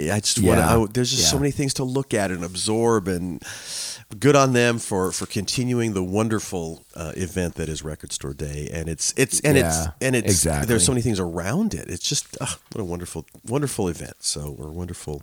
I 0.00 0.20
just 0.20 0.40
want 0.42 0.60
to. 0.60 0.92
There's 0.92 1.10
just 1.10 1.30
so 1.30 1.38
many 1.38 1.50
things 1.50 1.74
to 1.74 1.84
look 1.84 2.14
at 2.14 2.30
and 2.30 2.44
absorb 2.44 3.08
and 3.08 3.42
good 4.18 4.36
on 4.36 4.52
them 4.52 4.78
for 4.78 5.12
for 5.12 5.26
continuing 5.26 5.94
the 5.94 6.02
wonderful 6.02 6.82
uh, 6.94 7.12
event 7.16 7.54
that 7.54 7.68
is 7.68 7.82
Record 7.84 8.12
Store 8.12 8.34
Day, 8.34 8.68
and 8.72 8.88
it's 8.88 9.14
it's 9.16 9.40
and 9.40 9.56
it's 9.56 9.86
and 10.00 10.16
it's 10.16 10.28
exactly. 10.30 10.66
there's 10.66 10.84
so 10.84 10.92
many 10.92 11.02
things 11.02 11.20
around 11.20 11.74
it. 11.74 11.88
It's 11.88 12.08
just 12.08 12.36
ah, 12.40 12.58
what 12.72 12.80
a 12.80 12.84
wonderful 12.84 13.26
wonderful 13.46 13.88
event. 13.88 14.16
So 14.20 14.56
or 14.58 14.70
wonderful. 14.70 15.22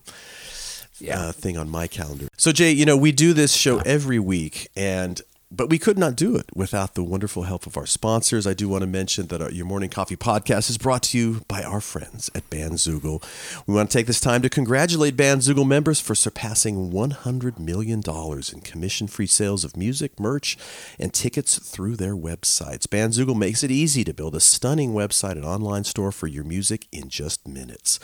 Uh, 1.14 1.32
thing 1.32 1.60
on 1.60 1.70
my 1.70 1.86
calendar. 1.86 2.28
So 2.38 2.52
Jay, 2.52 2.72
you 2.72 2.84
know 2.84 2.98
we 2.98 3.12
do 3.12 3.32
this 3.34 3.54
show 3.54 3.78
every 3.82 4.18
week, 4.18 4.68
and 4.76 5.22
but 5.50 5.70
we 5.70 5.80
could 5.80 5.98
not 5.98 6.16
do 6.16 6.36
it 6.36 6.46
without 6.54 6.94
the 6.94 7.04
wonderful 7.04 7.44
help 7.44 7.66
of 7.66 7.78
our 7.78 7.86
sponsors. 7.86 8.46
I 8.46 8.54
do 8.54 8.68
want 8.68 8.82
to 8.82 8.88
mention 8.88 9.28
that 9.28 9.42
our, 9.42 9.50
your 9.50 9.66
morning 9.66 9.90
coffee 9.90 10.18
podcast 10.18 10.70
is 10.70 10.78
brought 10.78 11.04
to 11.04 11.18
you 11.18 11.42
by 11.48 11.64
our 11.64 11.80
friends 11.80 12.30
at 12.36 12.50
Bandzoogle. 12.50 13.24
We 13.66 13.74
want 13.74 13.90
to 13.90 13.98
take 13.98 14.08
this 14.08 14.20
time 14.20 14.42
to 14.42 14.50
congratulate 14.50 15.16
Bandzoogle 15.16 15.66
members 15.66 16.02
for 16.02 16.16
surpassing 16.16 16.92
$100 16.92 17.60
million 17.60 18.02
in 18.06 18.62
commission 18.62 19.08
free 19.08 19.26
sales 19.26 19.64
of 19.64 19.78
music, 19.78 20.20
merch, 20.20 20.58
and 21.00 21.14
tickets 21.14 21.58
through 21.60 21.96
their 21.96 22.16
websites. 22.16 22.86
Bandzoogle 22.86 23.38
makes 23.38 23.64
it 23.64 23.72
easy 23.72 24.04
to 24.04 24.14
build 24.14 24.36
a 24.36 24.42
stunning 24.42 24.92
website 24.92 25.34
and 25.34 25.46
online 25.46 25.86
store 25.86 26.12
for 26.12 26.28
your 26.28 26.44
music 26.44 26.88
in 26.92 27.08
just 27.08 27.48
minutes. 27.48 28.00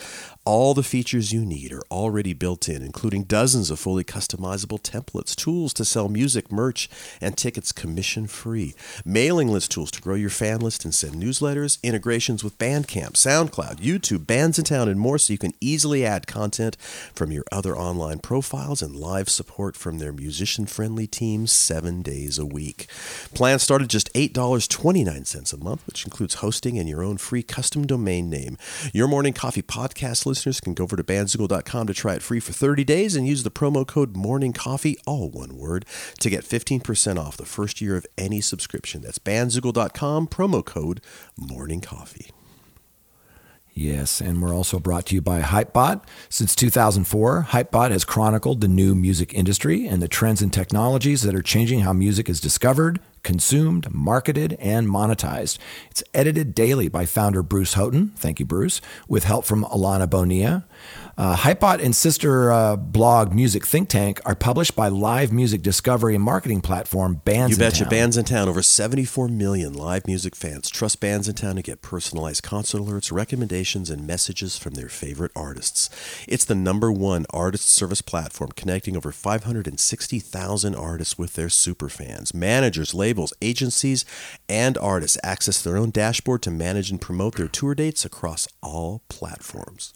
All 0.45 0.73
the 0.73 0.83
features 0.83 1.33
you 1.33 1.45
need 1.45 1.73
are 1.73 1.83
already 1.91 2.33
built 2.33 2.69
in, 2.69 2.83
including 2.83 3.23
dozens 3.23 3.69
of 3.69 3.79
fully 3.79 4.05
customizable 4.05 4.81
templates, 4.81 5.35
tools 5.35 5.73
to 5.73 5.83
sell 5.83 6.07
music, 6.07 6.49
merch, 6.49 6.89
and 7.19 7.32
and 7.33 7.37
tickets 7.37 7.71
commission 7.71 8.27
free. 8.27 8.75
Mailing 9.03 9.47
list 9.47 9.71
tools 9.71 9.89
to 9.89 10.01
grow 10.01 10.13
your 10.13 10.29
fan 10.29 10.59
list 10.59 10.85
and 10.85 10.93
send 10.93 11.15
newsletters, 11.15 11.81
integrations 11.81 12.43
with 12.43 12.59
Bandcamp, 12.59 13.13
SoundCloud, 13.13 13.77
YouTube, 13.77 14.27
Bands 14.27 14.59
in 14.59 14.65
Town, 14.65 14.87
and 14.87 14.99
more 14.99 15.17
so 15.17 15.33
you 15.33 15.39
can 15.39 15.53
easily 15.59 16.05
add 16.05 16.27
content 16.27 16.77
from 17.15 17.31
your 17.31 17.43
other 17.51 17.75
online 17.75 18.19
profiles 18.19 18.83
and 18.83 18.95
live 18.95 19.29
support 19.29 19.75
from 19.75 19.97
their 19.97 20.13
musician 20.13 20.67
friendly 20.67 21.07
teams 21.07 21.51
seven 21.51 22.03
days 22.03 22.37
a 22.37 22.45
week. 22.45 22.85
Plans 23.33 23.63
start 23.63 23.81
at 23.81 23.87
just 23.87 24.13
$8.29 24.13 25.53
a 25.53 25.57
month, 25.57 25.87
which 25.87 26.05
includes 26.05 26.35
hosting 26.35 26.77
and 26.77 26.87
your 26.87 27.01
own 27.01 27.17
free 27.17 27.41
custom 27.41 27.87
domain 27.87 28.29
name. 28.29 28.59
Your 28.93 29.07
Morning 29.07 29.33
Coffee 29.33 29.63
podcast 29.63 30.27
listeners 30.27 30.59
can 30.59 30.75
go 30.75 30.83
over 30.83 30.95
to 30.95 31.03
bandzoogle.com 31.03 31.87
to 31.87 31.93
try 31.95 32.13
it 32.13 32.21
free 32.21 32.39
for 32.39 32.53
30 32.53 32.83
days 32.83 33.15
and 33.15 33.27
use 33.27 33.41
the 33.41 33.49
promo 33.49 33.87
code 33.87 34.15
Morning 34.15 34.53
Coffee, 34.53 34.97
all 35.07 35.29
one 35.29 35.57
word, 35.57 35.85
to 36.19 36.29
get 36.29 36.43
15% 36.43 37.17
off 37.17 37.22
the 37.31 37.45
first 37.45 37.81
year 37.81 37.95
of 37.95 38.05
any 38.17 38.41
subscription. 38.41 39.01
That's 39.01 39.19
bandzoogle.com, 39.19 40.27
promo 40.27 40.63
code 40.63 41.01
Morning 41.37 41.81
Coffee. 41.81 42.31
Yes, 43.75 44.21
and 44.21 44.39
we're 44.41 44.53
also 44.53 44.77
brought 44.77 45.07
to 45.07 45.15
you 45.15 45.21
by 45.21 45.41
Hypebot. 45.41 46.03
Since 46.29 46.55
2004, 46.55 47.47
Hypebot 47.49 47.89
has 47.89 48.05
chronicled 48.05 48.61
the 48.61 48.67
new 48.67 48.93
music 48.93 49.33
industry 49.33 49.87
and 49.87 49.99
the 49.99 50.07
trends 50.07 50.43
and 50.43 50.53
technologies 50.53 51.23
that 51.23 51.33
are 51.33 51.41
changing 51.41 51.79
how 51.79 51.91
music 51.91 52.29
is 52.29 52.39
discovered, 52.39 52.99
consumed, 53.23 53.93
marketed, 53.93 54.57
and 54.59 54.87
monetized. 54.87 55.57
It's 55.89 56.03
edited 56.13 56.53
daily 56.53 56.89
by 56.89 57.05
founder 57.05 57.41
Bruce 57.41 57.73
Houghton. 57.73 58.13
Thank 58.15 58.39
you, 58.39 58.45
Bruce, 58.45 58.81
with 59.07 59.23
help 59.23 59.45
from 59.45 59.63
Alana 59.65 60.09
Bonilla. 60.09 60.65
Uh, 61.15 61.35
Hypebot 61.35 61.83
and 61.83 61.95
sister 61.95 62.51
uh, 62.51 62.75
blog 62.75 63.33
Music 63.33 63.67
Think 63.67 63.87
Tank 63.87 64.19
are 64.25 64.33
published 64.33 64.75
by 64.75 64.87
live 64.87 65.31
music 65.31 65.61
discovery 65.61 66.15
and 66.15 66.23
marketing 66.23 66.61
platform 66.61 67.21
Bands 67.23 67.51
You 67.51 67.57
betcha. 67.57 67.85
Bands 67.85 68.17
in 68.17 68.25
Town. 68.25 68.49
Over 68.49 68.63
74 68.63 69.27
million 69.27 69.73
live 69.73 70.07
music 70.07 70.35
fans 70.35 70.71
trust 70.71 70.99
Bands 70.99 71.27
in 71.27 71.35
Town 71.35 71.55
to 71.55 71.61
get 71.61 71.83
personalized 71.83 72.41
concert 72.41 72.79
alerts, 72.79 73.11
recommendations, 73.11 73.91
and 73.91 74.07
messages 74.07 74.57
from 74.57 74.73
their 74.73 74.89
favorite 74.89 75.31
artists. 75.35 75.87
It's 76.27 76.45
the 76.45 76.55
number 76.55 76.91
one 76.91 77.27
artist 77.29 77.69
service 77.69 78.01
platform 78.01 78.49
connecting 78.55 78.97
over 78.97 79.11
560,000 79.11 80.75
artists 80.75 81.17
with 81.17 81.33
their 81.33 81.49
super 81.49 81.89
fans. 81.89 82.33
Managers, 82.33 82.95
labels, 82.95 83.12
agencies, 83.41 84.05
and 84.47 84.77
artists 84.77 85.17
access 85.23 85.61
their 85.61 85.77
own 85.77 85.89
dashboard 85.89 86.41
to 86.43 86.51
manage 86.51 86.91
and 86.91 87.01
promote 87.01 87.35
their 87.35 87.47
tour 87.47 87.75
dates 87.75 88.05
across 88.05 88.47
all 88.61 89.01
platforms. 89.09 89.93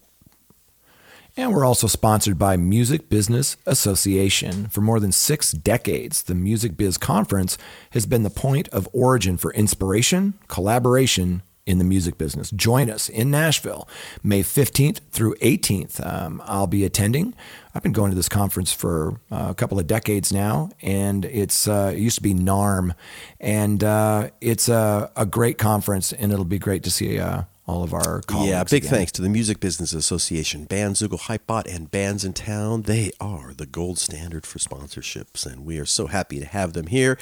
And 1.39 1.53
we're 1.53 1.65
also 1.65 1.86
sponsored 1.86 2.39
by 2.39 2.57
Music 2.57 3.09
Business 3.09 3.57
Association. 3.68 4.70
For 4.70 4.82
more 4.82 4.99
than 4.99 5.11
six 5.11 5.51
decades, 5.51 6.24
the 6.24 6.34
Music 6.34 6.76
Biz 6.76 6.97
Conference 6.97 7.59
has 7.91 8.07
been 8.07 8.24
the 8.24 8.32
point 8.32 8.68
of 8.70 8.89
origin 8.91 9.38
for 9.38 9.53
inspiration, 9.53 10.34
collaboration 10.47 11.43
in 11.68 11.78
the 11.78 11.84
music 11.84 12.18
business. 12.18 12.49
Join 12.49 12.89
us 12.89 13.09
in 13.09 13.30
Nashville, 13.30 13.88
May 14.24 14.41
15th 14.41 15.01
through 15.11 15.36
18th. 15.36 16.03
Um, 16.03 16.41
I'll 16.45 16.65
be 16.65 16.86
attending. 16.86 17.36
I've 17.78 17.84
been 17.84 17.91
going 17.91 18.09
to 18.09 18.15
this 18.15 18.28
conference 18.28 18.73
for 18.73 19.19
uh, 19.32 19.49
a 19.51 19.53
couple 19.53 19.78
of 19.78 19.86
decades 19.86 20.34
now, 20.34 20.71
and 20.82 21.23
it's 21.25 21.67
uh, 21.67 21.91
it 21.93 21.99
used 21.99 22.15
to 22.15 22.23
be 22.23 22.34
NARM, 22.34 22.95
and 23.39 23.84
uh, 23.84 24.32
it's 24.41 24.67
a, 24.67 25.11
a 25.15 25.28
great 25.28 25.59
conference, 25.59 26.11
and 26.11 26.32
it'll 26.32 26.43
be 26.43 26.57
great 26.57 26.82
to 26.86 26.89
see 26.89 27.19
uh, 27.19 27.43
all 27.68 27.84
of 27.84 27.93
our 27.93 28.22
colleagues. 28.22 28.49
Yeah, 28.49 28.63
big 28.63 28.84
again. 28.84 28.97
thanks 28.97 29.11
to 29.13 29.22
the 29.22 29.30
Music 29.30 29.59
Business 29.59 29.93
Association, 29.93 30.65
Bandzoogle, 30.65 31.22
Hypebot, 31.22 31.74
and 31.74 31.91
Bands 31.91 32.24
in 32.24 32.34
Town. 32.34 32.84
They 32.84 33.11
are 33.20 33.53
the 33.53 33.65
gold 33.65 33.99
standard 33.99 34.45
for 34.45 34.57
sponsorships, 34.57 35.45
and 35.45 35.65
we 35.65 35.78
are 35.78 35.86
so 35.86 36.07
happy 36.07 36.39
to 36.39 36.45
have 36.45 36.74
them 36.74 36.88
here. 36.88 37.18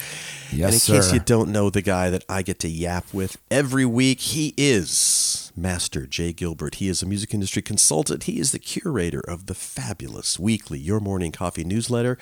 Yes, 0.51 0.87
and 0.87 0.97
in 0.97 1.01
case 1.01 1.11
you 1.11 1.19
don't 1.19 1.51
know 1.51 1.69
the 1.69 1.81
guy 1.81 2.11
that 2.11 2.23
I 2.29 2.43
get 2.43 2.59
to 2.59 2.69
yap 2.69 3.11
with 3.11 3.37
every 3.49 3.85
week, 3.85 4.19
he 4.19 4.53
is 4.55 5.51
Master 5.55 6.05
Jay 6.05 6.31
Gilbert. 6.31 6.75
He 6.75 6.89
is 6.89 7.01
a 7.01 7.07
music 7.07 7.33
industry 7.33 7.63
consultant. 7.63 8.23
He 8.23 8.39
is 8.39 8.51
the 8.51 8.59
curator 8.59 9.21
of 9.21 9.47
the 9.47 9.55
fabulous 9.55 10.37
weekly 10.37 10.77
Your 10.77 10.99
Morning 10.99 11.31
Coffee 11.31 11.63
newsletter, 11.63 12.19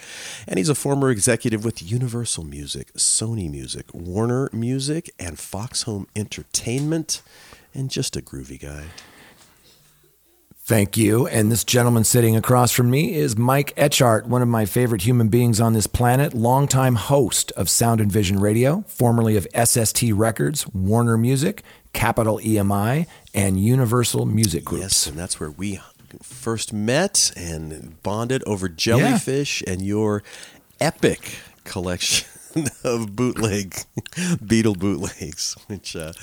and 0.47 0.57
he's 0.57 0.69
a 0.69 0.75
former 0.75 1.09
executive 1.09 1.65
with 1.65 1.83
Universal 1.83 2.45
Music, 2.45 2.93
Sony 2.93 3.51
Music, 3.51 3.93
Warner 3.93 4.49
Music, 4.53 5.09
and 5.19 5.37
Fox 5.37 5.83
Home 5.83 6.07
Entertainment, 6.15 7.21
and 7.73 7.89
just 7.89 8.15
a 8.15 8.21
groovy 8.21 8.59
guy. 8.59 8.85
Thank 10.65 10.95
you. 10.95 11.27
And 11.27 11.51
this 11.51 11.65
gentleman 11.65 12.05
sitting 12.05 12.37
across 12.37 12.71
from 12.71 12.89
me 12.89 13.15
is 13.15 13.35
Mike 13.35 13.75
Etchart, 13.75 14.27
one 14.27 14.41
of 14.41 14.47
my 14.47 14.65
favorite 14.65 15.01
human 15.01 15.27
beings 15.27 15.59
on 15.59 15.73
this 15.73 15.87
planet, 15.87 16.33
longtime 16.33 16.95
host 16.95 17.51
of 17.57 17.69
Sound 17.69 17.99
and 17.99 18.09
Vision 18.09 18.39
Radio, 18.39 18.85
formerly 18.87 19.35
of 19.35 19.45
SST 19.53 20.03
Records, 20.13 20.65
Warner 20.69 21.17
Music, 21.17 21.63
Capitol 21.91 22.39
EMI, 22.39 23.07
and 23.33 23.61
Universal 23.61 24.25
Music 24.25 24.63
Group. 24.63 24.83
Yes, 24.83 25.05
and 25.05 25.17
that's 25.17 25.37
where 25.37 25.51
we 25.51 25.81
first 26.21 26.71
met 26.71 27.33
and 27.35 28.01
bonded 28.01 28.41
over 28.45 28.69
jellyfish 28.69 29.63
and 29.67 29.81
your 29.81 30.23
epic 30.79 31.39
collection 31.65 32.25
of 32.83 33.15
bootleg 33.15 33.71
Beatle 34.43 34.77
bootlegs. 34.77 35.55
Which 35.67 35.95
uh, 35.95 36.13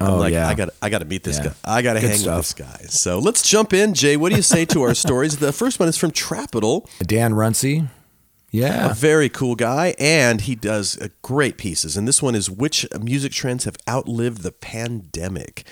I'm 0.00 0.12
Oh, 0.12 0.16
like, 0.18 0.32
yeah. 0.32 0.48
I 0.48 0.54
got, 0.54 0.70
I 0.82 0.88
got 0.90 0.98
to 0.98 1.04
meet 1.04 1.22
this 1.24 1.38
Yeah. 1.38 1.44
guy. 1.46 1.54
I 1.64 1.82
got 1.82 1.94
to 1.94 2.00
hang 2.00 2.16
stuff. 2.18 2.36
with 2.38 2.56
this 2.56 2.66
guy. 2.66 2.86
So 2.88 3.18
let's 3.18 3.42
jump 3.48 3.72
in, 3.72 3.94
Jay. 3.94 4.16
What 4.16 4.30
do 4.30 4.36
you 4.36 4.42
say 4.42 4.64
to 4.66 4.82
our 4.82 4.94
stories? 5.06 5.38
The 5.38 5.52
first 5.52 5.78
one 5.80 5.88
is 5.88 5.96
from 5.96 6.10
Trapital. 6.10 6.88
Dan 7.06 7.32
Runcie. 7.34 7.88
Yeah. 8.52 8.90
A 8.90 8.94
very 8.94 9.28
cool 9.28 9.54
guy, 9.54 9.94
and 9.96 10.40
he 10.40 10.56
does 10.56 10.98
uh, 11.00 11.06
great 11.22 11.56
pieces. 11.56 11.96
And 11.96 12.08
this 12.08 12.20
one 12.20 12.34
is 12.34 12.50
which 12.50 12.84
music 13.00 13.30
trends 13.30 13.62
have 13.64 13.76
outlived 13.88 14.42
the 14.42 14.50
pandemic. 14.50 15.64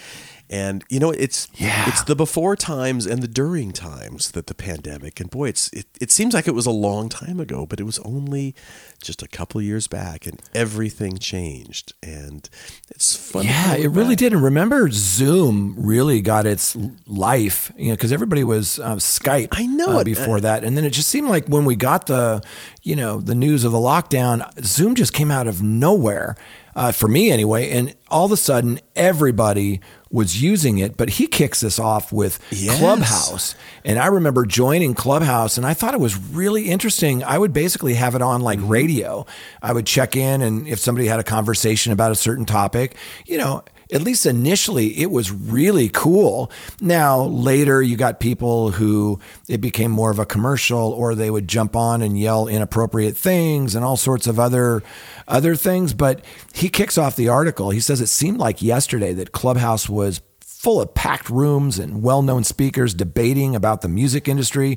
And 0.50 0.84
you 0.88 0.98
know, 0.98 1.10
it's 1.10 1.48
Yeah. 1.54 1.88
it's 1.88 2.02
the 2.04 2.16
before 2.16 2.56
times 2.56 3.06
and 3.06 3.22
the 3.22 3.28
during 3.28 3.72
times 3.72 4.30
that 4.32 4.46
the 4.46 4.54
pandemic. 4.54 5.20
And 5.20 5.30
boy, 5.30 5.48
it's 5.48 5.68
it, 5.72 5.86
it 6.00 6.10
seems 6.10 6.32
like 6.34 6.48
it 6.48 6.54
was 6.54 6.66
a 6.66 6.70
long 6.70 7.08
time 7.08 7.38
ago, 7.40 7.66
but 7.66 7.80
it 7.80 7.84
was 7.84 7.98
only 8.00 8.54
just 9.02 9.22
a 9.22 9.28
couple 9.28 9.60
years 9.62 9.86
back, 9.86 10.26
and 10.26 10.40
everything 10.54 11.18
changed. 11.18 11.92
And 12.02 12.48
it's 12.90 13.14
fun. 13.14 13.44
Yeah, 13.44 13.74
it 13.74 13.88
really 13.88 14.10
back. 14.14 14.18
did. 14.18 14.32
And 14.32 14.42
remember, 14.42 14.88
Zoom 14.90 15.74
really 15.78 16.20
got 16.20 16.46
its 16.46 16.76
life, 17.06 17.70
you 17.76 17.88
know, 17.88 17.94
because 17.94 18.12
everybody 18.12 18.42
was 18.42 18.78
uh, 18.78 18.96
Skype. 18.96 19.48
I 19.52 19.66
know 19.66 20.00
uh, 20.00 20.04
before 20.04 20.40
that, 20.40 20.64
and 20.64 20.76
then 20.76 20.84
it 20.84 20.90
just 20.90 21.08
seemed 21.08 21.28
like 21.28 21.46
when 21.46 21.64
we 21.64 21.76
got 21.76 22.06
the, 22.06 22.42
you 22.82 22.96
know, 22.96 23.20
the 23.20 23.34
news 23.34 23.64
of 23.64 23.72
the 23.72 23.78
lockdown, 23.78 24.48
Zoom 24.64 24.94
just 24.94 25.12
came 25.12 25.30
out 25.30 25.46
of 25.46 25.62
nowhere, 25.62 26.36
uh, 26.74 26.90
for 26.92 27.06
me 27.08 27.30
anyway. 27.30 27.70
And 27.70 27.94
all 28.08 28.24
of 28.26 28.32
a 28.32 28.36
sudden, 28.36 28.80
everybody 28.96 29.80
was 30.10 30.42
using 30.42 30.78
it. 30.78 30.96
But 30.96 31.10
he 31.10 31.26
kicks 31.26 31.60
this 31.60 31.78
off 31.78 32.12
with 32.12 32.38
Yes. 32.50 32.78
Clubhouse, 32.78 33.54
and 33.84 33.98
I 33.98 34.06
remember 34.06 34.46
joining 34.46 34.94
Clubhouse, 34.94 35.56
and 35.56 35.66
I 35.66 35.74
thought 35.74 35.94
it 35.94 36.00
was 36.00 36.16
really 36.16 36.68
interesting. 36.68 37.22
I 37.24 37.38
would 37.38 37.52
basically 37.52 37.94
have 37.94 38.14
it 38.14 38.22
on 38.22 38.40
like 38.40 38.58
mm-hmm. 38.58 38.68
radio. 38.68 39.26
I 39.62 39.72
would 39.72 39.86
check 39.86 40.16
in, 40.16 40.42
and 40.42 40.66
if 40.66 40.78
somebody 40.78 41.06
had 41.06 41.20
a 41.20 41.24
conversation 41.24 41.92
about 41.92 42.12
a 42.12 42.16
certain 42.16 42.44
topic, 42.44 42.96
you 43.26 43.38
know, 43.38 43.64
at 43.92 44.02
least 44.02 44.26
initially, 44.26 44.98
it 45.00 45.10
was 45.10 45.32
really 45.32 45.88
cool. 45.88 46.50
Now, 46.80 47.22
later, 47.22 47.80
you 47.80 47.96
got 47.96 48.20
people 48.20 48.72
who 48.72 49.18
it 49.48 49.60
became 49.60 49.90
more 49.90 50.10
of 50.10 50.18
a 50.18 50.26
commercial, 50.26 50.92
or 50.92 51.14
they 51.14 51.30
would 51.30 51.48
jump 51.48 51.74
on 51.74 52.02
and 52.02 52.18
yell 52.18 52.46
inappropriate 52.48 53.16
things 53.16 53.74
and 53.74 53.84
all 53.84 53.96
sorts 53.96 54.26
of 54.26 54.38
other 54.38 54.82
other 55.26 55.56
things. 55.56 55.94
But 55.94 56.24
he 56.52 56.68
kicks 56.68 56.98
off 56.98 57.16
the 57.16 57.28
article. 57.28 57.70
He 57.70 57.80
says 57.80 58.00
it 58.00 58.08
seemed 58.08 58.38
like 58.38 58.60
yesterday 58.62 59.12
that 59.14 59.32
Clubhouse 59.32 59.88
was 59.88 60.20
full 60.58 60.80
of 60.80 60.92
packed 60.92 61.30
rooms 61.30 61.78
and 61.78 62.02
well 62.02 62.20
known 62.20 62.42
speakers 62.42 62.92
debating 62.92 63.54
about 63.54 63.80
the 63.80 63.88
music 63.88 64.26
industry. 64.26 64.76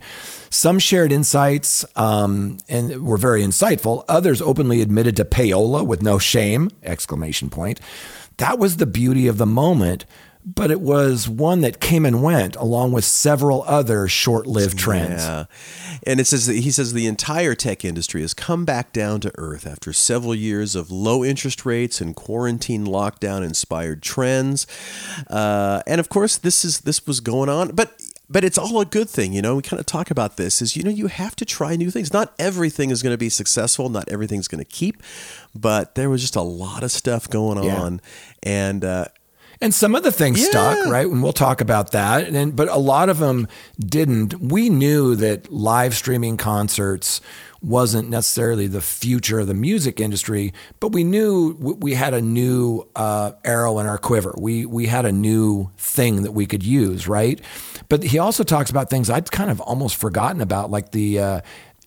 Some 0.52 0.78
shared 0.78 1.12
insights 1.12 1.84
um, 1.96 2.58
and 2.70 3.04
were 3.04 3.18
very 3.18 3.42
insightful. 3.42 4.06
Others 4.08 4.44
openly 4.44 4.82
admitted 4.82 5.18
to 5.18 5.26
payola 5.26 5.86
with 5.86 6.04
no 6.04 6.20
shame! 6.20 6.70
Exclamation 6.84 7.50
point. 7.50 7.80
That 8.38 8.60
was 8.60 8.78
the 8.78 8.86
beauty 8.86 9.28
of 9.28 9.38
the 9.38 9.46
moment, 9.46 10.06
but 10.44 10.72
it 10.72 10.82
was 10.82 11.30
one 11.30 11.62
that 11.62 11.80
came 11.80 12.06
and 12.06 12.24
went 12.24 12.56
along 12.56 12.92
with 12.92 13.06
several 13.06 13.64
other 13.64 14.08
short 14.08 14.48
lived 14.48 14.78
trends. 14.78 15.24
Yeah. 15.24 15.46
And 16.08 16.20
it 16.20 16.26
says 16.26 16.48
that 16.48 16.56
he 16.56 16.72
says 16.72 16.94
the 16.94 17.06
entire 17.06 17.54
tech 17.54 17.86
industry 17.86 18.22
has 18.22 18.34
come 18.34 18.66
back 18.66 18.92
down 18.92 19.20
to 19.22 19.32
earth 19.38 19.68
after 19.68 19.94
several 19.94 20.34
years 20.34 20.76
of 20.76 20.90
low 20.90 21.24
interest 21.24 21.66
rates 21.66 22.02
and 22.02 22.16
quarantine 22.16 22.86
lockdown 22.86 23.46
inspired 23.46 24.02
trends. 24.02 24.66
Uh, 25.30 25.84
and 25.86 26.00
of 26.00 26.10
course 26.10 26.38
this 26.38 26.66
is 26.66 26.82
this 26.82 27.06
was 27.06 27.20
going 27.20 27.50
on, 27.50 27.76
but 27.76 28.02
but 28.32 28.44
it's 28.44 28.58
all 28.58 28.80
a 28.82 28.86
good 28.86 29.10
thing, 29.10 29.34
you 29.34 29.42
know. 29.42 29.56
We 29.58 29.62
kind 29.62 29.80
of 29.80 29.86
talk 29.86 30.10
about 30.12 30.38
this 30.38 30.62
is 30.62 30.76
you 30.76 30.84
know 30.84 30.90
you 30.92 31.08
have 31.08 31.36
to 31.38 31.46
try 31.46 31.76
new 31.76 31.92
things. 31.92 32.14
Not 32.14 32.34
everything 32.40 32.90
is 32.92 33.04
going 33.04 33.14
to 33.14 33.18
be 33.18 33.30
successful, 33.30 33.90
not 33.90 34.08
everything's 34.10 34.48
going 34.48 34.64
to 34.64 34.70
keep, 34.70 35.04
but 35.56 35.96
there 35.96 36.10
was 36.10 36.22
just 36.22 36.36
a 36.36 36.42
lot 36.42 36.84
of 36.84 36.92
stuff 36.92 37.30
going 37.30 37.64
Yeah. 37.64 37.82
on 37.82 38.02
and 38.44 38.86
uh 38.86 39.06
And 39.64 39.74
some 39.76 39.94
of 39.94 40.02
the 40.02 40.12
things 40.12 40.40
Yeah. 40.40 40.50
stuck, 40.50 40.86
right? 40.88 41.06
And 41.06 41.22
we'll 41.22 41.34
talk 41.34 41.62
about 41.62 41.92
that. 41.92 42.28
And 42.28 42.56
but 42.56 42.68
a 42.70 42.78
lot 42.80 43.10
of 43.10 43.20
them 43.20 43.48
didn't. 43.80 44.42
We 44.42 44.70
knew 44.70 45.16
that 45.18 45.52
live 45.52 45.94
streaming 45.96 46.38
concerts 46.38 47.22
wasn't 47.62 48.10
necessarily 48.10 48.68
the 48.68 48.82
future 48.82 49.40
of 49.40 49.48
the 49.48 49.54
music 49.54 50.00
industry, 50.00 50.54
but 50.80 50.92
we 50.92 51.04
knew 51.04 51.56
we 51.60 51.94
had 51.94 52.14
a 52.14 52.22
new 52.22 52.88
uh, 52.96 53.34
arrow 53.46 53.80
in 53.80 53.86
our 53.86 53.98
quiver. 53.98 54.34
We 54.38 54.66
we 54.66 54.88
had 54.88 55.06
a 55.06 55.12
new 55.12 55.70
thing 55.78 56.24
that 56.24 56.32
we 56.32 56.46
could 56.46 56.64
use, 56.64 57.08
right? 57.08 57.40
But 57.88 58.04
he 58.04 58.20
also 58.20 58.44
talks 58.44 58.72
about 58.72 58.90
things 58.90 59.10
I'd 59.10 59.32
kind 59.32 59.52
of 59.52 59.62
almost 59.62 59.96
forgotten 59.96 60.42
about, 60.42 60.72
like 60.72 60.92
the. 60.92 61.20
Uh, 61.20 61.42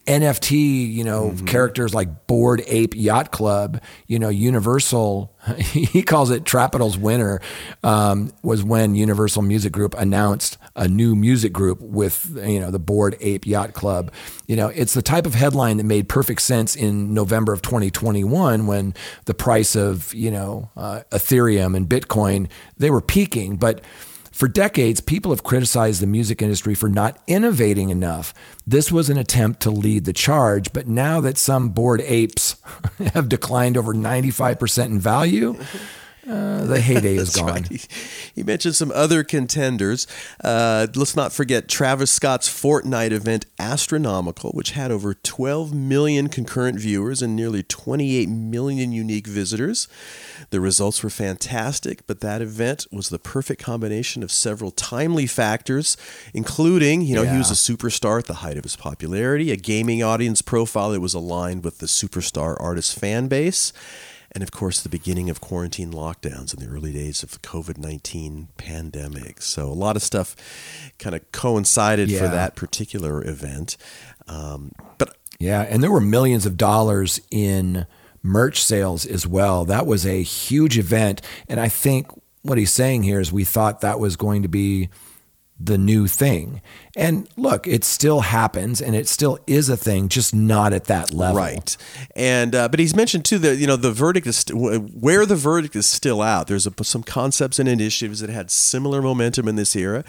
NFT, 0.06 0.92
you 0.92 1.02
know, 1.02 1.34
characters 1.46 1.94
like 1.94 2.26
Bored 2.26 2.62
Ape 2.66 2.94
Yacht 2.94 3.30
Club, 3.30 3.80
you 4.06 4.18
know, 4.18 4.28
Universal, 4.28 5.34
he 5.58 6.02
calls 6.02 6.30
it 6.30 6.44
Trapital's 6.44 6.98
winner, 6.98 7.40
um, 7.82 8.30
was 8.42 8.62
when 8.62 8.94
Universal 8.94 9.42
Music 9.42 9.72
Group 9.72 9.94
announced 9.96 10.58
a 10.76 10.88
new 10.88 11.14
music 11.14 11.52
group 11.52 11.80
with, 11.80 12.36
you 12.46 12.60
know, 12.60 12.70
the 12.70 12.78
Bored 12.78 13.16
Ape 13.20 13.46
Yacht 13.46 13.72
Club. 13.72 14.12
You 14.46 14.56
know, 14.56 14.68
it's 14.68 14.92
the 14.92 15.02
type 15.02 15.24
of 15.24 15.34
headline 15.34 15.78
that 15.78 15.84
made 15.84 16.08
perfect 16.08 16.42
sense 16.42 16.76
in 16.76 17.14
November 17.14 17.54
of 17.54 17.62
2021 17.62 18.66
when 18.66 18.94
the 19.24 19.34
price 19.34 19.74
of, 19.74 20.12
you 20.12 20.30
know, 20.30 20.70
uh, 20.76 21.00
Ethereum 21.12 21.74
and 21.74 21.88
Bitcoin, 21.88 22.48
they 22.76 22.90
were 22.90 23.00
peaking. 23.00 23.56
But 23.56 23.82
for 24.34 24.48
decades, 24.48 25.00
people 25.00 25.30
have 25.30 25.44
criticized 25.44 26.02
the 26.02 26.08
music 26.08 26.42
industry 26.42 26.74
for 26.74 26.88
not 26.88 27.16
innovating 27.28 27.90
enough. 27.90 28.34
This 28.66 28.90
was 28.90 29.08
an 29.08 29.16
attempt 29.16 29.60
to 29.60 29.70
lead 29.70 30.06
the 30.06 30.12
charge, 30.12 30.72
but 30.72 30.88
now 30.88 31.20
that 31.20 31.38
some 31.38 31.68
bored 31.68 32.00
apes 32.00 32.56
have 33.14 33.28
declined 33.28 33.76
over 33.76 33.94
95% 33.94 34.86
in 34.86 34.98
value, 34.98 35.56
uh, 36.28 36.64
the 36.64 36.80
heyday 36.80 37.16
is 37.16 37.34
gone. 37.34 37.46
right. 37.46 37.68
He, 37.74 37.80
he 38.34 38.42
mentioned 38.42 38.74
some 38.74 38.92
other 38.92 39.24
contenders. 39.24 40.06
Uh, 40.42 40.86
let's 40.94 41.16
not 41.16 41.32
forget 41.32 41.68
Travis 41.68 42.10
Scott's 42.10 42.48
Fortnite 42.48 43.10
event, 43.10 43.46
Astronomical, 43.58 44.50
which 44.50 44.72
had 44.72 44.90
over 44.90 45.14
12 45.14 45.74
million 45.74 46.28
concurrent 46.28 46.78
viewers 46.78 47.22
and 47.22 47.34
nearly 47.34 47.62
28 47.62 48.28
million 48.28 48.92
unique 48.92 49.26
visitors. 49.26 49.88
The 50.50 50.60
results 50.60 51.02
were 51.02 51.10
fantastic, 51.10 52.06
but 52.06 52.20
that 52.20 52.42
event 52.42 52.86
was 52.92 53.08
the 53.08 53.18
perfect 53.18 53.62
combination 53.62 54.22
of 54.22 54.30
several 54.30 54.70
timely 54.70 55.26
factors, 55.26 55.96
including, 56.32 57.02
you 57.02 57.14
know, 57.14 57.24
he 57.24 57.38
was 57.38 57.50
a 57.50 57.54
superstar 57.54 58.18
at 58.18 58.26
the 58.26 58.34
height 58.34 58.56
of 58.56 58.64
his 58.64 58.76
popularity, 58.76 59.50
a 59.50 59.56
gaming 59.56 60.02
audience 60.02 60.42
profile 60.42 60.90
that 60.90 61.00
was 61.00 61.14
aligned 61.14 61.64
with 61.64 61.78
the 61.78 61.86
superstar 61.86 62.56
artist 62.60 62.98
fan 62.98 63.28
base 63.28 63.72
and 64.34 64.42
of 64.42 64.50
course 64.50 64.80
the 64.82 64.88
beginning 64.88 65.30
of 65.30 65.40
quarantine 65.40 65.92
lockdowns 65.92 66.52
in 66.52 66.64
the 66.64 66.72
early 66.72 66.92
days 66.92 67.22
of 67.22 67.30
the 67.30 67.38
COVID-19 67.38 68.48
pandemic. 68.56 69.40
So 69.42 69.66
a 69.66 69.72
lot 69.72 69.96
of 69.96 70.02
stuff 70.02 70.34
kind 70.98 71.14
of 71.14 71.30
coincided 71.32 72.10
for 72.10 72.28
that 72.28 72.56
particular 72.56 73.24
event. 73.26 73.76
Um, 74.26 74.72
but 74.98 75.16
Yeah, 75.38 75.62
and 75.62 75.82
there 75.82 75.90
were 75.90 76.00
millions 76.00 76.46
of 76.46 76.56
dollars 76.56 77.20
in 77.30 77.86
merch 78.22 78.62
sales 78.62 79.04
as 79.06 79.26
well. 79.26 79.64
That 79.66 79.86
was 79.86 80.06
a 80.06 80.22
huge 80.22 80.78
event. 80.78 81.20
And 81.48 81.60
I 81.60 81.68
think 81.68 82.08
what 82.42 82.58
he's 82.58 82.72
saying 82.72 83.02
here 83.02 83.20
is 83.20 83.32
we 83.32 83.44
thought 83.44 83.80
that 83.82 84.00
was 84.00 84.16
going 84.16 84.42
to 84.42 84.48
be 84.48 84.88
the 85.60 85.78
new 85.78 86.06
thing. 86.06 86.60
And 86.96 87.28
look, 87.36 87.66
it 87.66 87.82
still 87.82 88.20
happens 88.20 88.80
and 88.80 88.94
it 88.94 89.08
still 89.08 89.38
is 89.48 89.68
a 89.68 89.76
thing, 89.76 90.08
just 90.08 90.34
not 90.34 90.72
at 90.72 90.84
that 90.84 91.12
level. 91.12 91.36
Right, 91.36 91.76
and 92.14 92.54
uh, 92.54 92.68
but 92.68 92.78
he's 92.78 92.94
mentioned 92.94 93.24
too 93.24 93.38
that 93.40 93.56
you 93.56 93.66
know 93.66 93.74
the 93.74 93.90
verdict 93.90 94.28
is 94.28 94.38
st- 94.38 94.56
where 94.94 95.26
the 95.26 95.34
verdict 95.34 95.74
is 95.74 95.86
still 95.86 96.22
out. 96.22 96.46
There's 96.46 96.68
a, 96.68 96.84
some 96.84 97.02
concepts 97.02 97.58
and 97.58 97.68
initiatives 97.68 98.20
that 98.20 98.30
had 98.30 98.50
similar 98.50 99.02
momentum 99.02 99.48
in 99.48 99.56
this 99.56 99.74
era. 99.74 100.04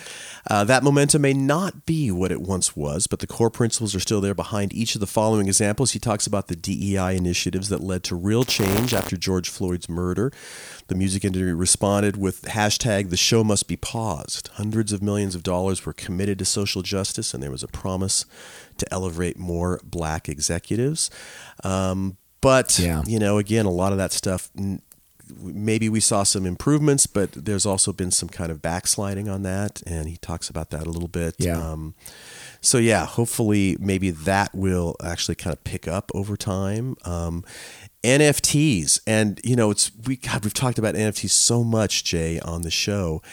Uh, 0.47 0.63
that 0.65 0.83
momentum 0.83 1.23
may 1.23 1.33
not 1.33 1.87
be 1.87 2.11
what 2.11 2.31
it 2.31 2.41
once 2.41 2.75
was, 2.75 3.07
but 3.07 3.19
the 3.19 3.27
core 3.27 3.49
principles 3.49 3.95
are 3.95 3.99
still 3.99 4.21
there 4.21 4.35
behind 4.35 4.71
each 4.71 4.93
of 4.93 5.01
the 5.01 5.07
following 5.07 5.47
examples. 5.47 5.93
He 5.93 5.99
talks 5.99 6.27
about 6.27 6.49
the 6.49 6.55
DEI 6.55 7.15
initiatives 7.15 7.69
that 7.69 7.81
led 7.81 8.03
to 8.03 8.15
real 8.15 8.43
change 8.43 8.93
after 8.93 9.17
George 9.17 9.49
Floyd's 9.49 9.89
murder. 9.89 10.31
The 10.87 10.95
music 10.95 11.25
industry 11.25 11.53
responded 11.53 12.15
with 12.15 12.43
hashtag 12.43 13.09
the 13.09 13.17
show 13.17 13.43
must 13.43 13.67
be 13.67 13.75
paused. 13.75 14.49
Hundreds 14.53 14.93
of 14.93 15.01
millions 15.01 15.33
of 15.33 15.41
dollars 15.41 15.83
were 15.83 15.93
committed 15.93 16.37
to 16.37 16.45
social 16.45 16.74
justice, 16.81 17.33
and 17.33 17.41
there 17.41 17.51
was 17.51 17.63
a 17.63 17.67
promise 17.67 18.25
to 18.77 18.91
elevate 18.93 19.37
more 19.37 19.79
black 19.83 20.27
executives. 20.29 21.09
Um, 21.63 22.17
but, 22.41 22.77
Yeah. 22.79 23.03
you 23.07 23.19
know, 23.19 23.37
again, 23.37 23.65
a 23.65 23.71
lot 23.71 23.91
of 23.91 23.97
that 23.97 24.11
stuff, 24.11 24.49
maybe 25.39 25.89
we 25.89 25.99
saw 25.99 26.21
some 26.23 26.45
improvements, 26.45 27.07
but 27.07 27.31
there's 27.31 27.65
also 27.65 27.91
been 27.91 28.11
some 28.11 28.29
kind 28.29 28.51
of 28.51 28.61
backsliding 28.61 29.27
on 29.27 29.41
that. 29.41 29.81
And 29.87 30.07
he 30.07 30.17
talks 30.17 30.49
about 30.49 30.69
that 30.69 30.85
a 30.85 30.89
little 30.89 31.07
bit. 31.07 31.35
Yeah. 31.39 31.57
Um, 31.59 31.95
so 32.61 32.77
yeah, 32.77 33.05
hopefully 33.05 33.75
maybe 33.79 34.11
that 34.11 34.53
will 34.53 34.95
actually 35.03 35.35
kind 35.35 35.53
of 35.55 35.63
pick 35.63 35.87
up 35.87 36.11
over 36.13 36.37
time. 36.37 36.95
Um, 37.05 37.43
NFTs, 38.03 38.99
and 39.07 39.39
you 39.43 39.55
know, 39.55 39.71
it's 39.71 39.91
we 40.05 40.15
God, 40.17 40.43
we've 40.43 40.53
talked 40.53 40.77
about 40.77 40.93
NFTs 40.93 41.31
so 41.31 41.63
much, 41.63 42.03
Jay, 42.03 42.39
on 42.39 42.61
the 42.61 42.69
show. 42.69 43.23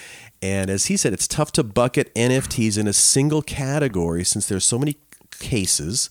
And 0.43 0.69
as 0.69 0.87
he 0.87 0.97
said, 0.97 1.13
it's 1.13 1.29
tough 1.29 1.53
to 1.53 1.63
bucket 1.63 2.13
NFTs 2.15 2.77
in 2.77 2.89
a 2.89 2.93
single 2.93 3.43
category 3.43 4.25
since 4.25 4.49
there's 4.49 4.65
so 4.65 4.79
many 4.79 4.97
cases. 5.39 6.11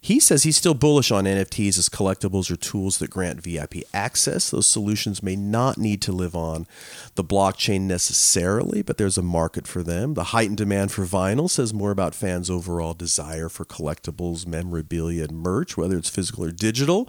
He 0.00 0.18
says 0.18 0.42
he's 0.42 0.56
still 0.56 0.74
bullish 0.74 1.12
on 1.12 1.24
NFTs 1.24 1.78
as 1.78 1.88
collectibles 1.88 2.50
or 2.50 2.56
tools 2.56 2.98
that 2.98 3.10
grant 3.10 3.40
VIP 3.40 3.84
access. 3.94 4.50
Those 4.50 4.66
solutions 4.66 5.22
may 5.22 5.36
not 5.36 5.78
need 5.78 6.02
to 6.02 6.10
live 6.10 6.34
on 6.34 6.66
the 7.14 7.22
blockchain 7.22 7.82
necessarily, 7.82 8.82
but 8.82 8.98
there's 8.98 9.16
a 9.16 9.22
market 9.22 9.68
for 9.68 9.84
them. 9.84 10.14
The 10.14 10.24
heightened 10.24 10.56
demand 10.56 10.90
for 10.90 11.04
vinyl 11.04 11.48
says 11.48 11.72
more 11.72 11.92
about 11.92 12.16
fans' 12.16 12.50
overall 12.50 12.94
desire 12.94 13.48
for 13.48 13.64
collectibles, 13.64 14.44
memorabilia, 14.44 15.22
and 15.22 15.38
merch, 15.38 15.76
whether 15.76 15.96
it's 15.96 16.10
physical 16.10 16.44
or 16.44 16.50
digital. 16.50 17.08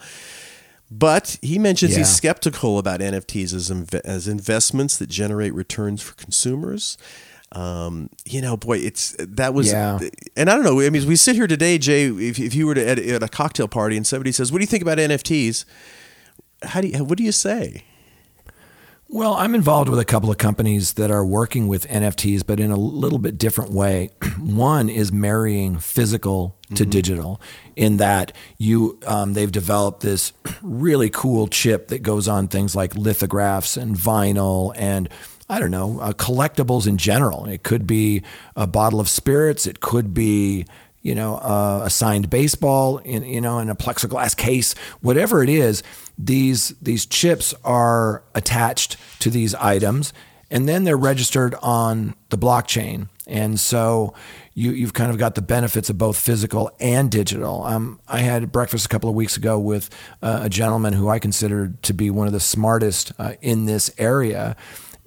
But 0.92 1.38
he 1.42 1.58
mentions 1.58 1.94
Yeah. 1.94 2.00
he's 2.00 2.16
skeptical 2.16 2.78
about 2.78 3.00
NFTs 3.00 3.54
as, 3.54 3.70
inve- 3.70 4.02
as 4.06 4.28
investments 4.28 4.98
that 4.98 5.10
generate 5.10 5.54
returns 5.54 6.02
for 6.02 6.14
consumers. 6.16 6.98
Um, 7.52 8.10
you 8.26 8.42
know, 8.42 8.58
boy, 8.58 8.78
it's 8.80 9.16
that 9.20 9.54
was, 9.54 9.72
Yeah. 9.72 10.00
and 10.36 10.50
I 10.50 10.56
don't 10.56 10.64
know. 10.64 10.82
I 10.82 10.90
mean, 10.90 11.08
we 11.08 11.16
sit 11.16 11.36
here 11.36 11.48
today, 11.48 11.78
Jay. 11.78 12.06
If, 12.08 12.40
if 12.40 12.56
you 12.56 12.66
were 12.68 12.74
to 12.76 12.88
at, 12.88 13.00
at 13.00 13.22
a 13.24 13.28
cocktail 13.28 13.68
party 13.68 13.96
and 13.96 14.06
somebody 14.08 14.32
says, 14.32 14.52
"What 14.52 14.58
do 14.58 14.64
you 14.64 14.68
think 14.68 14.82
about 14.82 14.98
NFTs?" 14.98 15.66
How 16.64 16.82
do 16.82 16.88
you, 16.88 17.04
what 17.04 17.18
do 17.18 17.24
you 17.24 17.32
say? 17.32 17.84
Well, 19.14 19.36
I'm 19.36 19.54
involved 19.54 19.90
with 19.90 20.00
a 20.00 20.06
couple 20.06 20.32
of 20.32 20.40
companies 20.40 20.94
that 20.94 21.12
are 21.12 21.24
working 21.24 21.68
with 21.68 21.88
NFTs, 21.88 22.44
but 22.48 22.60
in 22.60 22.72
a 22.72 22.76
little 22.76 23.20
bit 23.20 23.38
different 23.38 23.70
way. 23.70 24.10
One 24.40 24.90
is 24.90 25.12
marrying 25.12 25.78
physical 25.78 26.58
to 26.74 26.84
digital, 26.84 27.40
in 27.76 27.98
that 27.98 28.36
you 28.58 29.00
um, 29.06 29.34
they've 29.34 29.52
developed 29.52 30.02
this 30.02 30.34
really 30.64 31.12
cool 31.12 31.48
chip 31.48 31.90
that 31.90 32.00
goes 32.00 32.28
on 32.28 32.48
things 32.48 32.76
like 32.76 32.96
lithographs 32.96 33.78
and 33.78 33.96
vinyl 33.96 34.74
and 34.76 35.10
I 35.48 35.60
don't 35.60 35.70
know 35.70 36.00
uh, 36.00 36.14
collectibles 36.14 36.88
in 36.88 36.98
general. 36.98 37.46
It 37.46 37.62
could 37.62 37.86
be 37.86 38.24
a 38.56 38.66
bottle 38.66 39.00
of 39.00 39.08
spirits. 39.08 39.68
It 39.68 39.80
could 39.80 40.16
be 40.16 40.66
you 41.04 41.14
know, 41.14 41.36
uh, 41.36 41.82
a 41.84 41.90
signed 41.90 42.30
baseball 42.30 42.98
in 43.00 43.24
you 43.24 43.42
know 43.42 43.60
in 43.60 43.70
a 43.70 43.76
plexiglass 43.76 44.36
case, 44.36 44.74
whatever 45.02 45.44
it 45.44 45.50
is. 45.50 45.84
These 46.18 46.70
these 46.82 47.06
chips 47.06 47.54
are 47.64 48.24
attached 48.34 48.98
to 49.20 49.30
these 49.30 49.54
items, 49.56 50.14
and 50.50 50.68
then 50.68 50.86
they're 50.86 50.98
registered 50.98 51.56
on 51.62 52.16
the 52.30 52.38
blockchain. 52.38 53.10
And 53.28 53.60
so 53.60 54.14
you 54.54 54.72
you've 54.72 54.94
kind 54.94 55.12
of 55.12 55.18
got 55.18 55.36
the 55.36 55.42
benefits 55.42 55.90
of 55.90 55.98
both 55.98 56.18
physical 56.18 56.72
and 56.80 57.12
digital. 57.12 57.64
Um, 57.64 58.00
I 58.08 58.20
had 58.20 58.52
breakfast 58.52 58.86
a 58.86 58.90
couple 58.90 59.10
of 59.10 59.16
weeks 59.16 59.36
ago 59.36 59.60
with 59.60 59.90
uh, 60.22 60.42
a 60.44 60.50
gentleman 60.50 60.94
who 60.94 61.10
I 61.10 61.20
consider 61.20 61.74
to 61.82 61.94
be 61.94 62.10
one 62.10 62.28
of 62.28 62.34
the 62.34 62.40
smartest 62.40 63.12
uh, 63.20 63.34
in 63.42 63.66
this 63.66 63.92
area, 63.98 64.56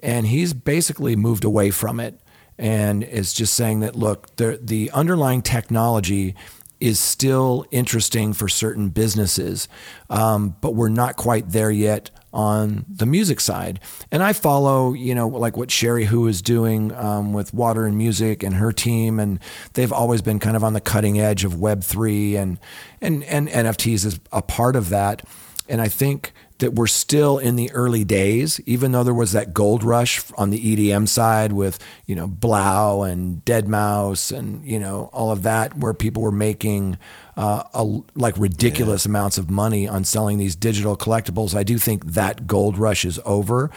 and 0.03 0.27
he's 0.27 0.53
basically 0.53 1.15
moved 1.15 1.43
away 1.43 1.71
from 1.71 1.99
it 1.99 2.19
and 2.57 3.03
is 3.03 3.33
just 3.33 3.53
saying 3.53 3.81
that 3.81 3.95
look, 3.95 4.35
the 4.37 4.59
the 4.61 4.91
underlying 4.91 5.41
technology 5.41 6.35
is 6.79 6.99
still 6.99 7.65
interesting 7.71 8.33
for 8.33 8.47
certain 8.47 8.89
businesses, 8.89 9.67
um, 10.09 10.55
but 10.61 10.75
we're 10.75 10.89
not 10.89 11.15
quite 11.15 11.49
there 11.49 11.71
yet 11.71 12.11
on 12.33 12.85
the 12.87 13.05
music 13.05 13.39
side. 13.39 13.79
And 14.11 14.21
I 14.21 14.33
follow, 14.33 14.93
you 14.93 15.15
know, 15.15 15.27
like 15.27 15.57
what 15.57 15.71
Cherie 15.71 16.05
Hu 16.05 16.27
is 16.27 16.41
doing 16.41 16.93
um, 16.93 17.33
with 17.33 17.53
Water 17.53 17.85
and 17.85 17.97
Music 17.97 18.43
and 18.43 18.55
her 18.55 18.71
team, 18.71 19.19
and 19.19 19.39
they've 19.73 19.91
always 19.91 20.21
been 20.21 20.39
kind 20.39 20.55
of 20.55 20.63
on 20.63 20.73
the 20.73 20.81
cutting 20.81 21.19
edge 21.19 21.43
of 21.43 21.59
Web 21.59 21.83
three 21.83 22.35
and 22.35 22.59
and 23.01 23.23
and 23.23 23.47
NFTs 23.47 24.05
is 24.05 24.19
a 24.31 24.41
part 24.41 24.75
of 24.75 24.89
that. 24.89 25.27
And 25.69 25.81
I 25.81 25.87
think 25.87 26.31
that 26.59 26.73
we're 26.73 26.87
still 26.87 27.37
in 27.37 27.55
the 27.55 27.71
early 27.71 28.03
days, 28.03 28.59
even 28.65 28.91
though 28.91 29.03
there 29.03 29.13
was 29.13 29.31
that 29.33 29.53
gold 29.53 29.83
rush 29.83 30.23
on 30.37 30.49
the 30.49 30.59
EDM 30.59 31.07
side 31.07 31.51
with, 31.51 31.77
you 32.05 32.15
know, 32.15 32.27
3LAU 32.27 33.11
and 33.11 33.45
deadmau5 33.45 34.37
and, 34.37 34.65
you 34.65 34.79
know, 34.79 35.09
all 35.13 35.31
of 35.31 35.43
that, 35.43 35.77
where 35.77 35.93
people 35.93 36.23
were 36.23 36.31
making 36.31 36.97
uh, 37.35 37.63
a, 37.73 37.99
like 38.15 38.35
ridiculous 38.37 39.05
amounts 39.05 39.37
of 39.37 39.49
money 39.49 39.87
on 39.87 40.03
selling 40.03 40.37
these 40.39 40.55
digital 40.55 40.97
collectibles. 40.97 41.53
I 41.55 41.63
do 41.63 41.77
think 41.77 42.05
that 42.05 42.47
gold 42.47 42.77
rush 42.77 43.05
is 43.05 43.19
over. 43.25 43.69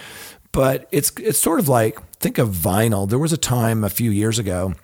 but 0.53 0.89
it's 0.91 1.13
it's 1.19 1.39
sort 1.39 1.61
of 1.61 1.69
like 1.69 2.01
think 2.19 2.39
of 2.39 2.49
vinyl. 2.51 3.09
There 3.09 3.19
was 3.19 3.33
a 3.33 3.37
time 3.37 3.85
a 3.85 3.91
few 3.91 4.11
years 4.11 4.39
ago, 4.39 4.75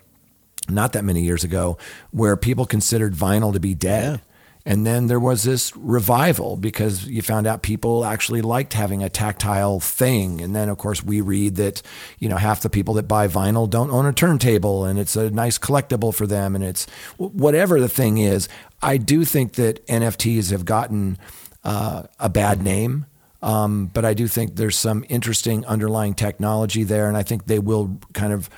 not 0.69 0.93
that 0.93 1.05
many 1.05 1.23
years 1.23 1.45
ago, 1.45 1.77
where 2.11 2.37
people 2.37 2.67
considered 2.67 3.15
vinyl 3.15 3.53
to 3.53 3.61
be 3.61 3.75
dead. 3.75 4.21
And 4.69 4.85
then 4.85 5.07
there 5.07 5.21
was 5.21 5.45
this 5.45 5.75
revival 5.77 6.57
because 6.57 7.07
you 7.07 7.23
found 7.23 7.47
out 7.47 7.63
people 7.63 8.05
actually 8.05 8.43
liked 8.43 8.73
having 8.73 9.01
a 9.01 9.09
tactile 9.09 9.79
thing. 9.79 10.41
And 10.41 10.57
then, 10.57 10.69
of 10.69 10.77
course, 10.77 11.05
we 11.05 11.21
read 11.21 11.55
that, 11.55 11.83
you 12.19 12.29
know, 12.29 12.37
half 12.37 12.63
the 12.63 12.69
people 12.69 12.95
that 12.95 13.05
buy 13.05 13.29
vinyl 13.29 13.71
don't 13.71 13.93
own 13.93 14.07
a 14.07 14.13
turntable 14.13 14.85
and 14.85 14.99
it's 14.99 15.15
a 15.15 15.31
nice 15.31 15.57
collectible 15.57 16.13
for 16.13 16.27
them. 16.27 16.57
And 16.57 16.65
it's 16.65 16.87
whatever 17.17 17.81
the 17.81 17.89
thing 17.89 18.19
is. 18.19 18.49
I 18.83 18.97
do 18.97 19.25
think 19.25 19.53
that 19.53 19.87
NFTs 19.87 20.51
have 20.51 20.65
gotten 20.65 21.17
uh, 21.63 22.03
a 22.19 22.29
bad 22.29 22.61
name. 22.61 23.07
Um, 23.43 23.87
but 23.95 24.05
I 24.05 24.15
do 24.15 24.27
think 24.27 24.57
there's 24.57 24.77
some 24.77 25.05
interesting 25.09 25.65
underlying 25.67 26.15
technology 26.15 26.83
there. 26.83 27.07
And 27.07 27.17
I 27.17 27.23
think 27.23 27.47
they 27.47 27.61
will 27.61 28.01
kind 28.15 28.33
of 28.33 28.51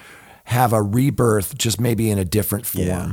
have 0.48 0.72
a 0.72 0.80
rebirth, 0.80 1.58
just 1.58 1.78
maybe 1.78 2.10
in 2.10 2.18
a 2.18 2.24
different 2.24 2.64
form. 2.64 2.86
Yeah. 2.86 3.12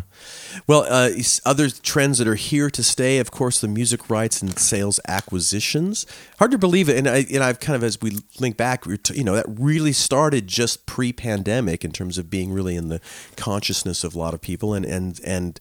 Well, 0.68 0.86
uh, 0.90 1.10
other 1.46 1.70
trends 1.70 2.18
that 2.20 2.30
are 2.30 2.36
here 2.36 2.70
to 2.70 2.82
stay, 2.82 3.18
of 3.18 3.30
course, 3.30 3.60
the 3.60 3.68
music 3.68 4.10
rights 4.10 4.42
and 4.42 4.58
sales 4.58 5.02
acquisitions. 5.06 6.06
Hard 6.40 6.52
to 6.52 6.58
believe 6.58 6.88
it, 6.88 6.98
and 6.98 7.10
I 7.10 7.26
and 7.34 7.44
I've 7.44 7.60
kind 7.60 7.76
of 7.76 7.84
as 7.84 8.02
we 8.02 8.20
link 8.40 8.56
back, 8.56 8.86
you 9.14 9.24
know, 9.26 9.36
that 9.36 9.48
really 9.50 9.92
started 9.92 10.48
just 10.48 10.86
pre-pandemic 10.86 11.84
in 11.84 11.92
terms 11.92 12.18
of 12.18 12.30
being 12.30 12.54
really 12.54 12.78
in 12.78 12.88
the 12.88 13.02
consciousness 13.36 14.06
of 14.06 14.16
a 14.16 14.18
lot 14.18 14.34
of 14.34 14.40
people, 14.40 14.74
and 14.74 14.86
and 14.86 15.20
and 15.26 15.60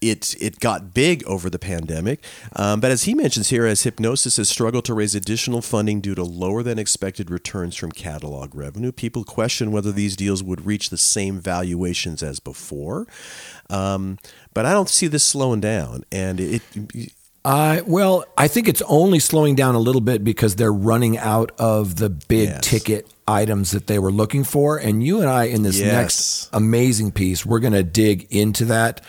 it 0.00 0.34
it 0.40 0.60
got 0.60 0.94
big 0.94 1.22
over 1.24 1.50
the 1.50 1.58
pandemic. 1.58 2.24
Um, 2.56 2.80
but 2.80 2.90
as 2.90 3.04
he 3.04 3.14
mentions 3.14 3.50
here, 3.50 3.66
as 3.66 3.84
Hipgnosis 3.84 4.38
has 4.38 4.48
struggled 4.48 4.84
to 4.86 4.94
raise 4.94 5.14
additional 5.14 5.60
funding 5.62 6.00
due 6.00 6.14
to 6.14 6.24
lower 6.24 6.62
than 6.62 6.78
expected 6.78 7.30
returns 7.30 7.76
from 7.76 7.92
catalog 7.92 8.54
revenue, 8.54 8.92
people 8.92 9.24
question 9.24 9.72
whether 9.72 9.92
these 9.92 10.16
deals 10.16 10.42
would 10.42 10.64
reach 10.64 10.90
the 10.90 10.96
same 10.96 11.38
valuations 11.38 12.22
as 12.22 12.40
before. 12.40 13.06
Um, 13.68 14.18
but 14.54 14.66
I 14.66 14.72
don't 14.72 14.88
see 14.88 15.06
this 15.06 15.24
slowing 15.24 15.60
down, 15.60 16.04
and 16.10 16.40
it. 16.40 16.62
Uh, 17.42 17.80
well, 17.86 18.24
I 18.36 18.48
think 18.48 18.68
it's 18.68 18.82
only 18.82 19.18
slowing 19.18 19.54
down 19.54 19.74
a 19.74 19.78
little 19.78 20.02
bit 20.02 20.22
because 20.22 20.56
they're 20.56 20.72
running 20.72 21.16
out 21.16 21.52
of 21.58 21.96
the 21.96 22.10
big 22.10 22.48
Yes. 22.50 22.60
ticket 22.62 23.06
items 23.26 23.70
that 23.70 23.86
they 23.86 23.98
were 23.98 24.12
looking 24.12 24.44
for. 24.44 24.76
And 24.76 25.02
you 25.02 25.20
and 25.20 25.28
I, 25.30 25.44
in 25.44 25.62
this 25.62 25.78
Yes. 25.78 25.86
next 25.86 26.48
amazing 26.52 27.12
piece, 27.12 27.46
we're 27.46 27.60
going 27.60 27.72
to 27.72 27.82
dig 27.82 28.26
into 28.28 28.66
that 28.66 29.00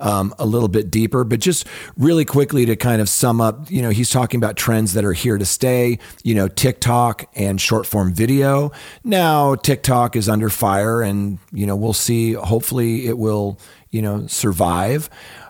um, 0.00 0.34
a 0.38 0.46
little 0.46 0.68
bit 0.68 0.90
deeper. 0.90 1.24
But 1.24 1.40
just 1.40 1.66
really 1.96 2.24
quickly 2.24 2.66
to 2.66 2.76
kind 2.76 3.00
of 3.00 3.08
sum 3.08 3.40
up, 3.40 3.70
you 3.70 3.82
know, 3.82 3.90
he's 3.90 4.10
talking 4.10 4.38
about 4.38 4.56
trends 4.56 4.92
that 4.94 5.04
are 5.04 5.12
here 5.12 5.38
to 5.38 5.46
stay, 5.46 5.98
you 6.22 6.34
know, 6.34 6.48
TikTok 6.48 7.28
and 7.34 7.60
short 7.60 7.86
form 7.86 8.12
video. 8.12 8.72
Now, 9.04 9.54
TikTok 9.54 10.16
is 10.16 10.28
under 10.28 10.50
fire, 10.50 11.02
and, 11.02 11.38
you 11.52 11.66
know, 11.66 11.76
we'll 11.76 11.92
see. 11.92 12.32
Hopefully, 12.32 13.06
it 13.06 13.18
will, 13.18 13.58
you 13.90 14.02
know, 14.02 14.26
survive 14.26 15.08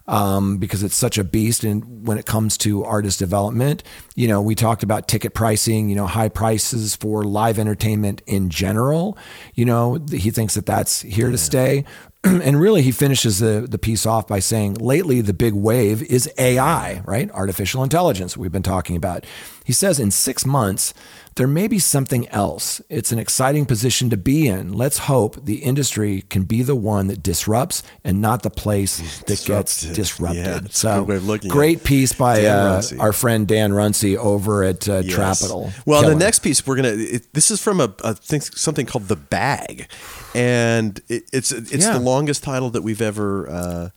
um, 0.08 0.58
because 0.58 0.82
it's 0.82 0.96
such 0.96 1.18
a 1.18 1.24
beast. 1.24 1.64
And 1.64 2.06
when 2.06 2.18
it 2.18 2.26
comes 2.26 2.56
to 2.58 2.84
artist 2.84 3.18
development, 3.18 3.82
you 4.14 4.28
know, 4.28 4.40
we 4.40 4.54
talked 4.54 4.82
about 4.82 5.08
ticket 5.08 5.34
pricing, 5.34 5.88
you 5.88 5.96
know, 5.96 6.06
high 6.06 6.28
prices 6.28 6.94
for 6.96 7.24
live 7.24 7.58
entertainment 7.58 8.22
in 8.26 8.50
general. 8.50 9.18
You 9.54 9.64
know, 9.64 9.98
he 10.10 10.30
thinks 10.30 10.54
that 10.54 10.66
that's 10.66 11.02
here 11.02 11.30
to 11.30 11.38
stay. 11.38 11.84
and 12.42 12.60
really, 12.60 12.82
he 12.82 12.90
finishes 12.90 13.38
the, 13.38 13.66
the 13.68 13.78
piece 13.78 14.04
off 14.04 14.26
by 14.26 14.40
saying, 14.40 14.74
lately, 14.74 15.20
the 15.20 15.32
big 15.32 15.54
wave 15.54 16.02
is 16.02 16.28
AI, 16.38 17.00
right? 17.04 17.30
Artificial 17.30 17.84
intelligence, 17.84 18.36
we've 18.36 18.50
been 18.50 18.64
talking 18.64 18.96
about. 18.96 19.24
He 19.64 19.72
says, 19.72 20.00
in 20.00 20.10
six 20.10 20.44
months, 20.44 20.92
there 21.36 21.46
may 21.46 21.68
be 21.68 21.78
something 21.78 22.26
else. 22.30 22.80
It's 22.88 23.12
an 23.12 23.18
exciting 23.18 23.66
position 23.66 24.10
to 24.10 24.16
be 24.16 24.48
in. 24.48 24.72
Let's 24.72 24.98
hope 24.98 25.44
the 25.44 25.56
industry 25.56 26.22
can 26.30 26.44
be 26.44 26.62
the 26.62 26.74
one 26.74 27.06
that 27.08 27.22
disrupts 27.22 27.82
and 28.02 28.20
not 28.20 28.42
the 28.42 28.50
place 28.50 29.20
that 29.20 29.44
gets 29.44 29.82
Disrupted. 29.82 30.44
Yeah, 30.44 30.60
so, 30.70 31.00
good 31.00 31.08
way 31.08 31.16
of 31.16 31.26
looking 31.26 31.50
great 31.50 31.84
piece 31.84 32.12
by 32.12 32.44
uh, 32.46 32.82
our 32.98 33.12
friend 33.12 33.46
Dan 33.46 33.72
Runcie 33.72 34.16
over 34.16 34.64
at 34.64 34.88
uh, 34.88 35.02
Yes. 35.04 35.14
Trapital. 35.14 35.72
Well, 35.86 36.08
the 36.08 36.14
next 36.14 36.40
piece 36.40 36.66
we're 36.66 36.76
gonna. 36.76 36.88
It, 36.96 37.32
this 37.34 37.50
is 37.50 37.62
from 37.62 37.80
a, 37.80 37.94
a 38.02 38.14
thing, 38.14 38.40
something 38.40 38.86
called 38.86 39.08
the 39.08 39.16
bag, 39.16 39.88
and 40.34 40.98
it, 41.08 41.24
it's 41.32 41.52
it's 41.52 41.72
Yeah. 41.72 41.92
the 41.94 42.00
longest 42.00 42.42
title 42.42 42.70
that 42.70 42.82
we've 42.82 43.02
ever. 43.02 43.48
Uh, 43.48 43.88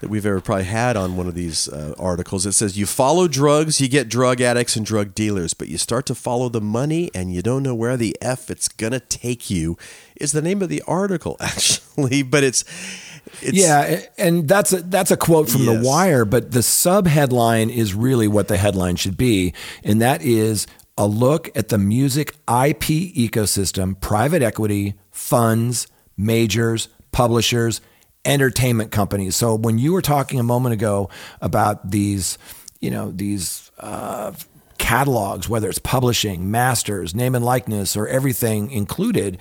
that 0.00 0.10
we've 0.10 0.26
ever 0.26 0.40
probably 0.40 0.64
had 0.64 0.96
on 0.96 1.16
one 1.16 1.26
of 1.26 1.34
these 1.34 1.68
uh, 1.68 1.94
articles. 1.98 2.44
It 2.44 2.52
says, 2.52 2.76
You 2.76 2.86
follow 2.86 3.28
drugs, 3.28 3.80
you 3.80 3.88
get 3.88 4.08
drug 4.08 4.40
addicts 4.40 4.76
and 4.76 4.84
drug 4.84 5.14
dealers, 5.14 5.54
but 5.54 5.68
you 5.68 5.78
start 5.78 6.06
to 6.06 6.14
follow 6.14 6.48
the 6.48 6.60
money 6.60 7.10
and 7.14 7.32
you 7.32 7.42
don't 7.42 7.62
know 7.62 7.74
where 7.74 7.96
the 7.96 8.16
F 8.20 8.50
it's 8.50 8.68
going 8.68 8.92
to 8.92 9.00
take 9.00 9.48
you, 9.48 9.76
is 10.16 10.32
the 10.32 10.42
name 10.42 10.62
of 10.62 10.68
the 10.68 10.82
article, 10.86 11.36
actually. 11.40 12.22
But 12.22 12.44
it's. 12.44 12.64
it's 13.40 13.56
yeah, 13.56 14.02
and 14.18 14.46
that's 14.46 14.72
a, 14.72 14.82
that's 14.82 15.10
a 15.10 15.16
quote 15.16 15.48
from 15.48 15.62
Yes. 15.62 15.82
The 15.82 15.88
Wire, 15.88 16.24
but 16.24 16.52
the 16.52 16.62
sub 16.62 17.06
headline 17.06 17.70
is 17.70 17.94
really 17.94 18.28
what 18.28 18.48
the 18.48 18.56
headline 18.56 18.96
should 18.96 19.16
be, 19.16 19.54
and 19.82 20.00
that 20.02 20.22
is 20.22 20.66
a 20.98 21.06
look 21.06 21.54
at 21.56 21.68
the 21.68 21.78
music 21.78 22.30
IP 22.48 23.12
ecosystem, 23.14 23.98
private 24.00 24.42
equity, 24.42 24.94
funds, 25.10 25.86
majors, 26.16 26.88
publishers, 27.12 27.80
entertainment 28.26 28.90
companies. 28.90 29.36
So 29.36 29.54
when 29.54 29.78
you 29.78 29.92
were 29.92 30.02
talking 30.02 30.38
a 30.40 30.42
moment 30.42 30.74
ago 30.74 31.08
about 31.40 31.90
these, 31.90 32.36
you 32.80 32.90
know, 32.90 33.10
these 33.10 33.70
uh, 33.78 34.32
catalogs, 34.78 35.48
whether 35.48 35.68
it's 35.68 35.78
publishing, 35.78 36.50
masters, 36.50 37.14
name 37.14 37.34
and 37.34 37.44
likeness, 37.44 37.96
or 37.96 38.06
everything 38.08 38.70
included 38.70 39.38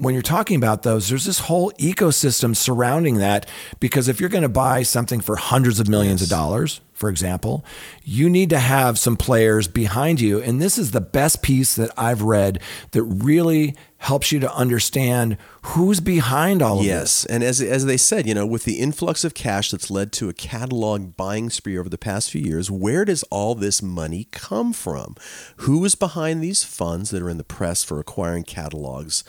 when 0.00 0.14
you're 0.14 0.22
talking 0.22 0.56
about 0.56 0.82
those, 0.82 1.10
there's 1.10 1.26
this 1.26 1.40
whole 1.40 1.70
ecosystem 1.72 2.56
surrounding 2.56 3.16
that. 3.16 3.46
Because 3.80 4.08
if 4.08 4.18
you're 4.18 4.30
going 4.30 4.42
to 4.42 4.48
buy 4.48 4.82
something 4.82 5.20
for 5.20 5.36
hundreds 5.36 5.78
of 5.78 5.90
millions 5.90 6.22
of 6.22 6.30
dollars, 6.30 6.80
for 6.94 7.10
example, 7.10 7.66
you 8.02 8.30
need 8.30 8.48
to 8.48 8.58
have 8.58 8.98
some 8.98 9.18
players 9.18 9.68
behind 9.68 10.18
you. 10.18 10.40
And 10.40 10.60
this 10.60 10.78
is 10.78 10.92
the 10.92 11.02
best 11.02 11.42
piece 11.42 11.76
that 11.76 11.90
I've 11.98 12.22
read 12.22 12.62
that 12.92 13.02
really 13.02 13.76
helps 14.04 14.32
you 14.32 14.40
to 14.40 14.50
understand 14.54 15.36
who's 15.62 16.00
behind 16.00 16.62
all 16.62 16.78
of 16.78 16.84
this. 16.84 16.88
Yes, 16.88 17.24
and 17.26 17.42
as 17.44 17.60
as 17.60 17.84
they 17.84 17.96
said, 17.98 18.26
you 18.26 18.34
know, 18.34 18.46
with 18.46 18.64
the 18.64 18.78
influx 18.80 19.24
of 19.24 19.34
cash 19.34 19.70
that's 19.70 19.90
led 19.90 20.10
to 20.12 20.28
a 20.28 20.32
catalog 20.32 21.16
buying 21.16 21.50
spree 21.50 21.76
over 21.78 21.88
the 21.88 21.98
past 21.98 22.30
few 22.30 22.40
years, 22.40 22.70
where 22.70 23.04
does 23.04 23.22
all 23.24 23.54
this 23.54 23.82
money 23.82 24.26
come 24.32 24.72
from? 24.72 25.16
Who 25.58 25.84
is 25.84 25.94
behind 25.94 26.42
these 26.42 26.64
funds 26.64 27.10
that 27.10 27.22
are 27.22 27.28
in 27.30 27.36
the 27.38 27.44
press 27.44 27.84
for 27.84 28.00
acquiring 28.00 28.44
catalogs? 28.44 29.22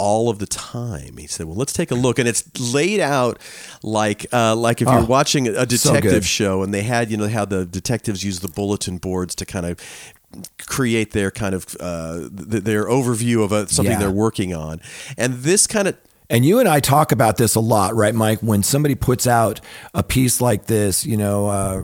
All 0.00 0.28
of 0.30 0.38
the 0.38 0.46
time, 0.46 1.16
he 1.16 1.26
said. 1.26 1.46
Well, 1.46 1.56
let's 1.56 1.72
take 1.72 1.90
a 1.90 1.96
look, 1.96 2.20
and 2.20 2.28
it's 2.28 2.44
laid 2.72 3.00
out 3.00 3.40
like 3.82 4.26
uh, 4.32 4.54
like 4.54 4.80
if 4.80 4.86
you're 4.86 5.00
Oh, 5.00 5.04
watching 5.04 5.48
a 5.48 5.66
detective 5.66 6.02
good. 6.12 6.24
show, 6.24 6.62
and 6.62 6.72
they 6.72 6.82
had 6.82 7.10
you 7.10 7.16
know 7.16 7.26
how 7.28 7.44
the 7.44 7.66
detectives 7.66 8.22
use 8.22 8.38
the 8.38 8.46
bulletin 8.46 8.98
boards 8.98 9.34
to 9.34 9.44
kind 9.44 9.66
of 9.66 9.76
create 10.66 11.12
their 11.12 11.30
kind 11.30 11.54
of 11.54 11.66
uh, 11.80 12.20
th- 12.50 12.64
their 12.64 12.84
overview 12.86 13.42
of 13.44 13.52
a, 13.52 13.68
something 13.68 13.92
Yeah. 13.92 13.98
they're 13.98 14.10
working 14.10 14.54
on, 14.54 14.80
and 15.16 15.34
this 15.42 15.66
kind 15.66 15.88
of 15.88 15.96
And 16.30 16.44
you 16.44 16.58
and 16.60 16.68
I 16.68 16.80
talk 16.80 17.10
about 17.10 17.38
this 17.38 17.54
a 17.54 17.60
lot, 17.60 17.94
right, 17.94 18.14
Mike? 18.14 18.40
When 18.40 18.62
somebody 18.62 18.94
puts 18.94 19.26
out 19.26 19.60
a 19.94 20.02
piece 20.02 20.42
like 20.42 20.66
this, 20.66 21.06
you 21.06 21.16
know, 21.16 21.48
uh, 21.48 21.82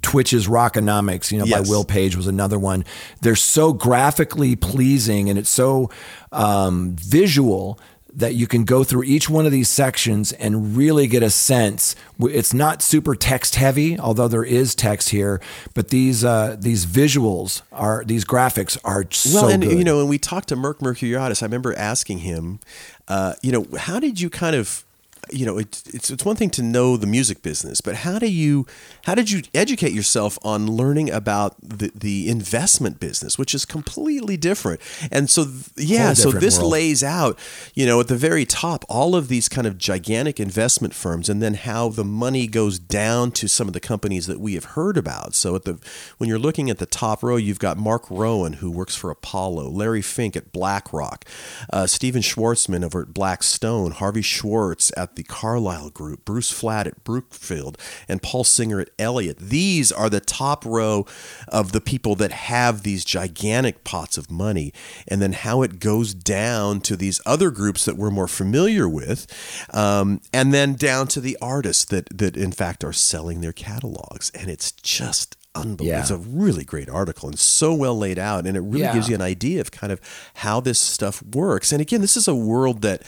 Twitch's 0.00 0.46
Rockonomics, 0.48 1.30
you 1.30 1.38
know, 1.38 1.44
Yes. 1.44 1.60
by 1.64 1.68
Will 1.68 1.84
Page 1.84 2.16
was 2.16 2.26
another 2.26 2.58
one. 2.58 2.84
They're 3.20 3.36
so 3.36 3.72
graphically 3.74 4.56
pleasing 4.56 5.28
and 5.28 5.38
it's 5.38 5.50
so 5.50 5.90
um, 6.32 6.96
visual 6.98 7.78
that 8.16 8.34
you 8.34 8.46
can 8.46 8.64
go 8.64 8.82
through 8.82 9.02
each 9.02 9.28
one 9.28 9.44
of 9.44 9.52
these 9.52 9.68
sections 9.68 10.32
and 10.32 10.74
really 10.74 11.06
get 11.06 11.22
a 11.22 11.28
sense. 11.28 11.94
It's 12.18 12.54
not 12.54 12.80
super 12.82 13.14
text 13.14 13.56
heavy, 13.56 13.98
although 14.00 14.26
there 14.26 14.42
is 14.42 14.74
text 14.74 15.10
here, 15.10 15.38
but 15.74 15.88
these 15.88 16.24
uh, 16.24 16.56
these 16.58 16.86
visuals 16.86 17.60
are 17.72 18.04
these 18.06 18.24
graphics 18.24 18.78
are 18.84 19.04
so 19.10 19.42
Well, 19.42 19.50
and 19.50 19.62
good. 19.62 19.78
you 19.78 19.84
know, 19.84 19.98
when 19.98 20.08
we 20.08 20.16
talked 20.18 20.48
to 20.48 20.56
Merck 20.56 20.78
Mercuriadis, 20.78 21.42
I 21.42 21.44
remember 21.44 21.74
asking 21.76 22.20
him, 22.20 22.58
uh, 23.06 23.34
you 23.42 23.52
know, 23.52 23.66
how 23.76 24.00
did 24.00 24.18
you 24.18 24.30
kind 24.30 24.56
of, 24.56 24.85
you 25.30 25.44
know, 25.44 25.58
it, 25.58 25.82
it's 25.92 26.10
it's 26.10 26.24
one 26.24 26.36
thing 26.36 26.50
to 26.50 26.62
know 26.62 26.96
the 26.96 27.06
music 27.06 27.42
business, 27.42 27.80
but 27.80 27.96
how 27.96 28.18
do 28.18 28.30
you 28.30 28.66
how 29.04 29.14
did 29.14 29.30
you 29.30 29.42
educate 29.54 29.92
yourself 29.92 30.38
on 30.42 30.66
learning 30.70 31.10
about 31.10 31.56
the 31.60 31.90
the 31.94 32.28
investment 32.28 33.00
business, 33.00 33.38
which 33.38 33.54
is 33.54 33.64
completely 33.64 34.36
different? 34.36 34.80
And 35.10 35.28
so, 35.28 35.44
th- 35.44 35.70
yeah, 35.76 36.12
so 36.12 36.30
this 36.30 36.58
world. 36.58 36.72
lays 36.72 37.02
out, 37.02 37.38
you 37.74 37.86
know, 37.86 38.00
at 38.00 38.08
the 38.08 38.16
very 38.16 38.44
top, 38.44 38.84
all 38.88 39.16
of 39.16 39.28
these 39.28 39.48
kind 39.48 39.66
of 39.66 39.78
gigantic 39.78 40.38
investment 40.38 40.94
firms, 40.94 41.28
and 41.28 41.42
then 41.42 41.54
how 41.54 41.88
the 41.88 42.04
money 42.04 42.46
goes 42.46 42.78
down 42.78 43.32
to 43.32 43.48
some 43.48 43.66
of 43.66 43.74
the 43.74 43.80
companies 43.80 44.26
that 44.26 44.38
we 44.38 44.54
have 44.54 44.64
heard 44.64 44.96
about. 44.96 45.34
So 45.34 45.56
at 45.56 45.64
the 45.64 45.78
when 46.18 46.28
you're 46.28 46.38
looking 46.38 46.70
at 46.70 46.78
the 46.78 46.86
top 46.86 47.22
row, 47.22 47.36
you've 47.36 47.58
got 47.58 47.76
Mark 47.76 48.08
Rowan 48.10 48.54
who 48.54 48.70
works 48.70 48.94
for 48.94 49.10
Apollo, 49.10 49.70
Larry 49.70 50.02
Fink 50.02 50.36
at 50.36 50.52
BlackRock, 50.52 51.24
uh, 51.72 51.86
Stephen 51.86 52.22
Schwarzman 52.22 52.84
over 52.84 53.02
at 53.02 53.12
Blackstone, 53.12 53.90
Harvey 53.90 54.22
Schwartz 54.22 54.92
at 54.96 55.15
the 55.16 55.24
Carlyle 55.24 55.90
Group, 55.90 56.24
Bruce 56.24 56.50
Flatt 56.50 56.86
at 56.86 57.04
Brookfield, 57.04 57.76
and 58.08 58.22
Paul 58.22 58.44
Singer 58.44 58.80
at 58.80 58.90
Elliott. 58.98 59.38
These 59.38 59.90
are 59.90 60.08
the 60.08 60.20
top 60.20 60.64
row 60.64 61.06
of 61.48 61.72
the 61.72 61.80
people 61.80 62.14
that 62.16 62.32
have 62.32 62.82
these 62.82 63.04
gigantic 63.04 63.84
pots 63.84 64.16
of 64.16 64.30
money, 64.30 64.72
and 65.08 65.20
then 65.20 65.32
how 65.32 65.62
it 65.62 65.80
goes 65.80 66.14
down 66.14 66.80
to 66.82 66.96
these 66.96 67.20
other 67.26 67.50
groups 67.50 67.84
that 67.84 67.96
we're 67.96 68.10
more 68.10 68.28
familiar 68.28 68.88
with, 68.88 69.26
um, 69.74 70.20
and 70.32 70.54
then 70.54 70.74
down 70.74 71.08
to 71.08 71.20
the 71.20 71.36
artists 71.40 71.84
that 71.86 72.06
that 72.16 72.36
in 72.36 72.52
fact 72.52 72.84
are 72.84 72.92
selling 72.92 73.40
their 73.40 73.52
catalogs, 73.52 74.30
and 74.34 74.50
it's 74.50 74.72
just 74.72 75.36
unbelievable. 75.56 75.86
Yeah. 75.86 76.00
It's 76.00 76.10
a 76.10 76.18
really 76.18 76.64
great 76.64 76.88
article 76.88 77.28
and 77.28 77.38
so 77.38 77.74
well 77.74 77.96
laid 77.96 78.18
out, 78.18 78.46
and 78.46 78.56
it 78.56 78.60
really 78.60 78.80
Yeah. 78.82 78.92
gives 78.94 79.08
you 79.08 79.14
an 79.14 79.22
idea 79.22 79.60
of 79.60 79.70
kind 79.70 79.92
of 79.92 80.00
how 80.34 80.60
this 80.60 80.78
stuff 80.78 81.22
works. 81.22 81.72
And 81.72 81.80
again, 81.80 82.00
this 82.00 82.16
is 82.16 82.28
a 82.28 82.34
world 82.34 82.82
that, 82.82 83.02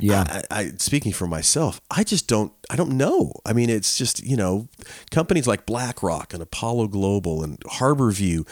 Yeah. 0.00 0.42
I, 0.50 0.60
I 0.60 0.72
speaking 0.78 1.12
for 1.12 1.26
myself, 1.26 1.80
I 1.90 2.04
just 2.04 2.26
don't, 2.28 2.52
I 2.70 2.76
don't 2.76 2.92
know. 2.96 3.32
I 3.46 3.52
mean, 3.52 3.70
it's 3.70 3.96
just 3.96 4.22
you 4.24 4.36
know, 4.36 4.68
companies 5.10 5.46
like 5.46 5.66
BlackRock 5.66 6.32
and 6.34 6.42
Apollo 6.42 6.88
Global 6.88 7.42
and 7.42 7.58
HarbourView. 7.60 8.46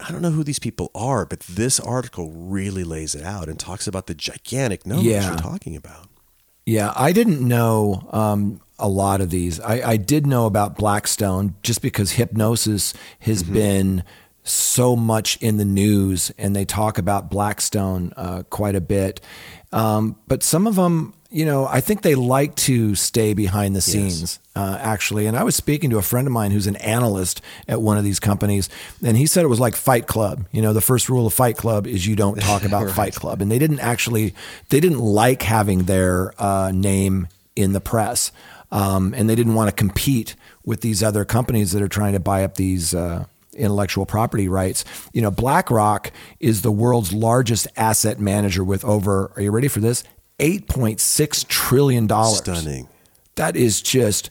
I 0.00 0.12
don't 0.12 0.22
know 0.22 0.30
who 0.30 0.44
these 0.44 0.60
people 0.60 0.90
are, 0.94 1.26
but 1.26 1.40
this 1.40 1.80
article 1.80 2.30
really 2.30 2.84
lays 2.84 3.14
it 3.16 3.24
out 3.24 3.48
and 3.48 3.58
talks 3.58 3.86
about 3.88 4.06
the 4.06 4.14
gigantic 4.14 4.86
numbers 4.86 5.06
Yeah. 5.06 5.28
you're 5.30 5.36
talking 5.38 5.74
about. 5.74 6.08
Yeah, 6.68 6.92
I 6.94 7.12
didn't 7.12 7.40
know 7.40 8.06
um, 8.12 8.60
a 8.78 8.90
lot 8.90 9.22
of 9.22 9.30
these. 9.30 9.58
I, 9.58 9.92
I 9.92 9.96
did 9.96 10.26
know 10.26 10.44
about 10.44 10.76
Blackstone 10.76 11.54
just 11.62 11.80
because 11.80 12.12
Hipgnosis 12.12 12.94
has 13.20 13.42
been 13.42 14.04
so 14.44 14.94
much 14.94 15.38
in 15.38 15.56
the 15.56 15.64
news, 15.64 16.30
and 16.36 16.54
they 16.54 16.66
talk 16.66 16.98
about 16.98 17.30
Blackstone 17.30 18.12
uh, 18.18 18.42
quite 18.50 18.74
a 18.74 18.82
bit. 18.82 19.22
Um, 19.72 20.16
but 20.26 20.42
some 20.42 20.66
of 20.66 20.76
them, 20.76 21.14
you 21.30 21.44
know, 21.44 21.66
I 21.66 21.80
think 21.80 22.00
they 22.02 22.14
like 22.14 22.54
to 22.56 22.94
stay 22.94 23.34
behind 23.34 23.76
the 23.76 23.82
scenes, 23.82 24.38
uh, 24.56 24.78
actually. 24.80 25.26
And 25.26 25.36
I 25.36 25.42
was 25.42 25.54
speaking 25.54 25.90
to 25.90 25.98
a 25.98 26.02
friend 26.02 26.26
of 26.26 26.32
mine 26.32 26.52
who's 26.52 26.66
an 26.66 26.76
analyst 26.76 27.42
at 27.66 27.82
one 27.82 27.98
of 27.98 28.04
these 28.04 28.18
companies, 28.18 28.70
and 29.04 29.14
he 29.14 29.26
said 29.26 29.44
it 29.44 29.48
was 29.48 29.60
like 29.60 29.76
Fight 29.76 30.06
Club. 30.06 30.46
You 30.52 30.62
know, 30.62 30.72
the 30.72 30.80
first 30.80 31.10
rule 31.10 31.26
of 31.26 31.34
Fight 31.34 31.58
Club 31.58 31.86
is 31.86 32.06
you 32.06 32.16
don't 32.16 32.40
talk 32.40 32.64
about 32.64 32.90
Fight 32.94 33.14
Club, 33.14 33.42
and 33.42 33.50
they 33.50 33.58
didn't 33.58 33.80
actually, 33.80 34.34
they 34.70 34.80
didn't 34.80 35.00
like 35.00 35.42
having 35.42 35.82
their 35.82 36.32
uh, 36.42 36.72
name 36.72 37.28
in 37.54 37.72
the 37.72 37.80
press, 37.80 38.32
um, 38.72 39.12
and 39.14 39.28
they 39.28 39.34
didn't 39.34 39.54
want 39.54 39.68
to 39.68 39.76
compete 39.76 40.34
with 40.64 40.80
these 40.80 41.02
other 41.02 41.26
companies 41.26 41.72
that 41.72 41.82
are 41.82 41.88
trying 41.88 42.14
to 42.14 42.20
buy 42.20 42.42
up 42.42 42.54
these. 42.54 42.94
Uh, 42.94 43.26
intellectual 43.54 44.06
property 44.06 44.48
rights. 44.48 44.84
You 45.12 45.20
know, 45.20 45.32
BlackRock 45.32 46.12
is 46.38 46.62
the 46.62 46.70
world's 46.70 47.12
largest 47.12 47.66
asset 47.76 48.20
manager 48.20 48.62
with 48.62 48.84
over, 48.84 49.32
are 49.34 49.42
you 49.42 49.50
ready 49.50 49.66
for 49.66 49.80
this? 49.80 50.04
$8.6 50.38 51.48
trillion. 51.48 52.08
Stunning. 52.08 52.88
That 53.34 53.56
is 53.56 53.80
just, 53.80 54.30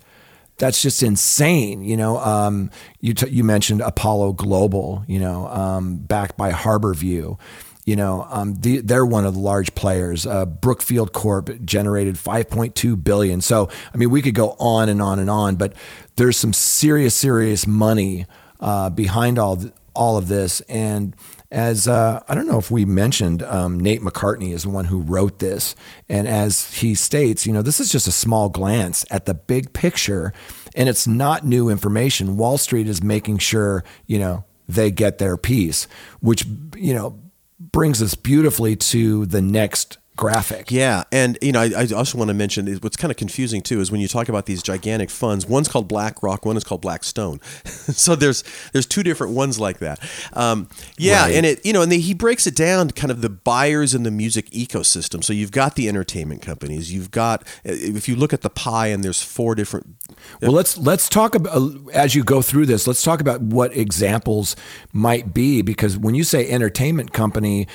that's 0.57 0.81
just 0.81 1.03
insane. 1.03 1.83
You 1.83 1.97
know, 1.97 2.17
um, 2.17 2.71
you, 2.99 3.13
t- 3.13 3.29
you 3.29 3.43
mentioned 3.43 3.81
Apollo 3.81 4.33
Global, 4.33 5.03
you 5.07 5.19
know, 5.19 5.47
um, 5.47 5.97
backed 5.97 6.37
by 6.37 6.51
HarbourView. 6.51 7.39
You 7.85 7.95
know, 7.95 8.27
um, 8.29 8.55
the, 8.55 8.79
they're 8.79 9.05
one 9.05 9.25
of 9.25 9.35
the 9.35 9.39
large 9.39 9.73
players. 9.73 10.27
Uh, 10.27 10.45
Brookfield 10.45 11.13
Corp 11.13 11.49
generated 11.63 12.15
5.2 12.15 13.01
billion. 13.01 13.39
So, 13.39 13.69
I 13.93 13.97
mean, 13.97 14.09
we 14.09 14.21
could 14.21 14.35
go 14.35 14.57
on 14.59 14.89
and 14.89 15.01
on 15.01 15.19
and 15.19 15.29
on, 15.29 15.55
but 15.55 15.73
there's 16.17 16.35
some 16.35 16.51
serious, 16.51 17.15
serious 17.15 17.65
money 17.65 18.25
uh, 18.59 18.89
behind 18.89 19.39
all 19.39 19.55
th- 19.55 19.71
all 19.93 20.17
of 20.17 20.27
this. 20.27 20.59
And 20.61 21.15
as 21.51 21.87
uh, 21.87 22.21
I 22.27 22.35
don't 22.35 22.47
know 22.47 22.57
if 22.57 22.69
we 22.69 22.83
mentioned, 22.85 23.43
um, 23.43 23.79
Nate 23.79 24.01
McCartney 24.01 24.53
is 24.53 24.63
the 24.63 24.69
one 24.69 24.85
who 24.85 24.99
wrote 24.99 25.39
this, 25.39 25.75
and 26.09 26.27
as 26.27 26.73
he 26.75 26.93
states, 26.93 27.45
you 27.45 27.53
know, 27.53 27.61
this 27.61 27.79
is 27.79 27.91
just 27.91 28.07
a 28.07 28.11
small 28.11 28.49
glance 28.49 29.05
at 29.09 29.25
the 29.25 29.33
big 29.33 29.71
picture, 29.73 30.33
and 30.75 30.89
it's 30.89 31.07
not 31.07 31.45
new 31.45 31.69
information. 31.69 32.37
Wall 32.37 32.57
Street 32.57 32.87
is 32.87 33.01
making 33.01 33.37
sure 33.37 33.83
you 34.07 34.19
know 34.19 34.43
they 34.67 34.91
get 34.91 35.17
their 35.19 35.37
piece, 35.37 35.87
which 36.19 36.45
you 36.75 36.93
know 36.93 37.19
brings 37.59 38.01
us 38.01 38.15
beautifully 38.15 38.75
to 38.75 39.25
the 39.25 39.41
next 39.41 39.97
graphic. 40.17 40.71
Yeah, 40.71 41.03
and 41.11 41.37
you 41.41 41.51
know, 41.53 41.61
I, 41.61 41.71
I 41.77 41.87
also 41.95 42.17
want 42.17 42.27
to 42.29 42.33
mention 42.33 42.67
is 42.67 42.81
what's 42.81 42.97
kind 42.97 43.11
of 43.11 43.17
confusing 43.17 43.61
too 43.61 43.79
is 43.79 43.91
when 43.91 44.01
you 44.01 44.07
talk 44.07 44.27
about 44.27 44.45
these 44.47 44.61
gigantic 44.61 45.09
funds. 45.09 45.45
One's 45.45 45.67
called 45.69 45.87
BlackRock, 45.87 46.45
one 46.45 46.57
is 46.57 46.63
called 46.63 46.81
Blackstone. 46.81 47.39
so 47.65 48.15
there's 48.15 48.43
there's 48.73 48.85
two 48.85 49.03
different 49.03 49.33
ones 49.33 49.59
like 49.59 49.79
that. 49.79 49.99
Um, 50.33 50.67
yeah, 50.97 51.23
Right. 51.23 51.35
and 51.35 51.45
it 51.45 51.65
you 51.65 51.71
know, 51.71 51.81
and 51.83 51.91
they, 51.91 51.99
he 51.99 52.13
breaks 52.13 52.45
it 52.47 52.55
down 52.55 52.91
kind 52.91 53.11
of 53.11 53.21
the 53.21 53.29
buyers 53.29 53.93
in 53.95 54.03
the 54.03 54.11
music 54.11 54.49
ecosystem. 54.49 55.23
So 55.23 55.31
you've 55.31 55.51
got 55.51 55.75
the 55.75 55.87
entertainment 55.87 56.41
companies, 56.41 56.91
you've 56.91 57.11
got 57.11 57.43
if 57.63 58.09
you 58.09 58.15
look 58.15 58.33
at 58.33 58.41
the 58.41 58.49
pie, 58.49 58.87
and 58.87 59.03
there's 59.03 59.21
four 59.21 59.55
different. 59.55 59.95
Well, 60.41 60.51
let's 60.51 60.77
let's 60.77 61.07
talk 61.07 61.35
about 61.35 61.75
as 61.93 62.15
you 62.15 62.23
go 62.23 62.41
through 62.41 62.65
this. 62.65 62.87
Let's 62.87 63.03
talk 63.03 63.21
about 63.21 63.41
what 63.41 63.75
examples 63.75 64.55
might 64.93 65.33
be 65.33 65.61
because 65.61 65.97
when 65.97 66.15
you 66.15 66.23
say 66.23 66.49
entertainment 66.49 67.13
company, 67.13 67.67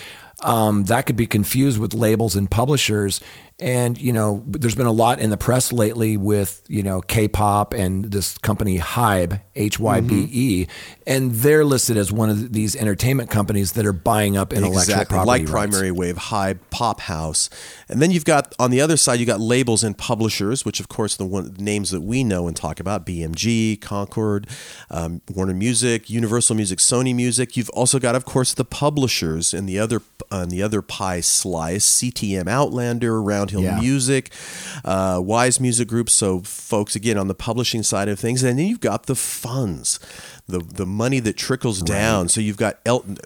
um, 0.44 0.84
that 0.84 1.06
could 1.06 1.16
be 1.16 1.26
confused 1.26 1.78
with 1.78 1.94
labels 1.94 2.36
and 2.36 2.50
publishers. 2.50 3.20
And 3.58 4.00
you 4.00 4.12
know, 4.12 4.42
there's 4.46 4.74
been 4.74 4.86
a 4.86 4.92
lot 4.92 5.20
in 5.20 5.30
the 5.30 5.36
press 5.36 5.72
lately 5.72 6.16
with 6.16 6.62
you 6.68 6.82
know 6.82 7.00
K-pop 7.00 7.74
and 7.74 8.06
this 8.06 8.38
company 8.38 8.78
Hybe, 8.78 9.40
H 9.54 9.78
Y 9.78 10.00
B 10.00 10.28
E, 10.30 10.66
and 11.06 11.32
they're 11.32 11.64
listed 11.64 11.96
as 11.96 12.12
one 12.12 12.30
of 12.30 12.52
these 12.52 12.74
entertainment 12.76 13.30
companies 13.30 13.72
that 13.72 13.86
are 13.86 13.92
buying 13.92 14.36
up 14.36 14.52
intellectual 14.52 14.80
exactly. 14.80 15.14
Property 15.14 15.28
like 15.28 15.40
rights. 15.42 15.50
primary 15.50 15.90
wave 15.90 16.16
high 16.16 16.54
pop 16.70 17.00
house. 17.00 17.50
And 17.88 18.00
then 18.00 18.10
you've 18.10 18.24
got 18.24 18.54
on 18.58 18.70
the 18.70 18.80
other 18.80 18.96
side 18.96 19.20
you've 19.20 19.26
got 19.26 19.40
labels 19.40 19.84
and 19.84 19.96
publishers 19.96 20.64
which 20.64 20.80
of 20.80 20.88
course 20.88 21.16
the 21.16 21.26
one 21.26 21.54
names 21.58 21.90
that 21.90 22.00
we 22.00 22.24
know 22.24 22.48
and 22.48 22.56
talk 22.56 22.80
about 22.80 23.04
bmg 23.04 23.80
concord 23.80 24.46
um, 24.90 25.20
warner 25.34 25.54
music 25.54 26.08
universal 26.08 26.56
music 26.56 26.78
sony 26.78 27.14
music. 27.14 27.56
You've 27.56 27.70
also 27.70 27.98
got 27.98 28.14
of 28.14 28.24
course 28.24 28.54
the 28.54 28.64
publishers 28.64 29.52
and 29.52 29.68
the 29.68 29.78
other 29.78 30.02
on 30.30 30.48
the 30.48 30.62
other 30.62 30.82
pie 30.82 31.20
slice 31.20 31.86
ctm 32.00 32.48
outlander 32.48 33.20
roundhill 33.46 33.62
Yeah. 33.62 33.80
music 33.80 34.30
uh, 34.84 35.20
wise 35.22 35.60
music 35.60 35.88
group 35.88 36.08
so 36.10 36.40
folks 36.40 36.96
again 36.96 37.18
on 37.18 37.28
the 37.28 37.34
publishing 37.34 37.82
side 37.82 38.08
of 38.08 38.18
things 38.18 38.42
and 38.42 38.58
then 38.58 38.66
you've 38.66 38.80
got 38.80 39.06
the 39.06 39.14
funds 39.16 39.98
the 40.48 40.58
the 40.58 40.86
money 40.86 41.20
that 41.20 41.36
trickles 41.36 41.80
down. 41.82 42.28
So 42.28 42.40
you've 42.40 42.56
got 42.56 42.80
Elton 42.84 43.16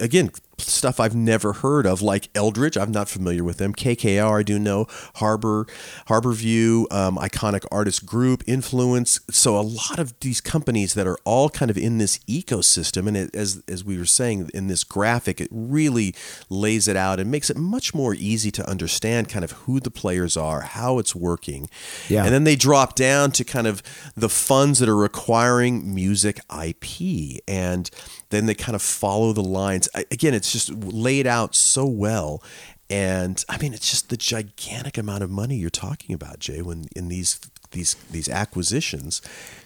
again 0.00 0.30
stuff 0.58 1.00
I've 1.00 1.14
never 1.14 1.54
heard 1.54 1.86
of, 1.86 2.02
like 2.02 2.28
Eldridge. 2.34 2.76
I'm 2.76 2.92
not 2.92 3.08
familiar 3.08 3.42
with 3.44 3.58
them. 3.58 3.74
KKR, 3.74 4.40
I 4.40 4.42
do 4.42 4.58
know. 4.58 4.86
Harbor, 5.16 5.66
HarbourView, 6.08 6.92
um, 6.92 7.16
iconic 7.16 7.64
artist 7.72 8.06
group, 8.06 8.42
Influence. 8.46 9.20
So 9.30 9.58
a 9.58 9.62
lot 9.62 9.98
of 9.98 10.18
these 10.20 10.40
companies 10.40 10.94
that 10.94 11.06
are 11.06 11.18
all 11.24 11.48
kind 11.50 11.70
of 11.70 11.78
in 11.78 11.98
this 11.98 12.18
ecosystem, 12.28 13.06
and 13.08 13.16
it, 13.16 13.34
as 13.34 13.62
as 13.68 13.84
we 13.84 13.98
were 13.98 14.04
saying 14.06 14.50
in 14.54 14.68
this 14.68 14.84
graphic, 14.84 15.40
it 15.40 15.48
really 15.50 16.14
lays 16.48 16.88
it 16.88 16.96
out 16.96 17.18
and 17.20 17.30
makes 17.30 17.50
it 17.50 17.56
much 17.56 17.94
more 17.94 18.14
easy 18.14 18.50
to 18.52 18.68
understand 18.68 19.28
kind 19.28 19.44
of 19.44 19.52
who 19.52 19.80
the 19.80 19.90
players 19.90 20.36
are, 20.36 20.60
how 20.62 20.98
it's 20.98 21.14
working, 21.14 21.68
Yeah. 22.08 22.24
and 22.24 22.32
then 22.34 22.44
they 22.44 22.56
drop 22.56 22.94
down 22.94 23.32
to 23.32 23.44
kind 23.44 23.66
of 23.66 23.82
the 24.16 24.28
funds 24.28 24.78
that 24.78 24.88
are 24.88 24.96
requiring 24.96 25.94
music 25.94 26.40
IP, 26.50 27.40
and 27.48 27.90
then 28.30 28.46
they 28.46 28.54
kind 28.54 28.74
of 28.74 28.82
follow 28.82 29.32
the 29.32 29.42
lines. 29.42 29.88
Again, 30.10 30.34
it's 30.34 30.52
just 30.54 30.70
laid 30.70 31.26
out 31.26 31.54
so 31.54 31.84
well. 31.84 32.42
And 32.88 33.44
I 33.48 33.58
mean, 33.58 33.74
it's 33.74 33.90
just 33.90 34.08
the 34.08 34.16
gigantic 34.16 34.96
amount 34.96 35.22
of 35.22 35.30
money 35.30 35.56
you're 35.56 35.70
talking 35.70 36.14
about, 36.14 36.38
Jay. 36.38 36.62
When 36.62 36.86
in 36.94 37.08
these 37.08 37.40
these 37.72 37.94
these 38.10 38.28
acquisitions, 38.28 39.20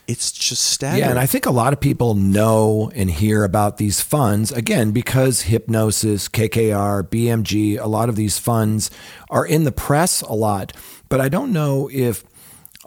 it's 0.06 0.32
just 0.32 0.62
staggering. 0.62 1.00
Yeah, 1.00 1.10
and 1.10 1.18
I 1.18 1.26
think 1.26 1.44
a 1.44 1.50
lot 1.50 1.72
of 1.72 1.80
people 1.80 2.14
know 2.14 2.90
and 2.94 3.10
hear 3.10 3.44
about 3.44 3.76
these 3.76 4.00
funds 4.00 4.50
again 4.50 4.92
because 4.92 5.44
Hipgnosis, 5.44 6.30
KKR, 6.30 7.02
BMG, 7.08 7.78
a 7.78 7.86
lot 7.86 8.08
of 8.08 8.16
these 8.16 8.38
funds 8.38 8.90
are 9.30 9.44
in 9.44 9.64
the 9.64 9.72
press 9.72 10.22
a 10.22 10.32
lot. 10.32 10.72
But 11.08 11.20
I 11.20 11.28
don't 11.28 11.52
know 11.52 11.88
if 11.92 12.24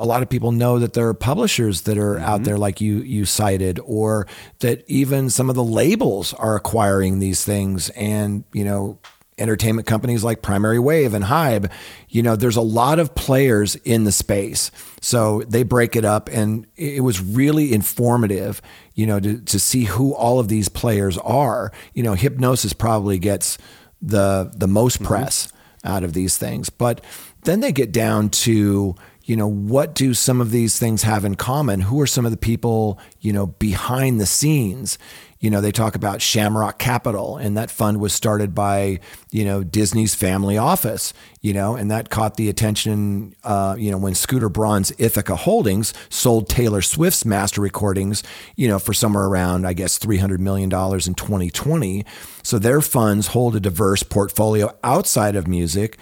a 0.02 0.06
lot 0.06 0.24
of 0.24 0.30
people 0.30 0.52
know 0.52 0.80
that 0.80 0.94
there 0.94 1.08
are 1.08 1.14
publishers 1.14 1.82
that 1.82 1.98
are 1.98 2.18
out 2.18 2.38
mm-hmm. 2.38 2.46
there 2.46 2.58
like 2.58 2.82
you 2.82 2.98
you 2.98 3.24
cited 3.24 3.80
or 3.86 4.28
that 4.60 4.84
even 4.88 5.30
some 5.30 5.50
of 5.50 5.56
the 5.56 5.64
labels 5.64 6.34
are 6.34 6.56
acquiring 6.56 7.20
these 7.20 7.46
things 7.46 7.90
and 7.92 8.44
you 8.52 8.66
know 8.66 8.98
entertainment 9.38 9.88
companies 9.88 10.24
like 10.24 10.42
Primary 10.42 10.78
Wave 10.78 11.14
and 11.16 11.26
Hybe, 11.26 11.72
you 12.10 12.22
know, 12.22 12.36
there's 12.36 12.58
a 12.58 12.62
lot 12.62 13.00
of 13.00 13.16
players 13.16 13.76
in 13.78 14.04
the 14.04 14.12
space. 14.12 14.70
So 15.02 15.42
they 15.48 15.64
break 15.64 15.96
it 15.96 16.06
up 16.06 16.30
and 16.32 16.68
it 16.76 17.04
was 17.04 17.22
really 17.22 17.74
informative, 17.74 18.62
you 18.94 19.08
know, 19.08 19.20
to, 19.20 19.40
to 19.40 19.60
see 19.60 19.86
who 19.86 20.14
all 20.14 20.40
of 20.40 20.48
these 20.48 20.70
players 20.70 21.18
are. 21.18 21.72
You 21.96 22.04
know, 22.04 22.14
Hipgnosis 22.14 22.78
probably 22.78 23.18
gets 23.18 23.58
the 24.02 24.52
the 24.56 24.68
most 24.68 24.98
mm-hmm. 24.98 25.06
press 25.06 25.52
out 25.84 26.04
of 26.04 26.14
these 26.14 26.38
things. 26.38 26.70
But 26.70 27.02
then 27.44 27.62
they 27.62 27.72
get 27.72 27.92
down 27.92 28.30
to, 28.30 28.96
you 29.32 29.38
know, 29.38 29.48
what 29.48 29.96
do 29.96 30.14
some 30.14 30.42
of 30.42 30.52
these 30.52 30.78
things 30.78 31.04
have 31.04 31.24
in 31.24 31.36
common? 31.36 31.80
Who 31.80 32.02
are 32.02 32.06
some 32.06 32.26
of 32.26 32.32
the 32.32 32.38
people, 32.38 33.00
you 33.22 33.32
know, 33.32 33.46
behind 33.48 34.20
the 34.20 34.26
scenes? 34.26 34.98
You 35.40 35.50
know, 35.50 35.62
they 35.62 35.72
talk 35.72 35.96
about 35.96 36.22
Shamrock 36.22 36.80
Capital, 36.80 37.38
and 37.38 37.56
that 37.56 37.72
fund 37.72 38.02
was 38.02 38.12
started 38.12 38.54
by, 38.54 39.00
you 39.32 39.46
know, 39.46 39.64
Disney's 39.64 40.14
family 40.14 40.58
office, 40.58 41.14
you 41.40 41.54
know, 41.54 41.78
and 41.78 41.90
that 41.90 42.10
caught 42.10 42.36
the 42.36 42.50
attention, 42.50 43.34
uh, 43.46 43.78
you 43.80 43.90
know, 43.90 43.98
when 43.98 44.16
Scooter 44.16 44.50
Braun's 44.50 44.92
Ithaca 44.98 45.38
Holdings 45.38 45.94
sold 46.10 46.50
Taylor 46.50 46.82
Swift's 46.82 47.24
master 47.24 47.62
recordings, 47.62 48.24
you 48.58 48.68
know, 48.68 48.80
for 48.80 48.94
somewhere 48.94 49.28
around, 49.28 49.66
I 49.66 49.72
guess, 49.72 49.98
$300 49.98 50.40
million 50.40 50.66
in 50.66 50.70
2020. 51.16 52.06
So 52.44 52.60
their 52.60 52.82
funds 52.82 53.28
hold 53.28 53.56
a 53.56 53.62
diverse 53.62 54.04
portfolio 54.04 54.78
outside 54.84 55.38
of 55.38 55.48
music 55.48 55.98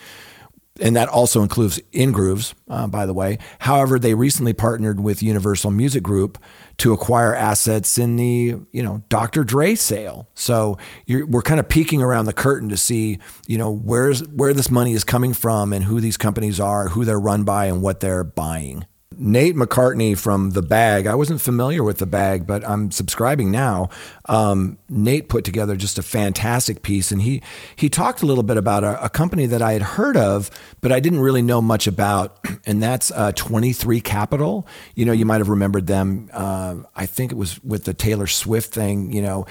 and 0.82 0.96
that 0.96 1.10
also 1.10 1.42
includes 1.42 1.80
Ingrooves, 1.94 2.54
uh, 2.70 2.88
by 2.88 3.06
the 3.06 3.14
way. 3.14 3.38
However, 3.60 4.00
they 4.00 4.14
recently 4.14 4.54
partnered 4.54 5.00
with 5.00 5.22
Universal 5.22 5.72
Music 5.72 6.04
Group 6.04 6.38
to 6.78 6.94
acquire 6.94 7.36
assets 7.36 7.98
in 7.98 8.16
the 8.16 8.56
you 8.72 8.84
know 8.84 9.04
Dr. 9.10 9.44
Dre 9.44 9.76
sale. 9.76 10.30
So 10.34 10.78
we're 11.08 11.42
kind 11.42 11.60
of 11.60 11.68
peeking 11.70 12.02
around 12.02 12.26
the 12.26 12.34
curtain 12.34 12.70
to 12.70 12.78
see 12.78 13.20
you 13.48 13.58
know 13.58 13.72
where's 13.72 14.26
where 14.28 14.54
this 14.54 14.72
money 14.72 14.94
is 14.94 15.04
coming 15.04 15.34
from 15.34 15.74
and 15.74 15.84
who 15.84 16.00
these 16.00 16.18
companies 16.18 16.60
are, 16.60 16.90
who 16.90 17.06
they're 17.06 17.20
run 17.20 17.44
by, 17.44 17.66
and 17.66 17.82
what 17.82 18.00
they're 18.00 18.24
buying. 18.24 18.86
Nate 19.22 19.54
McCartney 19.54 20.18
from 20.18 20.52
The 20.52 20.62
Bag. 20.62 21.06
I 21.06 21.14
wasn't 21.14 21.42
familiar 21.42 21.84
with 21.84 21.98
The 21.98 22.06
Bag, 22.06 22.48
but 22.48 22.68
I'm 22.68 22.90
subscribing 22.90 23.52
now. 23.52 23.90
Um, 24.30 24.78
Nate 24.88 25.28
put 25.28 25.44
together 25.44 25.76
just 25.76 26.00
a 26.00 26.02
fantastic 26.02 26.84
piece, 26.84 27.12
and 27.12 27.22
he 27.22 27.44
he 27.76 27.90
talked 27.90 28.22
a 28.22 28.26
little 28.26 28.44
bit 28.44 28.56
about 28.56 28.86
a, 28.86 29.04
a, 29.04 29.10
company 29.10 29.46
that 29.48 29.62
I 29.62 29.74
had 29.74 29.82
heard 29.82 30.16
of, 30.16 30.50
but 30.80 30.94
I 30.94 31.02
didn't 31.02 31.20
really 31.20 31.42
know 31.42 31.62
much 31.62 31.86
about, 31.86 32.40
and 32.66 32.82
that's 32.82 33.12
uh, 33.12 33.34
23 33.34 34.00
Capital. 34.00 34.66
You 34.96 35.04
know, 35.04 35.12
you 35.12 35.26
might 35.26 35.40
have 35.40 35.50
remembered 35.50 35.88
them. 35.88 36.30
Uh, 36.32 36.78
I 36.96 37.06
think 37.06 37.34
it 37.34 37.38
was 37.38 37.62
with 37.62 37.84
the 37.84 37.94
Taylor 37.94 38.28
Swift 38.28 38.74
thing. 38.74 39.12
You 39.12 39.22
know. 39.22 39.46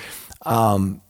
Um, 0.46 1.02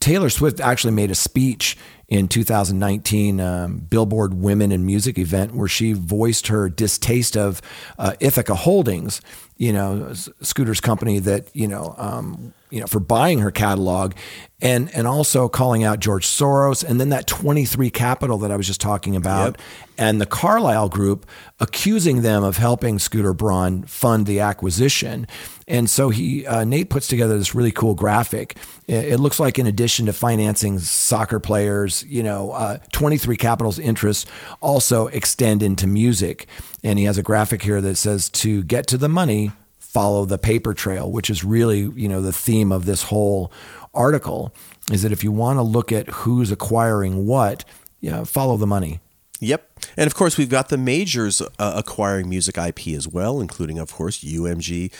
Taylor 0.00 0.30
Swift 0.30 0.60
actually 0.60 0.94
made 0.94 1.10
a 1.10 1.14
speech 1.14 1.76
in 2.12 2.28
2019 2.28 3.40
um, 3.40 3.78
Billboard 3.78 4.34
Women 4.34 4.70
in 4.70 4.84
Music 4.84 5.18
event 5.18 5.54
where 5.54 5.66
she 5.66 5.94
voiced 5.94 6.48
her 6.48 6.68
distaste 6.68 7.38
of 7.38 7.62
uh, 7.98 8.12
Ithaca 8.20 8.54
Holdings, 8.54 9.22
you 9.56 9.72
know, 9.72 10.12
Scooter's 10.12 10.82
company 10.82 11.20
that 11.20 11.46
you 11.56 11.66
know, 11.66 11.94
um, 11.96 12.52
you 12.72 12.80
know, 12.80 12.86
for 12.86 13.00
buying 13.00 13.40
her 13.40 13.50
catalog, 13.50 14.14
and 14.62 14.92
and 14.94 15.06
also 15.06 15.48
calling 15.48 15.84
out 15.84 16.00
George 16.00 16.26
Soros, 16.26 16.82
and 16.82 16.98
then 16.98 17.10
that 17.10 17.26
23 17.26 17.90
Capital 17.90 18.38
that 18.38 18.50
I 18.50 18.56
was 18.56 18.66
just 18.66 18.80
talking 18.80 19.14
about, 19.14 19.58
yep. 19.58 19.60
and 19.98 20.20
the 20.20 20.26
Carlyle 20.26 20.88
Group 20.88 21.26
accusing 21.60 22.22
them 22.22 22.42
of 22.42 22.56
helping 22.56 22.98
Scooter 22.98 23.34
Braun 23.34 23.82
fund 23.82 24.26
the 24.26 24.40
acquisition. 24.40 25.26
And 25.68 25.88
so 25.88 26.10
he 26.10 26.46
uh, 26.46 26.64
Nate 26.64 26.90
puts 26.90 27.08
together 27.08 27.38
this 27.38 27.54
really 27.54 27.72
cool 27.72 27.94
graphic. 27.94 28.56
It, 28.88 29.20
looks 29.20 29.38
like 29.38 29.58
in 29.58 29.66
addition 29.66 30.06
to 30.06 30.12
financing 30.12 30.78
soccer 30.78 31.40
players, 31.40 32.04
you 32.04 32.22
know, 32.22 32.50
uh, 32.52 32.78
23 32.92 33.36
Capital's 33.36 33.78
interests 33.78 34.30
also 34.60 35.06
extend 35.08 35.62
into 35.62 35.86
music. 35.86 36.46
And 36.82 36.98
he 36.98 37.04
has 37.04 37.16
a 37.16 37.22
graphic 37.22 37.62
here 37.62 37.80
that 37.80 37.96
says 37.96 38.28
to 38.30 38.62
get 38.64 38.86
to 38.88 38.98
the 38.98 39.08
money, 39.08 39.52
follow 39.92 40.24
the 40.24 40.38
paper 40.38 40.72
trail, 40.72 41.10
which 41.12 41.28
is 41.28 41.44
really, 41.44 41.80
you 41.80 42.08
know, 42.08 42.22
the 42.22 42.32
theme 42.32 42.72
of 42.72 42.86
this 42.86 43.02
whole 43.04 43.52
article 43.92 44.54
is 44.90 45.02
that 45.02 45.12
if 45.12 45.22
you 45.22 45.30
want 45.30 45.58
to 45.58 45.62
look 45.62 45.92
at 45.92 46.08
who's 46.08 46.50
acquiring 46.50 47.26
what, 47.26 47.64
yeah, 48.00 48.24
follow 48.24 48.56
the 48.56 48.66
money. 48.66 49.00
Yep. 49.40 49.80
And 49.96 50.06
of 50.06 50.14
course, 50.14 50.38
we've 50.38 50.48
got 50.48 50.70
the 50.70 50.78
majors 50.78 51.42
uh, 51.42 51.74
acquiring 51.76 52.28
music 52.30 52.56
IP 52.56 52.88
as 52.88 53.06
well, 53.06 53.40
including, 53.40 53.78
of 53.78 53.92
course, 53.92 54.22
UMG, 54.22 54.92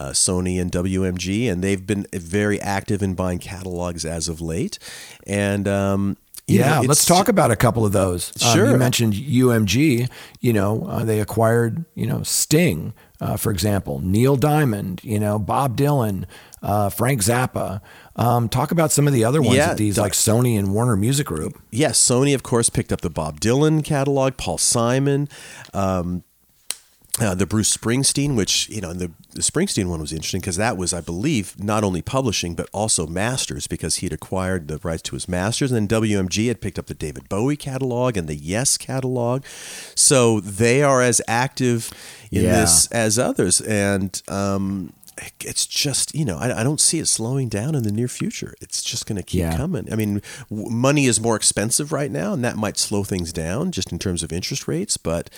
uh, 0.00 0.10
Sony, 0.10 0.60
and 0.60 0.70
WMG. 0.70 1.50
And 1.50 1.62
they've 1.62 1.84
been 1.84 2.06
very 2.12 2.60
active 2.60 3.02
in 3.02 3.14
buying 3.14 3.40
catalogs 3.40 4.04
as 4.04 4.28
of 4.28 4.40
late. 4.40 4.78
And, 5.26 5.68
um, 5.68 6.16
yeah, 6.46 6.80
know, 6.80 6.86
let's 6.88 7.04
talk 7.04 7.28
about 7.28 7.50
a 7.50 7.56
couple 7.56 7.84
of 7.84 7.92
those. 7.92 8.32
Sure. 8.38 8.66
Um, 8.66 8.72
you 8.72 8.78
mentioned 8.78 9.12
UMG. 9.12 10.08
You 10.40 10.52
know, 10.52 10.86
uh, 10.86 11.04
they 11.04 11.20
acquired, 11.20 11.84
you 11.94 12.06
know, 12.06 12.22
Sting, 12.22 12.94
uh, 13.20 13.36
for 13.36 13.50
example, 13.50 14.00
Neil 14.00 14.36
Diamond, 14.36 15.00
you 15.02 15.18
know, 15.18 15.38
Bob 15.38 15.76
Dylan, 15.76 16.24
uh, 16.62 16.88
Frank 16.88 17.20
Zappa. 17.22 17.80
Um, 18.16 18.48
talk 18.48 18.70
about 18.70 18.90
some 18.90 19.06
of 19.06 19.12
the 19.12 19.24
other 19.24 19.40
ones 19.40 19.56
yeah, 19.56 19.74
these 19.74 19.98
like 19.98 20.12
Sony 20.12 20.58
and 20.58 20.72
Warner 20.72 20.96
Music 20.96 21.26
Group. 21.26 21.60
Yes, 21.70 22.00
Sony 22.00 22.34
of 22.34 22.42
course 22.42 22.68
picked 22.68 22.92
up 22.92 23.00
the 23.00 23.10
Bob 23.10 23.40
Dylan 23.40 23.84
catalog, 23.84 24.36
Paul 24.36 24.58
Simon, 24.58 25.28
um, 25.72 26.24
uh, 27.20 27.34
the 27.34 27.46
Bruce 27.46 27.76
Springsteen, 27.76 28.36
which 28.36 28.68
you 28.68 28.80
know 28.80 28.92
the, 28.92 29.10
the 29.32 29.40
Springsteen 29.40 29.88
one 29.88 30.00
was 30.00 30.12
interesting 30.12 30.40
because 30.40 30.56
that 30.56 30.76
was, 30.76 30.92
I 30.92 31.00
believe, 31.00 31.62
not 31.62 31.84
only 31.84 32.02
publishing 32.02 32.54
but 32.54 32.68
also 32.72 33.06
masters 33.06 33.66
because 33.66 33.96
he 33.96 34.06
had 34.06 34.12
acquired 34.12 34.68
the 34.68 34.78
rights 34.78 35.02
to 35.02 35.16
his 35.16 35.28
masters, 35.28 35.72
and 35.72 35.88
then 35.88 36.02
WMG 36.02 36.48
had 36.48 36.60
picked 36.60 36.78
up 36.78 36.86
the 36.86 36.94
David 36.94 37.28
Bowie 37.28 37.56
catalog 37.56 38.16
and 38.16 38.28
the 38.28 38.36
Yes 38.36 38.76
catalog, 38.76 39.44
so 39.94 40.40
they 40.40 40.82
are 40.82 41.02
as 41.02 41.20
active 41.26 41.90
in 42.30 42.44
yeah. 42.44 42.60
this 42.60 42.86
as 42.88 43.18
others, 43.18 43.60
and 43.60 44.22
um, 44.28 44.92
it's 45.40 45.66
just 45.66 46.14
you 46.14 46.24
know 46.24 46.38
I, 46.38 46.60
I, 46.60 46.62
don't 46.62 46.80
see 46.80 46.98
it 46.98 47.06
slowing 47.06 47.48
down 47.48 47.74
in 47.74 47.82
the 47.82 47.92
near 47.92 48.08
future 48.08 48.54
it's 48.60 48.82
just 48.82 49.06
going 49.06 49.16
to 49.16 49.22
keep 49.22 49.40
yeah. 49.40 49.56
coming 49.56 49.92
i 49.92 49.96
mean 49.96 50.22
w- 50.50 50.70
money 50.70 51.06
is 51.06 51.20
more 51.20 51.36
expensive 51.36 51.92
right 51.92 52.10
now 52.10 52.32
and 52.32 52.44
that 52.44 52.56
might 52.56 52.78
slow 52.78 53.04
things 53.04 53.32
down 53.32 53.72
just 53.72 53.92
in 53.92 53.98
terms 53.98 54.22
of 54.22 54.32
interest 54.32 54.68
rates 54.68 54.96
but 54.96 55.30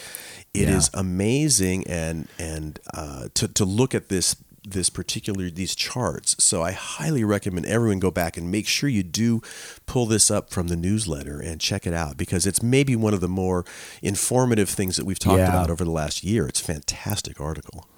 it 0.54 0.68
yeah. 0.68 0.76
is 0.76 0.90
amazing 0.94 1.86
and 1.86 2.28
and 2.38 2.80
uh, 2.94 3.28
to, 3.34 3.48
to 3.48 3.64
look 3.64 3.94
at 3.94 4.08
this 4.08 4.36
this 4.62 4.90
particular 4.90 5.48
these 5.48 5.74
charts 5.74 6.36
so 6.42 6.62
i 6.62 6.72
highly 6.72 7.24
recommend 7.24 7.64
everyone 7.64 7.98
go 7.98 8.10
back 8.10 8.36
and 8.36 8.50
make 8.50 8.66
sure 8.66 8.88
you 8.90 9.02
do 9.02 9.40
pull 9.86 10.04
this 10.04 10.30
up 10.30 10.50
from 10.50 10.68
the 10.68 10.76
newsletter 10.76 11.40
and 11.40 11.60
check 11.60 11.86
it 11.86 11.94
out 11.94 12.18
because 12.18 12.46
it's 12.46 12.62
maybe 12.62 12.94
one 12.94 13.14
of 13.14 13.20
the 13.20 13.28
more 13.28 13.64
informative 14.02 14.68
things 14.68 14.96
that 14.96 15.06
we've 15.06 15.18
talked 15.18 15.38
yeah. 15.38 15.48
about 15.48 15.70
over 15.70 15.84
the 15.84 15.90
last 15.90 16.22
year 16.22 16.46
it's 16.46 16.60
a 16.60 16.64
fantastic 16.64 17.40
article 17.40 17.88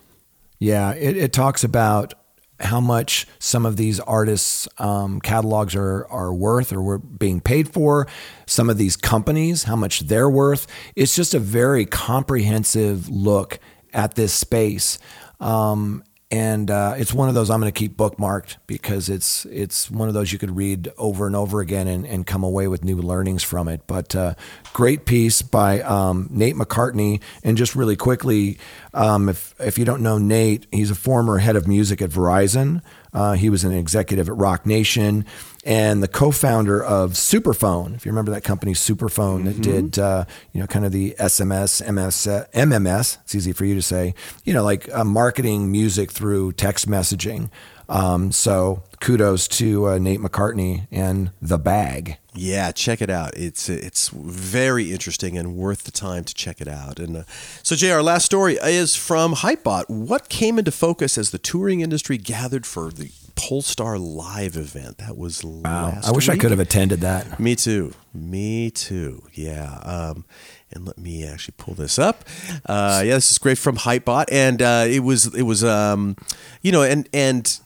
yeah, 0.62 0.92
it, 0.92 1.16
it 1.16 1.32
talks 1.32 1.64
about 1.64 2.14
how 2.60 2.80
much 2.80 3.26
some 3.40 3.66
of 3.66 3.76
these 3.76 3.98
artists' 3.98 4.68
um, 4.78 5.20
catalogs 5.20 5.74
are 5.74 6.06
are 6.06 6.32
worth 6.32 6.72
or 6.72 6.80
were 6.80 6.98
being 6.98 7.40
paid 7.40 7.68
for. 7.68 8.06
Some 8.46 8.70
of 8.70 8.78
these 8.78 8.96
companies, 8.96 9.64
how 9.64 9.74
much 9.74 10.00
they're 10.00 10.30
worth. 10.30 10.68
It's 10.94 11.16
just 11.16 11.34
a 11.34 11.40
very 11.40 11.84
comprehensive 11.84 13.08
look 13.08 13.58
at 13.92 14.14
this 14.14 14.32
space. 14.32 15.00
Um, 15.40 16.04
and 16.32 16.70
uh, 16.70 16.94
it's 16.96 17.12
one 17.12 17.28
of 17.28 17.34
those 17.34 17.50
I'm 17.50 17.60
going 17.60 17.70
to 17.70 17.78
keep 17.78 17.94
bookmarked 17.94 18.56
because 18.66 19.10
it's 19.10 19.44
it's 19.44 19.90
one 19.90 20.08
of 20.08 20.14
those 20.14 20.32
you 20.32 20.38
could 20.38 20.56
read 20.56 20.90
over 20.96 21.26
and 21.26 21.36
over 21.36 21.60
again 21.60 21.86
and, 21.86 22.06
and 22.06 22.26
come 22.26 22.42
away 22.42 22.68
with 22.68 22.82
new 22.82 22.96
learnings 22.96 23.42
from 23.42 23.68
it. 23.68 23.82
But 23.86 24.16
uh, 24.16 24.34
great 24.72 25.04
piece 25.04 25.42
by 25.42 25.82
um, 25.82 26.28
Nate 26.30 26.54
McCartney. 26.54 27.20
And 27.44 27.58
just 27.58 27.76
really 27.76 27.96
quickly, 27.96 28.56
um, 28.94 29.28
if 29.28 29.54
if 29.60 29.76
you 29.76 29.84
don't 29.84 30.00
know 30.00 30.16
Nate, 30.16 30.66
he's 30.72 30.90
a 30.90 30.94
former 30.94 31.36
head 31.36 31.54
of 31.54 31.68
music 31.68 32.00
at 32.00 32.08
Verizon. 32.08 32.80
Uh, 33.12 33.34
he 33.34 33.50
was 33.50 33.62
an 33.62 33.72
executive 33.72 34.30
at 34.30 34.36
Roc 34.36 34.64
Nation 34.64 35.26
and 35.64 36.02
the 36.02 36.08
co-founder 36.08 36.82
of 36.82 37.12
Superphone. 37.12 37.94
If 37.94 38.04
you 38.04 38.10
remember 38.10 38.32
that 38.32 38.44
company, 38.44 38.72
Superphone, 38.72 39.44
that 39.44 39.56
mm-hmm. 39.56 39.88
did 39.88 39.98
uh, 39.98 40.24
you 40.52 40.60
know 40.60 40.66
kind 40.66 40.84
of 40.84 40.92
the 40.92 41.14
SMS, 41.18 41.86
MS, 41.92 42.26
uh, 42.26 42.46
MMS. 42.54 43.18
It's 43.22 43.34
easy 43.34 43.52
for 43.52 43.64
you 43.64 43.74
to 43.74 43.82
say. 43.82 44.14
You 44.44 44.54
know, 44.54 44.64
like 44.64 44.92
uh, 44.92 45.04
marketing 45.04 45.70
music 45.70 46.10
through 46.10 46.52
text 46.52 46.88
messaging. 46.88 47.50
Um, 47.88 48.32
so 48.32 48.84
kudos 49.00 49.46
to 49.48 49.88
uh, 49.88 49.98
Nate 49.98 50.20
McCartney 50.20 50.86
and 50.90 51.30
the 51.42 51.58
Bag. 51.58 52.16
Yeah, 52.34 52.72
check 52.72 53.02
it 53.02 53.10
out. 53.10 53.36
It's 53.36 53.68
it's 53.68 54.08
very 54.08 54.92
interesting 54.92 55.36
and 55.36 55.54
worth 55.56 55.84
the 55.84 55.90
time 55.90 56.24
to 56.24 56.34
check 56.34 56.60
it 56.62 56.68
out. 56.68 56.98
And 56.98 57.18
uh, 57.18 57.22
so, 57.62 57.76
Jay, 57.76 57.90
our 57.90 58.02
last 58.02 58.24
story 58.24 58.54
is 58.54 58.96
from 58.96 59.34
Hypebot. 59.34 59.90
What 59.90 60.30
came 60.30 60.58
into 60.58 60.72
focus 60.72 61.18
as 61.18 61.30
the 61.30 61.38
touring 61.38 61.82
industry 61.82 62.16
gathered 62.16 62.64
for 62.64 62.90
the 62.90 63.10
Pollstar 63.34 63.98
Live 63.98 64.56
event? 64.56 64.98
That 64.98 65.16
was 65.16 65.44
wow. 65.44 65.98
I 66.04 66.10
wish 66.12 66.28
week. 66.28 66.38
I 66.38 66.40
could 66.40 66.50
have 66.50 66.60
attended 66.60 67.00
that. 67.00 67.40
Me 67.40 67.56
too. 67.56 67.92
Me 68.14 68.70
too. 68.70 69.22
Yeah. 69.32 69.78
Um, 69.82 70.24
and 70.72 70.86
let 70.86 70.98
me 70.98 71.26
actually 71.26 71.54
pull 71.58 71.74
this 71.74 71.98
up. 71.98 72.24
Uh, 72.66 73.02
yeah, 73.04 73.14
this 73.14 73.30
is 73.30 73.38
great 73.38 73.58
from 73.58 73.76
Hypebot, 73.76 74.26
and 74.30 74.62
uh, 74.62 74.84
it 74.88 75.00
was 75.00 75.34
it 75.34 75.42
was 75.42 75.62
um, 75.64 76.16
you 76.62 76.72
know, 76.72 76.82
and 76.82 77.08
and 77.12 77.58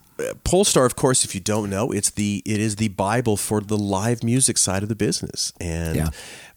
Pollstar, 0.45 0.87
of 0.87 0.97
course, 0.97 1.25
if 1.25 1.35
you 1.35 1.41
don't 1.41 1.71
know, 1.71 1.91
it's 1.91 2.11
the 2.11 2.43
it 2.47 2.61
is 2.61 2.77
the 2.77 2.89
Bible 2.89 3.37
for 3.37 3.61
the 3.61 3.77
live 3.77 4.23
music 4.23 4.59
side 4.59 4.83
of 4.83 4.89
the 4.89 4.95
business. 4.95 5.53
And 5.61 5.97
yeah. 5.97 6.09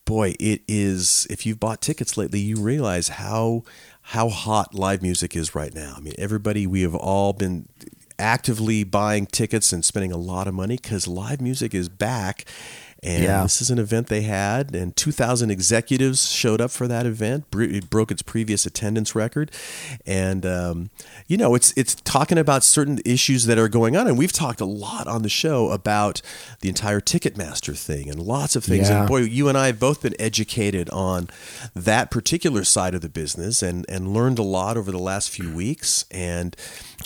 boy, 0.05 0.36
it 0.39 0.62
is 0.68 1.28
if 1.30 1.45
you've 1.45 1.60
bought 1.60 1.82
tickets 1.82 2.18
lately, 2.18 2.39
you 2.39 2.57
realize 2.57 3.10
how 3.10 3.64
how 4.01 4.30
hot 4.30 4.74
live 4.74 5.01
music 5.01 5.36
is 5.36 5.53
right 5.53 5.74
now. 5.74 5.93
I 5.97 5.99
mean, 5.99 6.14
everybody 6.18 6.66
we 6.66 6.82
have 6.82 6.95
all 6.95 7.34
been 7.34 7.68
actively 8.20 8.84
buying 8.84 9.26
tickets 9.26 9.74
and 9.74 9.84
spending 9.84 10.11
a 10.11 10.17
lot 10.17 10.47
of 10.47 10.53
money 10.53 10.78
cuz 10.78 11.07
live 11.07 11.41
music 11.41 11.74
is 11.74 11.89
back 11.89 12.45
And 13.01 13.24
Yeah. 13.24 13.43
this 13.43 13.61
is 13.61 13.70
an 13.70 13.80
event 13.80 14.07
they 14.07 14.24
had, 14.24 14.76
and 14.76 14.93
2,000 14.93 15.49
executives 15.49 16.30
showed 16.32 16.59
up 16.59 16.70
for 16.70 16.86
that 16.89 17.05
event. 17.05 17.45
It 17.55 17.89
broke 17.89 18.11
its 18.11 18.22
previous 18.22 18.65
attendance 18.65 19.15
record, 19.15 19.51
and 20.05 20.45
um, 20.45 20.89
you 21.26 21.38
know, 21.38 21.55
it's 21.55 21.72
it's 21.78 21.95
talking 22.03 22.38
about 22.38 22.61
certain 22.61 22.99
issues 23.05 23.45
that 23.45 23.57
are 23.57 23.70
going 23.70 23.95
on, 23.95 24.05
and 24.05 24.17
we've 24.17 24.34
talked 24.34 24.59
a 24.59 24.65
lot 24.65 25.07
on 25.07 25.22
the 25.22 25.30
show 25.30 25.70
about 25.70 26.22
the 26.59 26.67
entire 26.67 26.99
Ticketmaster 26.99 27.74
thing 27.78 28.09
and 28.09 28.20
lots 28.20 28.57
of 28.57 28.65
things. 28.65 28.89
Yeah. 28.89 28.99
And 28.99 29.07
boy, 29.07 29.22
you 29.22 29.47
and 29.47 29.57
I 29.57 29.67
have 29.67 29.80
both 29.80 30.01
been 30.01 30.15
educated 30.20 30.89
on 30.89 31.30
that 31.74 32.11
particular 32.11 32.65
side 32.65 32.93
of 32.95 32.99
the 32.99 33.07
business, 33.07 33.63
and 33.63 33.86
and 33.88 34.13
learned 34.13 34.39
a 34.39 34.43
lot 34.43 34.76
over 34.76 34.91
the 34.91 34.99
last 34.99 35.30
few 35.30 35.49
weeks, 35.55 36.03
and 36.11 36.53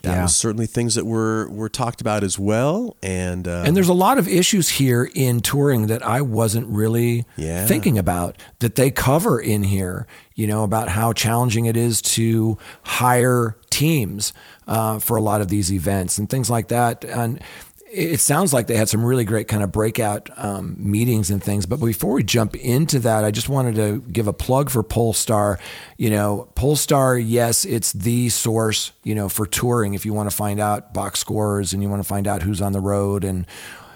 that 0.01 0.15
Yeah. 0.15 0.21
was 0.23 0.35
certainly 0.35 0.65
things 0.65 0.95
that 0.95 1.05
were 1.05 1.47
were 1.49 1.69
talked 1.69 2.01
about 2.01 2.23
as 2.23 2.39
well. 2.39 2.95
And 3.03 3.47
uh, 3.47 3.63
And 3.65 3.75
there's 3.77 3.87
a 3.89 3.93
lot 3.93 4.17
of 4.17 4.27
issues 4.27 4.69
here 4.69 5.09
in 5.13 5.39
touring 5.39 5.87
that 5.87 6.05
I 6.05 6.21
wasn't 6.21 6.67
really 6.67 7.25
Yeah. 7.37 7.65
thinking 7.67 7.97
about 7.97 8.35
that 8.59 8.75
they 8.75 8.91
cover 8.91 9.39
in 9.39 9.63
here, 9.63 10.07
you 10.35 10.47
know, 10.47 10.63
about 10.63 10.89
how 10.89 11.13
challenging 11.13 11.65
it 11.65 11.77
is 11.77 12.01
to 12.01 12.57
hire 12.83 13.55
teams 13.69 14.33
uh, 14.67 14.99
for 14.99 15.17
a 15.17 15.21
lot 15.21 15.41
of 15.41 15.47
these 15.49 15.71
events 15.71 16.17
and 16.17 16.29
things 16.29 16.49
like 16.49 16.67
that. 16.69 17.03
And 17.05 17.39
it 17.93 18.19
sounds 18.19 18.53
like 18.53 18.65
they 18.65 18.75
had 18.75 18.89
some 18.89 19.05
really 19.05 19.23
great 19.23 19.47
kind 19.47 19.61
of 19.61 19.71
breakout 19.71 20.29
um, 20.35 20.75
meetings 20.79 21.29
and 21.29 21.43
things. 21.43 21.67
But 21.67 21.77
before 21.77 22.13
we 22.13 22.23
jump 22.23 22.55
into 22.55 22.97
that, 22.99 23.23
I 23.23 23.29
just 23.29 23.49
wanted 23.49 23.75
to 23.75 24.01
give 24.11 24.27
a 24.27 24.33
plug 24.33 24.71
for 24.71 24.83
Pollstar. 24.83 25.59
You 25.97 26.09
know, 26.09 26.49
Pollstar, 26.55 27.23
yes, 27.23 27.65
it's 27.65 27.93
the 27.93 28.29
source, 28.29 28.93
you 29.03 29.13
know, 29.13 29.29
for 29.29 29.45
touring. 29.45 29.93
If 29.93 30.05
you 30.05 30.13
want 30.13 30.29
to 30.29 30.35
find 30.35 30.59
out 30.59 30.93
box 30.93 31.19
scores 31.19 31.71
and 31.71 31.83
you 31.83 31.89
want 31.89 32.01
to 32.01 32.07
find 32.07 32.27
out 32.27 32.41
who's 32.41 32.61
on 32.61 32.71
the 32.71 32.79
road 32.79 33.23
and 33.23 33.45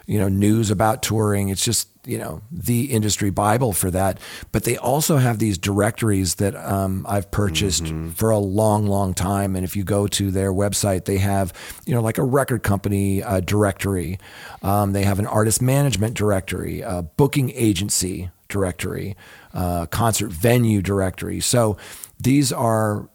you 0.07 0.17
know 0.17 0.29
news 0.29 0.71
about 0.71 1.03
touring. 1.03 1.49
It's 1.49 1.63
just 1.63 1.89
you 2.05 2.17
know 2.17 2.41
the 2.51 2.85
industry 2.85 3.29
bible 3.29 3.73
for 3.73 3.91
that. 3.91 4.19
But 4.51 4.63
they 4.63 4.77
also 4.77 5.17
have 5.17 5.37
these 5.37 5.57
directories 5.57 6.35
that 6.35 6.55
um, 6.55 7.05
i've 7.07 7.29
purchased 7.29 7.93
for 8.15 8.31
a 8.31 8.39
long 8.39 8.87
long 8.87 9.13
time. 9.13 9.55
And 9.55 9.63
if 9.63 9.75
you 9.75 9.83
go 9.83 10.07
to 10.07 10.31
their 10.31 10.51
website 10.51 11.05
they 11.05 11.17
have 11.17 11.53
you 11.85 11.93
know 11.93 12.01
like 12.01 12.17
a 12.17 12.23
record 12.23 12.63
company 12.63 13.21
uh, 13.21 13.41
directory. 13.41 14.17
Um, 14.63 14.93
they 14.93 15.03
have 15.03 15.19
an 15.19 15.27
artist 15.27 15.61
management 15.61 16.15
directory 16.15 16.81
a 16.81 17.03
booking 17.03 17.51
agency 17.51 18.31
directory 18.49 19.15
uh, 19.53 19.85
concert 19.87 20.31
venue 20.31 20.81
directory. 20.81 21.41
So 21.41 21.77
these 22.19 22.53
are 22.53 23.09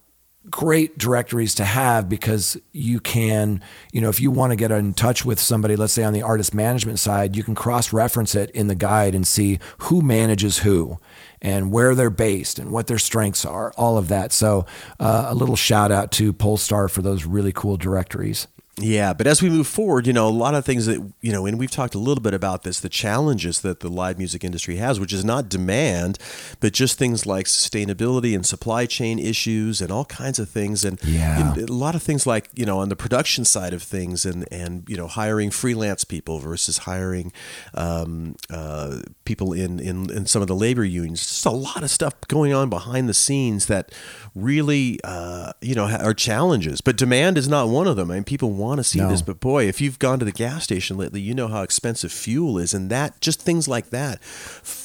great 0.50 0.98
directories 0.98 1.54
to 1.54 1.64
have 1.64 2.08
because 2.08 2.56
you 2.72 3.00
can, 3.00 3.62
you 3.92 4.00
know, 4.00 4.08
if 4.08 4.20
you 4.20 4.30
want 4.30 4.50
to 4.50 4.56
get 4.56 4.70
in 4.70 4.92
touch 4.92 5.24
with 5.24 5.38
somebody, 5.38 5.76
let's 5.76 5.92
say 5.92 6.02
on 6.02 6.12
the 6.12 6.22
artist 6.22 6.52
management 6.52 6.98
side, 6.98 7.36
you 7.36 7.44
can 7.44 7.54
cross 7.54 7.92
reference 7.92 8.34
it 8.34 8.50
in 8.50 8.66
the 8.66 8.74
guide 8.74 9.14
and 9.14 9.26
see 9.26 9.58
who 9.78 10.02
manages 10.02 10.58
who 10.58 10.98
and 11.40 11.70
where 11.70 11.94
they're 11.94 12.10
based 12.10 12.58
and 12.58 12.70
what 12.70 12.86
their 12.86 12.98
strengths 12.98 13.44
are, 13.44 13.72
all 13.76 13.96
of 13.96 14.08
that. 14.08 14.32
So, 14.32 14.66
uh, 14.98 15.26
a 15.28 15.34
little 15.34 15.56
shout 15.56 15.92
out 15.92 16.10
to 16.12 16.32
Pollstar 16.32 16.90
for 16.90 17.02
those 17.02 17.24
really 17.24 17.52
cool 17.52 17.76
directories. 17.76 18.48
Yeah, 18.78 19.12
but 19.12 19.26
as 19.26 19.42
we 19.42 19.50
move 19.50 19.66
forward, 19.66 20.06
you 20.06 20.14
know, 20.14 20.26
a 20.26 20.30
lot 20.30 20.54
of 20.54 20.64
things 20.64 20.86
that, 20.86 20.96
you 21.20 21.30
know, 21.30 21.44
and 21.44 21.58
we've 21.58 21.70
talked 21.70 21.94
a 21.94 21.98
little 21.98 22.22
bit 22.22 22.32
about 22.32 22.62
this, 22.62 22.80
the 22.80 22.88
challenges 22.88 23.60
that 23.60 23.80
the 23.80 23.90
live 23.90 24.16
music 24.16 24.42
industry 24.42 24.76
has, 24.76 24.98
which 24.98 25.12
is 25.12 25.26
not 25.26 25.50
demand, 25.50 26.18
but 26.58 26.72
just 26.72 26.98
things 26.98 27.26
like 27.26 27.44
sustainability 27.44 28.34
and 28.34 28.46
supply 28.46 28.86
chain 28.86 29.18
issues 29.18 29.82
and 29.82 29.92
all 29.92 30.06
kinds 30.06 30.38
of 30.38 30.48
things. 30.48 30.86
And 30.86 30.98
Yeah. 31.04 31.54
you 31.54 31.66
know, 31.66 31.66
a 31.66 31.76
lot 31.76 31.94
of 31.94 32.02
things 32.02 32.26
like, 32.26 32.48
you 32.54 32.64
know, 32.64 32.78
on 32.78 32.88
the 32.88 32.96
production 32.96 33.44
side 33.44 33.74
of 33.74 33.82
things 33.82 34.24
and, 34.24 34.50
and 34.50 34.84
you 34.88 34.96
know, 34.96 35.06
hiring 35.06 35.50
freelance 35.50 36.04
people 36.04 36.38
versus 36.38 36.78
hiring 36.78 37.30
um, 37.74 38.36
uh, 38.48 39.00
people 39.26 39.52
in, 39.52 39.80
in, 39.80 40.10
in 40.10 40.24
some 40.24 40.40
of 40.40 40.48
the 40.48 40.56
labor 40.56 40.82
unions. 40.84 41.20
Just 41.20 41.44
a 41.44 41.50
lot 41.50 41.82
of 41.82 41.90
stuff 41.90 42.14
going 42.26 42.54
on 42.54 42.70
behind 42.70 43.06
the 43.06 43.14
scenes 43.14 43.66
that 43.66 43.92
really, 44.34 44.98
uh, 45.04 45.52
you 45.60 45.74
know, 45.74 45.84
are 45.90 46.14
challenges. 46.14 46.80
But 46.80 46.96
demand 46.96 47.36
is 47.36 47.48
not 47.48 47.68
one 47.68 47.86
of 47.86 47.96
them. 47.96 48.10
I 48.10 48.14
mean, 48.14 48.24
people 48.24 48.61
want 48.62 48.78
to 48.78 48.84
see 48.84 48.98
No. 49.00 49.08
this, 49.10 49.20
but 49.22 49.38
boy, 49.40 49.66
if 49.68 49.80
you've 49.80 49.98
gone 49.98 50.18
to 50.20 50.24
the 50.24 50.32
gas 50.32 50.64
station 50.64 50.96
lately, 50.96 51.20
you 51.20 51.34
know 51.34 51.48
how 51.48 51.62
expensive 51.62 52.10
fuel 52.12 52.58
is, 52.58 52.72
and 52.72 52.88
that 52.90 53.20
just 53.20 53.40
things 53.42 53.68
like 53.68 53.90
that 53.90 54.20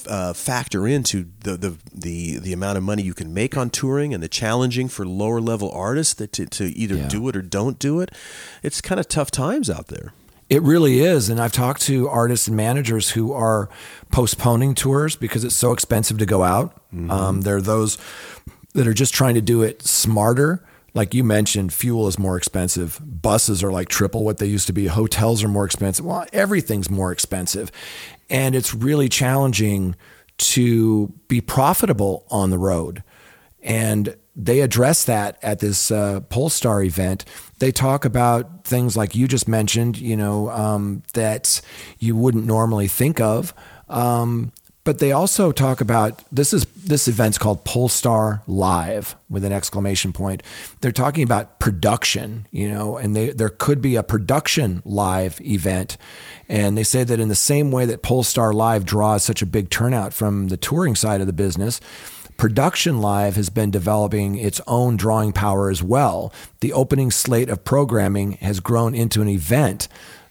uh, 0.08 0.34
factor 0.34 0.88
into 0.88 1.28
the, 1.42 1.56
the 1.56 1.78
the 1.94 2.40
the 2.40 2.54
amount 2.54 2.78
of 2.78 2.84
money 2.84 3.04
you 3.04 3.14
can 3.14 3.34
make 3.34 3.56
on 3.56 3.70
touring 3.70 4.14
and 4.14 4.22
the 4.22 4.28
challenging 4.28 4.88
for 4.90 5.06
lower 5.06 5.40
level 5.40 5.72
artists 5.72 6.14
that 6.16 6.32
to, 6.34 6.46
to 6.48 6.66
either 6.78 6.96
Yeah. 6.96 7.08
do 7.08 7.28
it 7.30 7.36
or 7.36 7.42
don't 7.42 7.80
do 7.80 8.00
it. 8.02 8.12
It's 8.64 8.82
kind 8.82 9.00
of 9.00 9.08
tough 9.08 9.32
times 9.32 9.70
out 9.70 9.88
there. 9.88 10.14
It 10.50 10.62
really 10.62 11.00
is. 11.02 11.30
And 11.30 11.42
I've 11.42 11.52
talked 11.52 11.82
to 11.84 12.08
artists 12.08 12.48
and 12.48 12.56
managers 12.56 13.10
who 13.12 13.34
are 13.34 13.68
postponing 14.12 14.76
tours 14.76 15.16
because 15.18 15.44
it's 15.44 15.56
so 15.56 15.74
expensive 15.74 16.18
to 16.20 16.26
go 16.26 16.44
out. 16.44 16.74
Um, 17.10 17.42
there 17.42 17.58
are 17.58 17.62
those 17.62 17.98
that 18.74 18.88
are 18.88 18.94
just 18.94 19.14
trying 19.14 19.36
to 19.36 19.42
do 19.42 19.62
it 19.62 19.82
smarter. 19.84 20.64
Like 20.94 21.14
you 21.14 21.24
mentioned, 21.24 21.74
fuel 21.74 22.08
is 22.08 22.18
more 22.18 22.38
expensive. 22.38 23.00
Buses 23.04 23.64
are 23.64 23.72
like 23.72 23.88
triple 23.88 24.24
what 24.24 24.38
they 24.38 24.48
used 24.48 24.68
to 24.68 24.74
be. 24.74 24.88
Hotels 24.88 25.44
are 25.44 25.48
more 25.48 25.66
expensive. 25.66 26.06
Well, 26.06 26.26
everything's 26.34 26.90
more 26.90 27.12
expensive. 27.12 27.72
And 28.30 28.56
it's 28.56 28.74
really 28.74 29.10
challenging 29.10 29.96
to 30.38 31.14
be 31.28 31.42
profitable 31.42 32.26
on 32.30 32.50
the 32.50 32.58
road. 32.58 33.04
And 33.62 34.16
they 34.36 34.62
address 34.62 35.04
that 35.06 35.38
at 35.42 35.60
this 35.60 35.90
uh, 35.90 36.22
Pollstar 36.30 36.86
event. 36.86 37.26
They 37.58 37.72
talk 37.72 38.06
about 38.06 38.64
things 38.64 38.96
like 38.96 39.16
you 39.16 39.28
just 39.28 39.48
mentioned, 39.48 39.98
you 39.98 40.16
know, 40.16 40.50
um, 40.52 41.02
that 41.14 41.60
you 41.98 42.16
wouldn't 42.16 42.46
normally 42.46 42.88
think 42.88 43.20
of. 43.20 43.54
Um, 43.90 44.52
but 44.88 45.00
they 45.00 45.12
also 45.12 45.52
talk 45.52 45.82
about 45.82 46.24
this 46.32 46.54
is 46.54 46.64
this 46.64 47.10
event's 47.10 47.38
called 47.38 47.66
Pollstar 47.66 48.42
Live 48.48 49.18
with 49.30 49.44
an 49.44 49.52
exclamation 49.52 50.14
point. 50.14 50.42
They're 50.80 50.94
talking 50.94 51.26
about 51.26 51.60
production, 51.60 52.48
you 52.52 52.70
know, 52.70 52.96
and 52.96 53.14
they, 53.14 53.32
there 53.32 53.50
could 53.50 53.82
be 53.82 53.98
a 53.98 54.02
production 54.02 54.82
live 54.86 55.42
event. 55.42 55.98
And 56.48 56.78
they 56.78 56.86
say 56.86 57.04
that 57.04 57.20
in 57.20 57.28
the 57.28 57.36
same 57.36 57.70
way 57.70 57.86
that 57.86 58.02
Pollstar 58.02 58.54
Live 58.54 58.86
draws 58.86 59.26
such 59.26 59.42
a 59.42 59.46
big 59.46 59.70
turnout 59.70 60.14
from 60.14 60.48
the 60.48 60.56
touring 60.56 60.96
side 60.96 61.20
of 61.20 61.28
the 61.28 61.34
business, 61.34 61.82
Production 62.38 63.02
Live 63.02 63.36
has 63.36 63.50
been 63.50 63.72
developing 63.72 64.38
its 64.38 64.62
own 64.68 64.96
drawing 64.96 65.34
power 65.34 65.72
as 65.72 65.82
well. 65.82 66.32
The 66.60 66.72
opening 66.72 67.10
slate 67.10 67.50
of 67.50 67.66
programming 67.66 68.34
has 68.34 68.60
grown 68.60 68.94
into 68.94 69.24
an 69.24 69.28
event, 69.28 69.88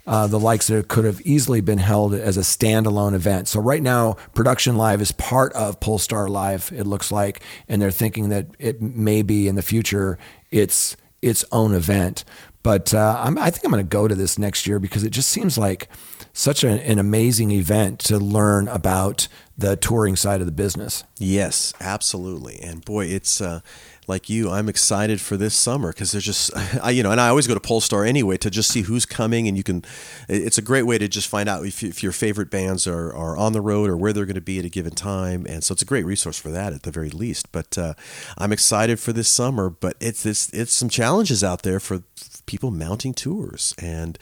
uh, 0.06 0.26
the 0.26 0.38
likes 0.38 0.68
that 0.68 0.88
could 0.88 1.04
have 1.04 1.20
easily 1.22 1.60
been 1.60 1.78
held 1.78 2.14
as 2.14 2.36
a 2.36 2.40
standalone 2.40 3.14
event. 3.14 3.48
So, 3.48 3.60
right 3.60 3.82
now, 3.82 4.14
Production 4.34 4.76
Live 4.76 5.00
is 5.00 5.12
part 5.12 5.52
of 5.54 5.80
Pollstar 5.80 6.28
Live, 6.28 6.72
it 6.74 6.84
looks 6.84 7.10
like, 7.10 7.42
and 7.68 7.80
they're 7.80 7.90
thinking 7.90 8.28
that 8.28 8.46
it 8.58 8.80
may 8.80 9.22
be 9.22 9.48
in 9.48 9.54
the 9.54 9.62
future 9.62 10.18
its, 10.50 10.96
its 11.22 11.44
own 11.50 11.74
event. 11.74 12.24
But 12.62 12.92
uh, 12.92 13.32
I 13.38 13.50
think 13.50 13.64
I'm 13.64 13.70
going 13.70 13.84
to 13.84 13.88
go 13.88 14.08
to 14.08 14.14
this 14.16 14.40
next 14.40 14.66
year 14.66 14.80
because 14.80 15.04
it 15.04 15.10
just 15.10 15.28
seems 15.28 15.56
like 15.56 15.88
such 16.32 16.64
an 16.64 16.98
amazing 16.98 17.52
event 17.52 18.00
to 18.00 18.18
learn 18.18 18.66
about 18.66 19.28
the 19.58 19.76
touring 19.76 20.16
side 20.16 20.40
of 20.40 20.46
the 20.46 20.52
business. 20.52 21.04
Yes, 21.18 21.72
absolutely. 21.80 22.58
And 22.62 22.84
boy, 22.84 23.06
it's 23.06 23.40
uh, 23.40 23.60
like 24.06 24.28
you. 24.28 24.50
I'm 24.50 24.68
excited 24.68 25.18
for 25.20 25.38
this 25.38 25.54
summer 25.54 25.92
because 25.92 26.12
there's 26.12 26.24
just, 26.26 26.50
I, 26.82 26.90
you 26.90 27.02
know, 27.02 27.10
and 27.10 27.18
I 27.20 27.28
always 27.28 27.46
go 27.46 27.54
to 27.54 27.60
Pollstar 27.60 28.06
anyway 28.06 28.36
to 28.36 28.50
just 28.50 28.70
see 28.70 28.82
who's 28.82 29.06
coming, 29.06 29.48
and 29.48 29.56
you 29.56 29.62
can. 29.62 29.82
It's 30.28 30.58
a 30.58 30.62
great 30.62 30.82
way 30.82 30.98
to 30.98 31.08
just 31.08 31.26
find 31.28 31.48
out 31.48 31.64
if, 31.64 31.82
if 31.82 32.02
your 32.02 32.12
favorite 32.12 32.50
bands 32.50 32.86
are, 32.86 33.14
are 33.14 33.34
on 33.36 33.52
the 33.54 33.62
road 33.62 33.88
or 33.88 33.96
where 33.96 34.12
they're 34.12 34.26
going 34.26 34.34
to 34.34 34.40
be 34.42 34.58
at 34.58 34.66
a 34.66 34.68
given 34.68 34.92
time, 34.94 35.46
and 35.48 35.64
so 35.64 35.72
it's 35.72 35.82
a 35.82 35.86
great 35.86 36.04
resource 36.04 36.38
for 36.38 36.50
that 36.50 36.74
at 36.74 36.82
the 36.82 36.90
very 36.90 37.08
least. 37.10 37.50
But 37.50 37.78
uh, 37.78 37.94
I'm 38.36 38.52
excited 38.52 39.00
for 39.00 39.14
this 39.14 39.28
summer, 39.28 39.70
but 39.70 39.96
it's 40.00 40.26
it's 40.26 40.50
it's 40.52 40.74
some 40.74 40.90
challenges 40.90 41.42
out 41.42 41.62
there 41.62 41.80
for 41.80 42.02
people 42.44 42.70
mounting 42.70 43.12
tours 43.12 43.74
and 43.78 44.18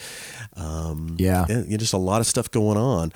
um, 0.56 1.16
Yeah. 1.18 1.44
you 1.48 1.64
know, 1.72 1.76
just 1.76 1.92
a 1.92 1.98
lot 1.98 2.20
of 2.22 2.26
stuff 2.26 2.50
going 2.50 2.78
on. 2.78 3.12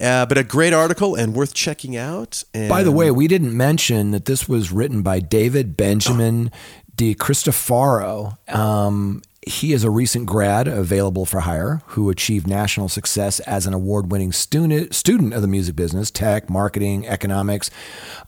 Uh, 0.00 0.26
but 0.26 0.36
a 0.36 0.44
great 0.44 0.72
article 0.74 1.14
and 1.14 1.34
worth 1.34 1.51
checking 1.54 1.96
out. 1.96 2.44
And 2.54 2.68
By 2.68 2.82
the 2.82 2.92
way, 2.92 3.10
we 3.10 3.28
didn't 3.28 3.56
mention 3.56 4.10
that 4.12 4.24
this 4.24 4.48
was 4.48 4.72
written 4.72 5.02
by 5.02 5.20
David 5.20 5.76
Benjamin 5.76 6.50
Di 6.94 7.14
Cristofaro. 7.14 8.36
Um, 8.54 9.22
he 9.44 9.72
is 9.72 9.82
a 9.82 9.90
recent 9.90 10.26
grad 10.26 10.68
available 10.68 11.26
for 11.26 11.40
hire 11.40 11.82
who 11.88 12.10
achieved 12.10 12.46
national 12.46 12.88
success 12.88 13.40
as 13.40 13.66
an 13.66 13.74
award 13.74 14.12
winning 14.12 14.30
student, 14.30 14.94
student 14.94 15.34
of 15.34 15.42
the 15.42 15.48
music 15.48 15.74
business, 15.74 16.10
tech, 16.12 16.48
marketing, 16.48 17.08
economics 17.08 17.68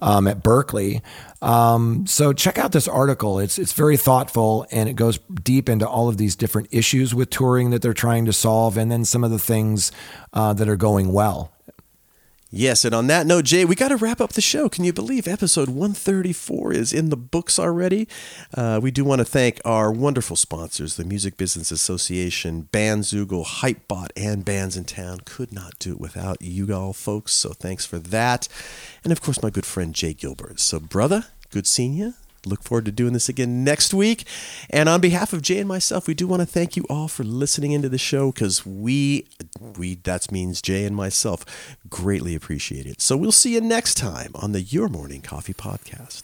um, 0.03 0.27
at 0.27 0.43
Berklee. 0.43 1.03
Um, 1.41 2.05
so 2.07 2.33
check 2.33 2.59
out 2.59 2.73
this 2.73 2.89
article. 2.89 3.39
It's, 3.39 3.59
it's 3.59 3.73
very 3.73 3.97
thoughtful 3.97 4.67
and 4.73 4.89
it 4.89 4.95
goes 4.95 5.19
deep 5.43 5.69
into 5.69 5.89
all 5.89 6.09
of 6.09 6.17
these 6.17 6.35
different 6.35 6.69
issues 6.73 7.15
with 7.15 7.31
touring 7.31 7.71
that 7.71 7.81
they're 7.81 7.95
trying 7.95 8.25
to 8.25 8.33
solve 8.33 8.77
and 8.77 8.91
then 8.91 9.05
some 9.05 9.23
of 9.23 9.31
the 9.31 9.39
things 9.39 9.93
uh, 10.33 10.53
that 10.55 10.69
are 10.69 10.77
going 10.77 11.13
well. 11.13 11.54
Yes, 12.57 12.85
and 12.85 12.95
on 12.95 13.09
that 13.09 13.27
note, 13.27 13.47
Jay, 13.47 13.65
we 13.65 13.75
got 13.75 13.89
to 13.89 13.97
wrap 13.97 14.21
up 14.21 14.35
the 14.35 14.41
show. 14.41 14.69
Can 14.69 14.85
you 14.85 14.93
believe 14.93 15.27
episode 15.27 15.69
134 15.69 16.73
is 16.73 16.93
in 16.93 17.11
the 17.11 17.17
books 17.17 17.59
already? 17.59 18.07
Uh, 18.57 18.79
we 18.81 18.93
do 18.93 19.05
want 19.05 19.19
to 19.19 19.25
thank 19.25 19.61
our 19.65 19.91
wonderful 19.91 20.37
sponsors, 20.37 20.95
the 20.95 21.05
Music 21.05 21.37
Business 21.37 21.73
Association, 21.73 22.69
Bandzoogle, 22.71 23.45
Hypebot, 23.45 24.11
and 24.17 24.45
Bands 24.45 24.77
in 24.77 24.85
Town. 24.85 25.19
Could 25.25 25.53
not 25.53 25.81
do 25.81 25.95
it 25.95 26.01
without 26.01 26.41
you 26.41 26.73
all 26.73 26.93
folks, 26.93 27.33
so 27.33 27.55
thanks 27.55 27.85
for 27.87 27.99
that. 27.99 28.47
And 29.03 29.13
of 29.13 29.21
course, 29.21 29.43
my 29.43 29.51
good 29.51 29.67
friend 29.67 29.93
Jay 29.93 30.15
Gilbert. 30.15 30.61
So, 30.61 30.79
brother, 30.79 31.25
good 31.51 31.67
seeing 31.67 31.95
you 31.95 32.15
look 32.47 32.63
forward 32.63 32.85
to 32.87 32.93
doing 32.93 33.13
this 33.13 33.29
again 33.29 33.65
next 33.65 33.95
week. 33.95 34.25
And 34.71 34.89
on 34.89 35.01
behalf 35.01 35.33
of 35.33 35.43
Jay 35.43 35.59
and 35.59 35.69
myself, 35.69 36.07
we 36.07 36.15
do 36.15 36.27
want 36.27 36.41
to 36.41 36.47
thank 36.47 36.77
you 36.77 36.85
all 36.89 37.09
for 37.09 37.25
listening 37.25 37.73
into 37.73 37.89
the 37.89 37.99
show 37.99 38.33
because 38.33 38.65
we, 38.65 39.27
we 39.77 39.97
that 39.97 40.31
means 40.31 40.63
Jay 40.63 40.85
and 40.85 40.97
myself, 40.97 41.45
greatly 41.89 42.35
appreciate 42.35 42.87
it. 42.87 43.01
So 43.01 43.17
we'll 43.17 43.33
see 43.33 43.55
you 43.55 43.61
next 43.61 43.95
time 43.95 44.33
on 44.35 44.53
the 44.53 44.63
Your 44.63 44.89
Morning 44.89 45.23
Coffee 45.23 45.55
Podcast. 45.55 46.23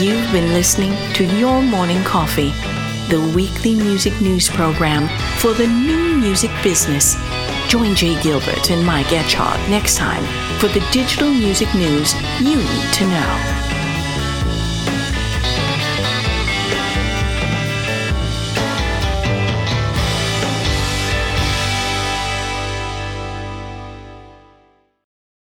You've 0.00 0.30
been 0.30 0.52
listening 0.52 0.94
to 1.14 1.24
Your 1.38 1.60
Morning 1.60 2.04
Coffee, 2.04 2.52
the 3.08 3.32
weekly 3.34 3.74
music 3.74 4.20
news 4.20 4.48
program 4.48 5.08
for 5.38 5.54
the 5.54 5.66
new 5.66 6.16
music 6.18 6.50
business. 6.62 7.16
Join 7.68 7.94
Jay 7.94 8.18
Gilbert 8.22 8.70
and 8.70 8.84
Mike 8.84 9.08
Etchart 9.08 9.58
next 9.68 9.98
time 9.98 10.24
for 10.58 10.68
the 10.68 10.80
digital 10.90 11.30
music 11.30 11.72
news 11.74 12.14
you 12.40 12.56
need 12.56 12.92
to 12.94 13.06
know. 13.06 13.67